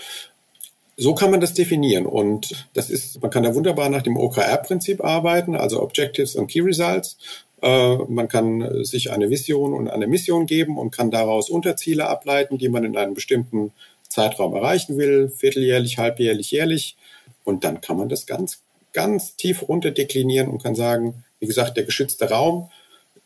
So 0.96 1.14
kann 1.14 1.32
man 1.32 1.40
das 1.40 1.54
definieren 1.54 2.06
und 2.06 2.66
das 2.72 2.88
ist, 2.88 3.20
man 3.20 3.30
kann 3.30 3.42
da 3.42 3.54
wunderbar 3.54 3.88
nach 3.88 4.02
dem 4.02 4.16
OKR-Prinzip 4.16 5.02
arbeiten, 5.02 5.56
also 5.56 5.82
Objectives 5.82 6.36
und 6.36 6.46
Key 6.46 6.60
Results. 6.60 7.18
Äh, 7.64 7.96
man 8.08 8.28
kann 8.28 8.84
sich 8.84 9.10
eine 9.10 9.30
Vision 9.30 9.72
und 9.72 9.88
eine 9.88 10.06
Mission 10.06 10.44
geben 10.44 10.76
und 10.76 10.90
kann 10.90 11.10
daraus 11.10 11.48
Unterziele 11.48 12.06
ableiten, 12.06 12.58
die 12.58 12.68
man 12.68 12.84
in 12.84 12.96
einem 12.96 13.14
bestimmten 13.14 13.72
Zeitraum 14.06 14.54
erreichen 14.54 14.98
will, 14.98 15.30
vierteljährlich, 15.30 15.96
halbjährlich, 15.96 16.50
jährlich. 16.50 16.96
Und 17.42 17.64
dann 17.64 17.80
kann 17.80 17.96
man 17.96 18.10
das 18.10 18.26
ganz, 18.26 18.62
ganz 18.92 19.36
tief 19.36 19.66
runterdeklinieren 19.66 20.48
und 20.48 20.62
kann 20.62 20.74
sagen, 20.74 21.24
wie 21.40 21.46
gesagt, 21.46 21.78
der 21.78 21.84
geschützte 21.84 22.28
Raum, 22.28 22.70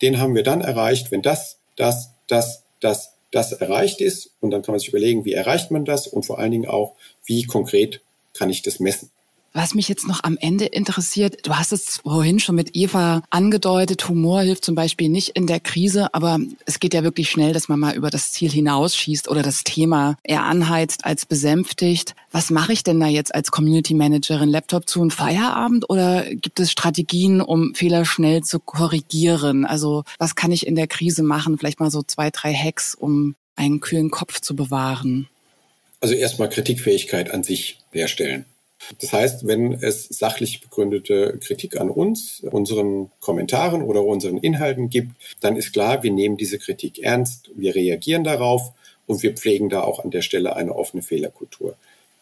den 0.02 0.20
haben 0.20 0.36
wir 0.36 0.44
dann 0.44 0.60
erreicht, 0.60 1.10
wenn 1.10 1.22
das, 1.22 1.58
das, 1.74 2.12
das, 2.28 2.62
das, 2.78 3.14
das 3.32 3.50
erreicht 3.52 4.00
ist. 4.00 4.30
Und 4.40 4.52
dann 4.52 4.62
kann 4.62 4.72
man 4.72 4.78
sich 4.78 4.88
überlegen, 4.88 5.24
wie 5.24 5.32
erreicht 5.32 5.72
man 5.72 5.84
das 5.84 6.06
und 6.06 6.24
vor 6.24 6.38
allen 6.38 6.52
Dingen 6.52 6.68
auch, 6.68 6.94
wie 7.24 7.42
konkret 7.42 8.02
kann 8.34 8.50
ich 8.50 8.62
das 8.62 8.78
messen. 8.78 9.10
Was 9.60 9.74
mich 9.74 9.88
jetzt 9.88 10.06
noch 10.06 10.22
am 10.22 10.38
Ende 10.40 10.66
interessiert, 10.66 11.44
du 11.44 11.56
hast 11.56 11.72
es 11.72 11.96
vorhin 11.96 12.38
schon 12.38 12.54
mit 12.54 12.76
Eva 12.76 13.22
angedeutet, 13.28 14.08
Humor 14.08 14.42
hilft 14.42 14.64
zum 14.64 14.76
Beispiel 14.76 15.08
nicht 15.08 15.30
in 15.30 15.48
der 15.48 15.58
Krise, 15.58 16.14
aber 16.14 16.38
es 16.64 16.78
geht 16.78 16.94
ja 16.94 17.02
wirklich 17.02 17.28
schnell, 17.28 17.52
dass 17.52 17.66
man 17.68 17.80
mal 17.80 17.96
über 17.96 18.08
das 18.08 18.30
Ziel 18.30 18.52
hinausschießt 18.52 19.26
oder 19.26 19.42
das 19.42 19.64
Thema 19.64 20.16
eher 20.22 20.44
anheizt 20.44 21.04
als 21.04 21.26
besänftigt. 21.26 22.14
Was 22.30 22.50
mache 22.50 22.72
ich 22.72 22.84
denn 22.84 23.00
da 23.00 23.08
jetzt 23.08 23.34
als 23.34 23.50
Community 23.50 23.94
Managerin? 23.94 24.48
Laptop 24.48 24.88
zu 24.88 25.00
und 25.00 25.12
Feierabend 25.12 25.90
oder 25.90 26.32
gibt 26.36 26.60
es 26.60 26.70
Strategien, 26.70 27.40
um 27.40 27.74
Fehler 27.74 28.04
schnell 28.04 28.44
zu 28.44 28.60
korrigieren? 28.60 29.66
Also 29.66 30.04
was 30.20 30.36
kann 30.36 30.52
ich 30.52 30.68
in 30.68 30.76
der 30.76 30.86
Krise 30.86 31.24
machen? 31.24 31.58
Vielleicht 31.58 31.80
mal 31.80 31.90
so 31.90 32.04
zwei, 32.04 32.30
drei 32.30 32.54
Hacks, 32.54 32.94
um 32.94 33.34
einen 33.56 33.80
kühlen 33.80 34.12
Kopf 34.12 34.40
zu 34.40 34.54
bewahren. 34.54 35.28
Also 36.00 36.14
erstmal 36.14 36.48
Kritikfähigkeit 36.48 37.32
an 37.32 37.42
sich 37.42 37.80
herstellen. 37.90 38.44
Das 39.00 39.12
heißt, 39.12 39.46
wenn 39.46 39.72
es 39.72 40.04
sachlich 40.04 40.60
begründete 40.60 41.38
Kritik 41.40 41.80
an 41.80 41.90
uns, 41.90 42.42
unseren 42.50 43.10
Kommentaren 43.20 43.82
oder 43.82 44.04
unseren 44.04 44.38
Inhalten 44.38 44.88
gibt, 44.88 45.12
dann 45.40 45.56
ist 45.56 45.72
klar, 45.72 46.02
wir 46.02 46.12
nehmen 46.12 46.36
diese 46.36 46.58
Kritik 46.58 47.00
ernst, 47.00 47.50
wir 47.54 47.74
reagieren 47.74 48.24
darauf 48.24 48.72
und 49.06 49.22
wir 49.22 49.34
pflegen 49.34 49.68
da 49.68 49.82
auch 49.82 50.04
an 50.04 50.10
der 50.10 50.22
Stelle 50.22 50.56
eine 50.56 50.74
offene 50.74 51.02
Fehlerkultur. 51.02 51.76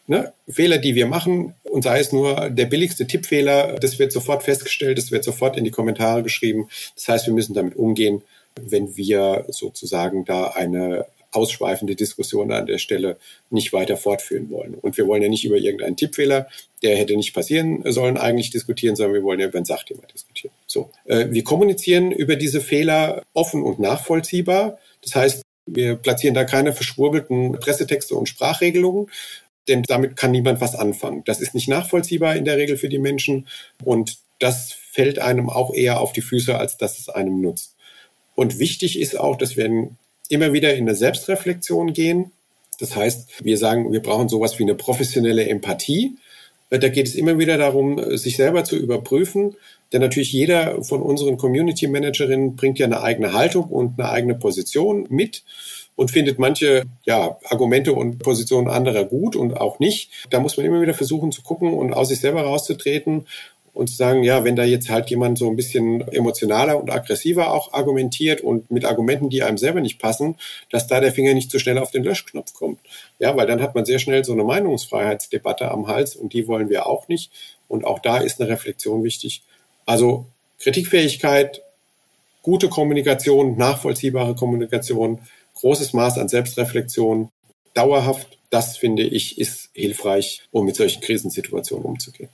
Ne? 0.07 0.31
Fehler, 0.47 0.77
die 0.77 0.95
wir 0.95 1.05
machen, 1.05 1.53
und 1.63 1.83
sei 1.83 1.99
es 1.99 2.13
nur 2.13 2.49
der 2.49 2.65
billigste 2.65 3.05
Tippfehler, 3.07 3.75
das 3.79 3.99
wird 3.99 4.13
sofort 4.13 4.43
festgestellt, 4.43 4.97
das 4.97 5.11
wird 5.11 5.25
sofort 5.25 5.57
in 5.57 5.65
die 5.65 5.71
Kommentare 5.71 6.23
geschrieben. 6.23 6.69
Das 6.95 7.09
heißt, 7.09 7.27
wir 7.27 7.33
müssen 7.33 7.53
damit 7.53 7.75
umgehen, 7.75 8.21
wenn 8.55 8.95
wir 8.95 9.45
sozusagen 9.49 10.23
da 10.23 10.47
eine 10.47 11.05
ausschweifende 11.31 11.95
Diskussion 11.95 12.51
an 12.51 12.65
der 12.65 12.77
Stelle 12.77 13.17
nicht 13.49 13.73
weiter 13.73 13.97
fortführen 13.97 14.49
wollen. 14.49 14.73
Und 14.75 14.97
wir 14.97 15.07
wollen 15.07 15.21
ja 15.21 15.29
nicht 15.29 15.45
über 15.45 15.57
irgendeinen 15.57 15.97
Tippfehler, 15.97 16.47
der 16.83 16.97
hätte 16.97 17.15
nicht 17.15 17.33
passieren 17.33 17.83
sollen, 17.91 18.17
eigentlich 18.17 18.49
diskutieren, 18.49 18.95
sondern 18.95 19.15
wir 19.15 19.23
wollen 19.23 19.39
ja 19.39 19.47
über 19.47 19.57
ein 19.57 19.65
Sachthema 19.65 20.03
diskutieren. 20.13 20.53
So, 20.65 20.89
äh, 21.05 21.27
wir 21.29 21.43
kommunizieren 21.43 22.11
über 22.11 22.35
diese 22.35 22.61
Fehler 22.61 23.23
offen 23.33 23.63
und 23.63 23.79
nachvollziehbar. 23.79 24.79
Das 25.01 25.15
heißt, 25.15 25.41
wir 25.65 25.95
platzieren 25.95 26.33
da 26.33 26.45
keine 26.45 26.73
verschwurbelten 26.73 27.53
Pressetexte 27.59 28.15
und 28.15 28.29
Sprachregelungen, 28.29 29.07
denn 29.67 29.83
damit 29.83 30.15
kann 30.15 30.31
niemand 30.31 30.61
was 30.61 30.75
anfangen. 30.75 31.23
Das 31.25 31.41
ist 31.41 31.53
nicht 31.53 31.67
nachvollziehbar 31.67 32.35
in 32.35 32.45
der 32.45 32.57
Regel 32.57 32.77
für 32.77 32.89
die 32.89 32.99
Menschen 32.99 33.47
und 33.83 34.17
das 34.39 34.71
fällt 34.71 35.19
einem 35.19 35.49
auch 35.49 35.73
eher 35.73 35.99
auf 35.99 36.13
die 36.13 36.21
Füße, 36.21 36.57
als 36.57 36.77
dass 36.77 36.99
es 36.99 37.09
einem 37.09 37.41
nutzt. 37.41 37.75
Und 38.35 38.59
wichtig 38.59 38.99
ist 38.99 39.19
auch, 39.19 39.35
dass 39.35 39.57
wir 39.57 39.65
ein 39.65 39.97
immer 40.29 40.53
wieder 40.53 40.73
in 40.75 40.87
eine 40.87 40.95
Selbstreflexion 40.95 41.93
gehen. 41.93 42.31
Das 42.79 42.95
heißt, 42.95 43.43
wir 43.43 43.57
sagen, 43.57 43.91
wir 43.91 44.01
brauchen 44.01 44.29
sowas 44.29 44.59
wie 44.59 44.63
eine 44.63 44.75
professionelle 44.75 45.47
Empathie. 45.47 46.15
Da 46.69 46.89
geht 46.89 47.07
es 47.07 47.15
immer 47.15 47.37
wieder 47.39 47.57
darum, 47.57 48.17
sich 48.17 48.35
selber 48.35 48.63
zu 48.63 48.75
überprüfen. 48.75 49.55
Denn 49.93 50.01
natürlich 50.01 50.33
jeder 50.33 50.83
von 50.83 51.01
unseren 51.01 51.37
Community 51.37 51.87
Managerinnen 51.87 52.55
bringt 52.55 52.77
ja 52.77 52.85
eine 52.85 53.01
eigene 53.01 53.33
Haltung 53.33 53.65
und 53.65 53.99
eine 53.99 54.09
eigene 54.09 54.35
Position 54.35 55.07
mit 55.09 55.43
und 55.95 56.11
findet 56.11 56.39
manche 56.39 56.83
ja, 57.05 57.37
Argumente 57.45 57.93
und 57.93 58.19
Positionen 58.19 58.67
anderer 58.67 59.05
gut 59.05 59.35
und 59.35 59.57
auch 59.57 59.79
nicht. 59.79 60.11
Da 60.29 60.39
muss 60.39 60.57
man 60.57 60.65
immer 60.65 60.81
wieder 60.81 60.93
versuchen 60.93 61.31
zu 61.31 61.41
gucken 61.41 61.73
und 61.73 61.93
aus 61.93 62.09
sich 62.09 62.19
selber 62.19 62.41
rauszutreten 62.41 63.25
und 63.77 63.87
zu 63.87 63.95
sagen, 63.95 64.23
ja, 64.23 64.43
wenn 64.43 64.55
da 64.55 64.63
jetzt 64.63 64.89
halt 64.89 65.09
jemand 65.11 65.37
so 65.37 65.47
ein 65.47 65.55
bisschen 65.55 66.01
emotionaler 66.07 66.81
und 66.81 66.89
aggressiver 66.89 67.53
auch 67.53 67.73
argumentiert 67.73 68.41
und 68.41 68.71
mit 68.71 68.85
Argumenten, 68.85 69.29
die 69.29 69.43
einem 69.43 69.59
selber 69.59 69.81
nicht 69.81 69.99
passen, 69.99 70.35
dass 70.71 70.87
da 70.87 70.99
der 70.99 71.13
Finger 71.13 71.35
nicht 71.35 71.51
zu 71.51 71.59
schnell 71.59 71.77
auf 71.77 71.91
den 71.91 72.03
Löschknopf 72.03 72.53
kommt. 72.53 72.79
Ja, 73.19 73.37
weil 73.37 73.45
dann 73.45 73.61
hat 73.61 73.75
man 73.75 73.85
sehr 73.85 73.99
schnell 73.99 74.25
so 74.25 74.33
eine 74.33 74.43
Meinungsfreiheitsdebatte 74.43 75.69
am 75.69 75.87
Hals 75.87 76.15
und 76.15 76.33
die 76.33 76.47
wollen 76.47 76.69
wir 76.69 76.87
auch 76.87 77.07
nicht. 77.07 77.31
Und 77.67 77.85
auch 77.85 77.99
da 77.99 78.17
ist 78.17 78.41
eine 78.41 78.49
Reflexion 78.49 79.03
wichtig. 79.03 79.43
Also 79.85 80.25
Kritikfähigkeit, 80.57 81.61
gute 82.41 82.69
Kommunikation, 82.69 83.57
nachvollziehbare 83.57 84.33
Kommunikation, 84.33 85.19
großes 85.53 85.93
Maß 85.93 86.17
an 86.17 86.29
Selbstreflexion, 86.29 87.29
dauerhaft, 87.75 88.39
das 88.49 88.75
finde 88.75 89.03
ich, 89.03 89.37
ist 89.37 89.69
hilfreich, 89.73 90.41
um 90.49 90.65
mit 90.65 90.75
solchen 90.75 91.01
Krisensituationen 91.01 91.85
umzugehen. 91.85 92.29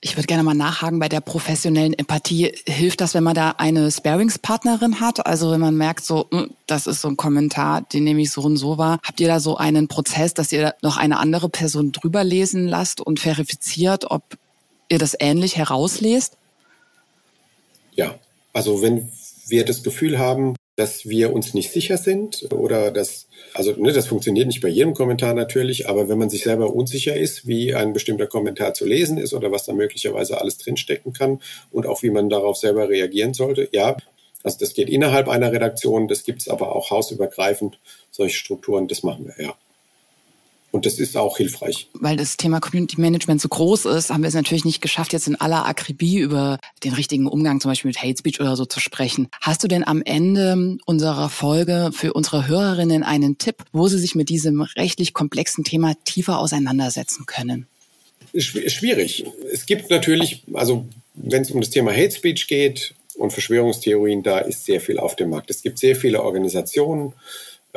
Ich 0.00 0.16
würde 0.16 0.28
gerne 0.28 0.44
mal 0.44 0.54
nachhaken 0.54 1.00
bei 1.00 1.08
der 1.08 1.20
professionellen 1.20 1.92
Empathie. 1.92 2.54
Hilft 2.66 3.00
das, 3.00 3.14
wenn 3.14 3.24
man 3.24 3.34
da 3.34 3.56
eine 3.58 3.90
Sparingspartnerin 3.90 5.00
hat? 5.00 5.26
Also 5.26 5.50
wenn 5.50 5.60
man 5.60 5.76
merkt, 5.76 6.04
so, 6.04 6.28
hm, 6.30 6.50
das 6.66 6.86
ist 6.86 7.00
so 7.00 7.08
ein 7.08 7.16
Kommentar, 7.16 7.82
den 7.82 8.04
nehme 8.04 8.20
ich 8.20 8.30
so 8.30 8.42
und 8.42 8.56
so 8.58 8.78
wahr. 8.78 9.00
Habt 9.02 9.18
ihr 9.18 9.26
da 9.26 9.40
so 9.40 9.56
einen 9.56 9.88
Prozess, 9.88 10.34
dass 10.34 10.52
ihr 10.52 10.74
noch 10.82 10.98
eine 10.98 11.18
andere 11.18 11.48
Person 11.48 11.90
drüber 11.90 12.22
lesen 12.22 12.68
lasst 12.68 13.00
und 13.00 13.18
verifiziert, 13.18 14.08
ob 14.08 14.22
ihr 14.88 15.00
das 15.00 15.16
ähnlich 15.18 15.56
herauslest? 15.56 16.36
Ja, 17.96 18.14
also 18.52 18.82
wenn 18.82 19.10
wir 19.48 19.64
das 19.64 19.82
Gefühl 19.82 20.18
haben, 20.18 20.54
dass 20.78 21.08
wir 21.08 21.32
uns 21.32 21.54
nicht 21.54 21.72
sicher 21.72 21.98
sind 21.98 22.52
oder 22.52 22.92
dass, 22.92 23.26
also 23.52 23.72
ne, 23.72 23.92
das 23.92 24.06
funktioniert 24.06 24.46
nicht 24.46 24.60
bei 24.60 24.68
jedem 24.68 24.94
Kommentar 24.94 25.34
natürlich, 25.34 25.88
aber 25.88 26.08
wenn 26.08 26.18
man 26.18 26.30
sich 26.30 26.44
selber 26.44 26.72
unsicher 26.72 27.16
ist, 27.16 27.48
wie 27.48 27.74
ein 27.74 27.92
bestimmter 27.92 28.28
Kommentar 28.28 28.74
zu 28.74 28.86
lesen 28.86 29.18
ist 29.18 29.34
oder 29.34 29.50
was 29.50 29.64
da 29.64 29.72
möglicherweise 29.72 30.40
alles 30.40 30.56
drinstecken 30.56 31.12
kann 31.12 31.40
und 31.72 31.88
auch 31.88 32.04
wie 32.04 32.10
man 32.10 32.30
darauf 32.30 32.58
selber 32.58 32.88
reagieren 32.88 33.34
sollte, 33.34 33.68
ja, 33.72 33.96
also 34.44 34.58
das 34.60 34.72
geht 34.72 34.88
innerhalb 34.88 35.26
einer 35.28 35.50
Redaktion, 35.50 36.06
das 36.06 36.22
gibt 36.22 36.42
es 36.42 36.48
aber 36.48 36.76
auch 36.76 36.92
hausübergreifend, 36.92 37.80
solche 38.12 38.36
Strukturen, 38.36 38.86
das 38.86 39.02
machen 39.02 39.26
wir, 39.26 39.44
ja. 39.44 39.54
Und 40.70 40.84
das 40.84 40.98
ist 40.98 41.16
auch 41.16 41.38
hilfreich. 41.38 41.88
Weil 41.94 42.16
das 42.16 42.36
Thema 42.36 42.60
Community 42.60 43.00
Management 43.00 43.40
so 43.40 43.48
groß 43.48 43.86
ist, 43.86 44.10
haben 44.10 44.22
wir 44.22 44.28
es 44.28 44.34
natürlich 44.34 44.66
nicht 44.66 44.82
geschafft, 44.82 45.14
jetzt 45.14 45.26
in 45.26 45.36
aller 45.36 45.64
Akribie 45.64 46.18
über 46.18 46.58
den 46.84 46.92
richtigen 46.92 47.26
Umgang 47.26 47.60
zum 47.60 47.70
Beispiel 47.70 47.88
mit 47.88 48.02
Hate 48.02 48.18
Speech 48.18 48.40
oder 48.40 48.54
so 48.54 48.66
zu 48.66 48.78
sprechen. 48.78 49.28
Hast 49.40 49.64
du 49.64 49.68
denn 49.68 49.86
am 49.86 50.02
Ende 50.02 50.76
unserer 50.84 51.30
Folge 51.30 51.90
für 51.94 52.12
unsere 52.12 52.48
Hörerinnen 52.48 53.02
einen 53.02 53.38
Tipp, 53.38 53.64
wo 53.72 53.88
sie 53.88 53.98
sich 53.98 54.14
mit 54.14 54.28
diesem 54.28 54.60
rechtlich 54.60 55.14
komplexen 55.14 55.64
Thema 55.64 55.94
tiefer 56.04 56.38
auseinandersetzen 56.38 57.24
können? 57.24 57.66
Schwierig. 58.34 59.24
Es 59.50 59.64
gibt 59.64 59.88
natürlich, 59.90 60.42
also 60.52 60.84
wenn 61.14 61.42
es 61.42 61.50
um 61.50 61.60
das 61.60 61.70
Thema 61.70 61.92
Hate 61.92 62.10
Speech 62.10 62.46
geht 62.46 62.94
und 63.16 63.32
Verschwörungstheorien, 63.32 64.22
da 64.22 64.38
ist 64.38 64.66
sehr 64.66 64.82
viel 64.82 64.98
auf 64.98 65.16
dem 65.16 65.30
Markt. 65.30 65.48
Es 65.48 65.62
gibt 65.62 65.78
sehr 65.78 65.96
viele 65.96 66.22
Organisationen, 66.22 67.14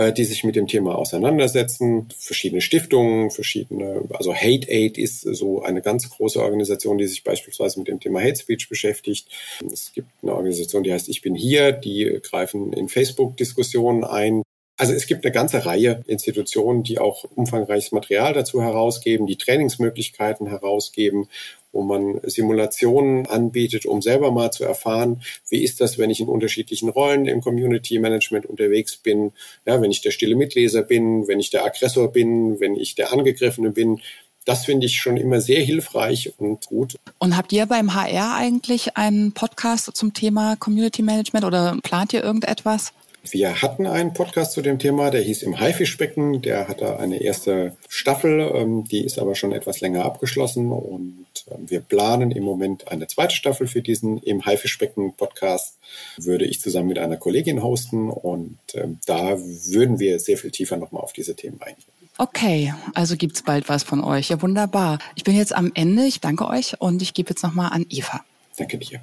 äh, 0.02 0.12
die 0.14 0.26
sich 0.26 0.44
mit 0.44 0.56
dem 0.56 0.68
Thema 0.68 0.96
auseinandersetzen. 0.98 2.10
Verschiedene 2.18 2.62
Stiftungen, 2.62 3.30
verschiedene, 3.30 4.04
also 4.14 4.34
Hate 4.34 4.68
Aid 4.68 4.98
ist 4.98 5.22
so 5.22 5.62
eine 5.62 5.82
ganz 5.82 6.10
große 6.10 6.42
Organisation, 6.42 6.98
die 6.98 7.06
sich 7.06 7.24
beispielsweise 7.24 7.80
mit 7.80 7.88
dem 7.88 8.00
Thema 8.00 8.20
Hate 8.20 8.38
Speech 8.40 8.68
beschäftigt. 8.68 9.28
Es 9.72 9.94
gibt 9.94 10.10
eine 10.24 10.34
Organisation, 10.34 10.84
die 10.84 10.92
heißt 10.92 11.08
Ich 11.10 11.22
bin 11.22 11.36
hier, 11.36 11.72
die 11.72 12.20
greifen 12.24 12.73
in 12.73 12.90
Facebook-Diskussionen 12.90 14.04
ein, 14.04 14.42
also 14.78 14.94
es 14.94 15.06
gibt 15.06 15.23
eine 15.23 15.32
ganze 15.32 15.65
Reihe 15.65 16.04
Institutionen, 16.08 16.82
die 16.82 16.98
auch 16.98 17.23
umfangreiches 17.36 17.92
Material 17.92 18.34
dazu 18.34 18.63
herausgeben, 18.63 19.28
die 19.28 19.38
Trainingsmöglichkeiten 19.38 20.48
herausgeben, 20.48 21.28
wo 21.72 21.82
man 21.84 22.19
Simulationen 22.24 23.26
anbietet, 23.28 23.86
um 23.86 24.02
selber 24.02 24.32
mal 24.32 24.52
zu 24.52 24.63
erfahren, 24.63 25.22
wie 25.50 25.63
ist 25.63 25.82
das, 25.82 25.98
wenn 25.98 26.10
ich 26.10 26.19
in 26.19 26.28
unterschiedlichen 26.28 26.90
Rollen 26.90 27.26
im 27.26 27.42
Community 27.42 28.00
Management 28.00 28.46
unterwegs 28.46 28.98
bin, 28.98 29.32
ja, 29.65 29.82
wenn 29.82 29.92
ich 29.92 30.02
der 30.02 30.12
stille 30.12 30.36
Mitleser 30.36 30.84
bin, 30.84 31.28
wenn 31.28 31.40
ich 31.40 31.50
der 31.50 31.65
Aggressor 31.65 32.12
bin, 32.12 32.60
wenn 32.60 32.76
ich 32.76 32.96
der 32.96 33.13
Angegriffene 33.13 33.72
bin. 33.72 34.02
Das 34.44 34.65
finde 34.65 34.88
ich 34.88 34.98
schon 34.98 35.17
immer 35.17 35.40
sehr 35.40 35.62
hilfreich 35.62 36.34
und 36.38 36.65
gut. 36.65 36.96
Und 37.19 37.38
habt 37.38 37.54
ihr 37.54 37.67
beim 37.67 37.94
HR 37.94 38.36
eigentlich 38.36 38.98
einen 38.98 39.34
Podcast 39.34 39.92
zum 39.96 40.13
Thema 40.13 40.56
Community 40.56 41.04
Management 41.04 41.46
oder 41.46 41.78
plant 41.84 42.12
ihr 42.13 42.24
irgendetwas? 42.24 42.92
Wir 43.30 43.62
hatten 43.62 43.86
einen 43.86 44.13
Podcast 44.13 44.54
zu 44.54 44.62
dem 44.62 44.80
Thema, 44.80 45.12
der 45.12 45.22
hieß 45.22 45.44
Im 45.44 45.60
Haifischbecken. 45.60 46.42
Der 46.42 46.67
hatte 46.67 46.98
eine 46.98 47.22
erste 47.22 47.78
Staffel, 47.88 48.40
ähm, 48.56 48.86
die 48.86 49.06
ist 49.06 49.19
aber 49.19 49.36
schon 49.36 49.52
etwas 49.52 49.80
länger 49.80 50.06
abgeschlossen 50.06 50.72
und 50.72 51.28
ähm, 51.52 51.69
wir 51.69 51.82
planen 51.82 52.32
im 52.32 52.44
Moment 52.44 52.88
eine 52.88 53.06
zweite 53.08 53.36
Staffel 53.36 53.67
für 53.67 53.82
diesen 53.82 54.17
Im 54.24 54.46
Haifischbecken 54.46 55.13
Podcast. 55.13 55.78
Würde 56.17 56.46
ich 56.46 56.62
zusammen 56.62 56.88
mit 56.88 56.98
einer 56.98 57.17
Kollegin 57.17 57.62
hosten 57.62 58.10
und 58.10 58.58
ähm, 58.74 58.98
da 59.06 59.38
würden 59.38 60.00
wir 60.00 60.19
sehr 60.19 60.38
viel 60.38 60.52
tiefer 60.52 60.78
nochmal 60.78 61.04
auf 61.04 61.13
diese 61.13 61.36
Themen 61.36 61.62
eingehen. 61.62 61.86
Okay, 62.17 62.74
also 62.94 63.15
gibt's 63.15 63.44
bald 63.44 63.69
was 63.69 63.84
von 63.84 64.04
euch. 64.04 64.30
Ja, 64.30 64.42
wunderbar. 64.42 65.00
Ich 65.15 65.24
bin 65.24 65.36
jetzt 65.36 65.56
am 65.56 65.72
Ende. 65.76 66.06
Ich 66.06 66.22
danke 66.22 66.48
euch 66.48 66.80
und 66.80 67.02
ich 67.02 67.13
gebe 67.13 67.30
jetzt 67.30 67.44
nochmal 67.44 67.72
an 67.72 67.86
Eva. 67.90 68.24
Danke 68.58 68.78
dir. 68.78 69.00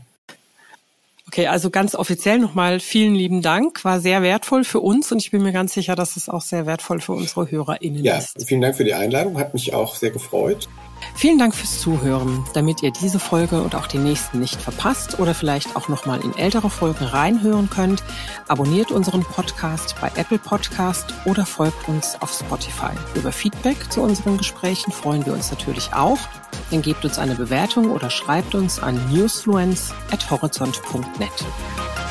Okay, 1.29 1.47
also 1.47 1.69
ganz 1.69 1.95
offiziell 1.95 2.39
nochmal 2.39 2.81
vielen 2.81 3.15
lieben 3.15 3.43
Dank. 3.43 3.85
War 3.85 4.01
sehr 4.01 4.23
wertvoll 4.23 4.65
für 4.65 4.81
uns 4.81 5.13
und 5.13 5.19
ich 5.19 5.31
bin 5.31 5.43
mir 5.43 5.53
ganz 5.53 5.75
sicher, 5.75 5.95
dass 5.95 6.17
es 6.17 6.31
auch 6.31 6.41
sehr 6.41 6.65
wertvoll 6.65 7.01
für 7.01 7.13
unsere 7.13 7.51
HörerInnen 7.51 8.03
ja, 8.03 8.17
ist. 8.17 8.43
Vielen 8.47 8.63
Dank 8.63 8.77
für 8.77 8.85
die 8.85 8.95
Einladung, 8.95 9.39
hat 9.39 9.53
mich 9.53 9.75
auch 9.75 9.95
sehr 9.95 10.11
gefreut. 10.11 10.69
Vielen 11.15 11.39
Dank 11.39 11.55
fürs 11.55 11.81
Zuhören. 11.81 12.45
Damit 12.55 12.83
ihr 12.83 12.91
diese 12.91 13.19
Folge 13.19 13.63
und 13.63 13.75
auch 13.75 13.87
die 13.87 13.99
nächsten 13.99 14.39
nicht 14.39 14.61
verpasst 14.61 15.19
oder 15.19 15.35
vielleicht 15.35 15.77
auch 15.77 15.89
nochmal 15.89 16.21
in 16.21 16.37
ältere 16.37 16.71
Folgen 16.71 17.05
reinhören 17.05 17.69
könnt, 17.71 18.03
abonniert 18.47 18.93
unseren 18.93 19.23
Podcast 19.23 19.97
bei 20.01 20.11
Apple 20.17 20.39
Podcast 20.39 21.13
oder 21.25 21.45
folgt 21.45 21.89
uns 21.89 22.17
auf 22.21 22.33
Spotify. 22.33 22.93
Über 23.15 23.33
Feedback 23.33 23.91
zu 23.91 24.03
unseren 24.03 24.39
Gesprächen 24.39 24.93
freuen 24.93 25.27
wir 25.27 25.33
uns 25.33 25.51
natürlich 25.51 25.93
auch. 25.93 26.19
Dann 26.71 26.83
gebt 26.83 27.05
uns 27.05 27.19
eine 27.19 27.35
Bewertung 27.35 27.91
oder 27.91 28.11
schreibt 28.11 28.55
uns 28.55 28.79
an 28.79 29.01
newsfluence.horizont.net. 29.13 32.08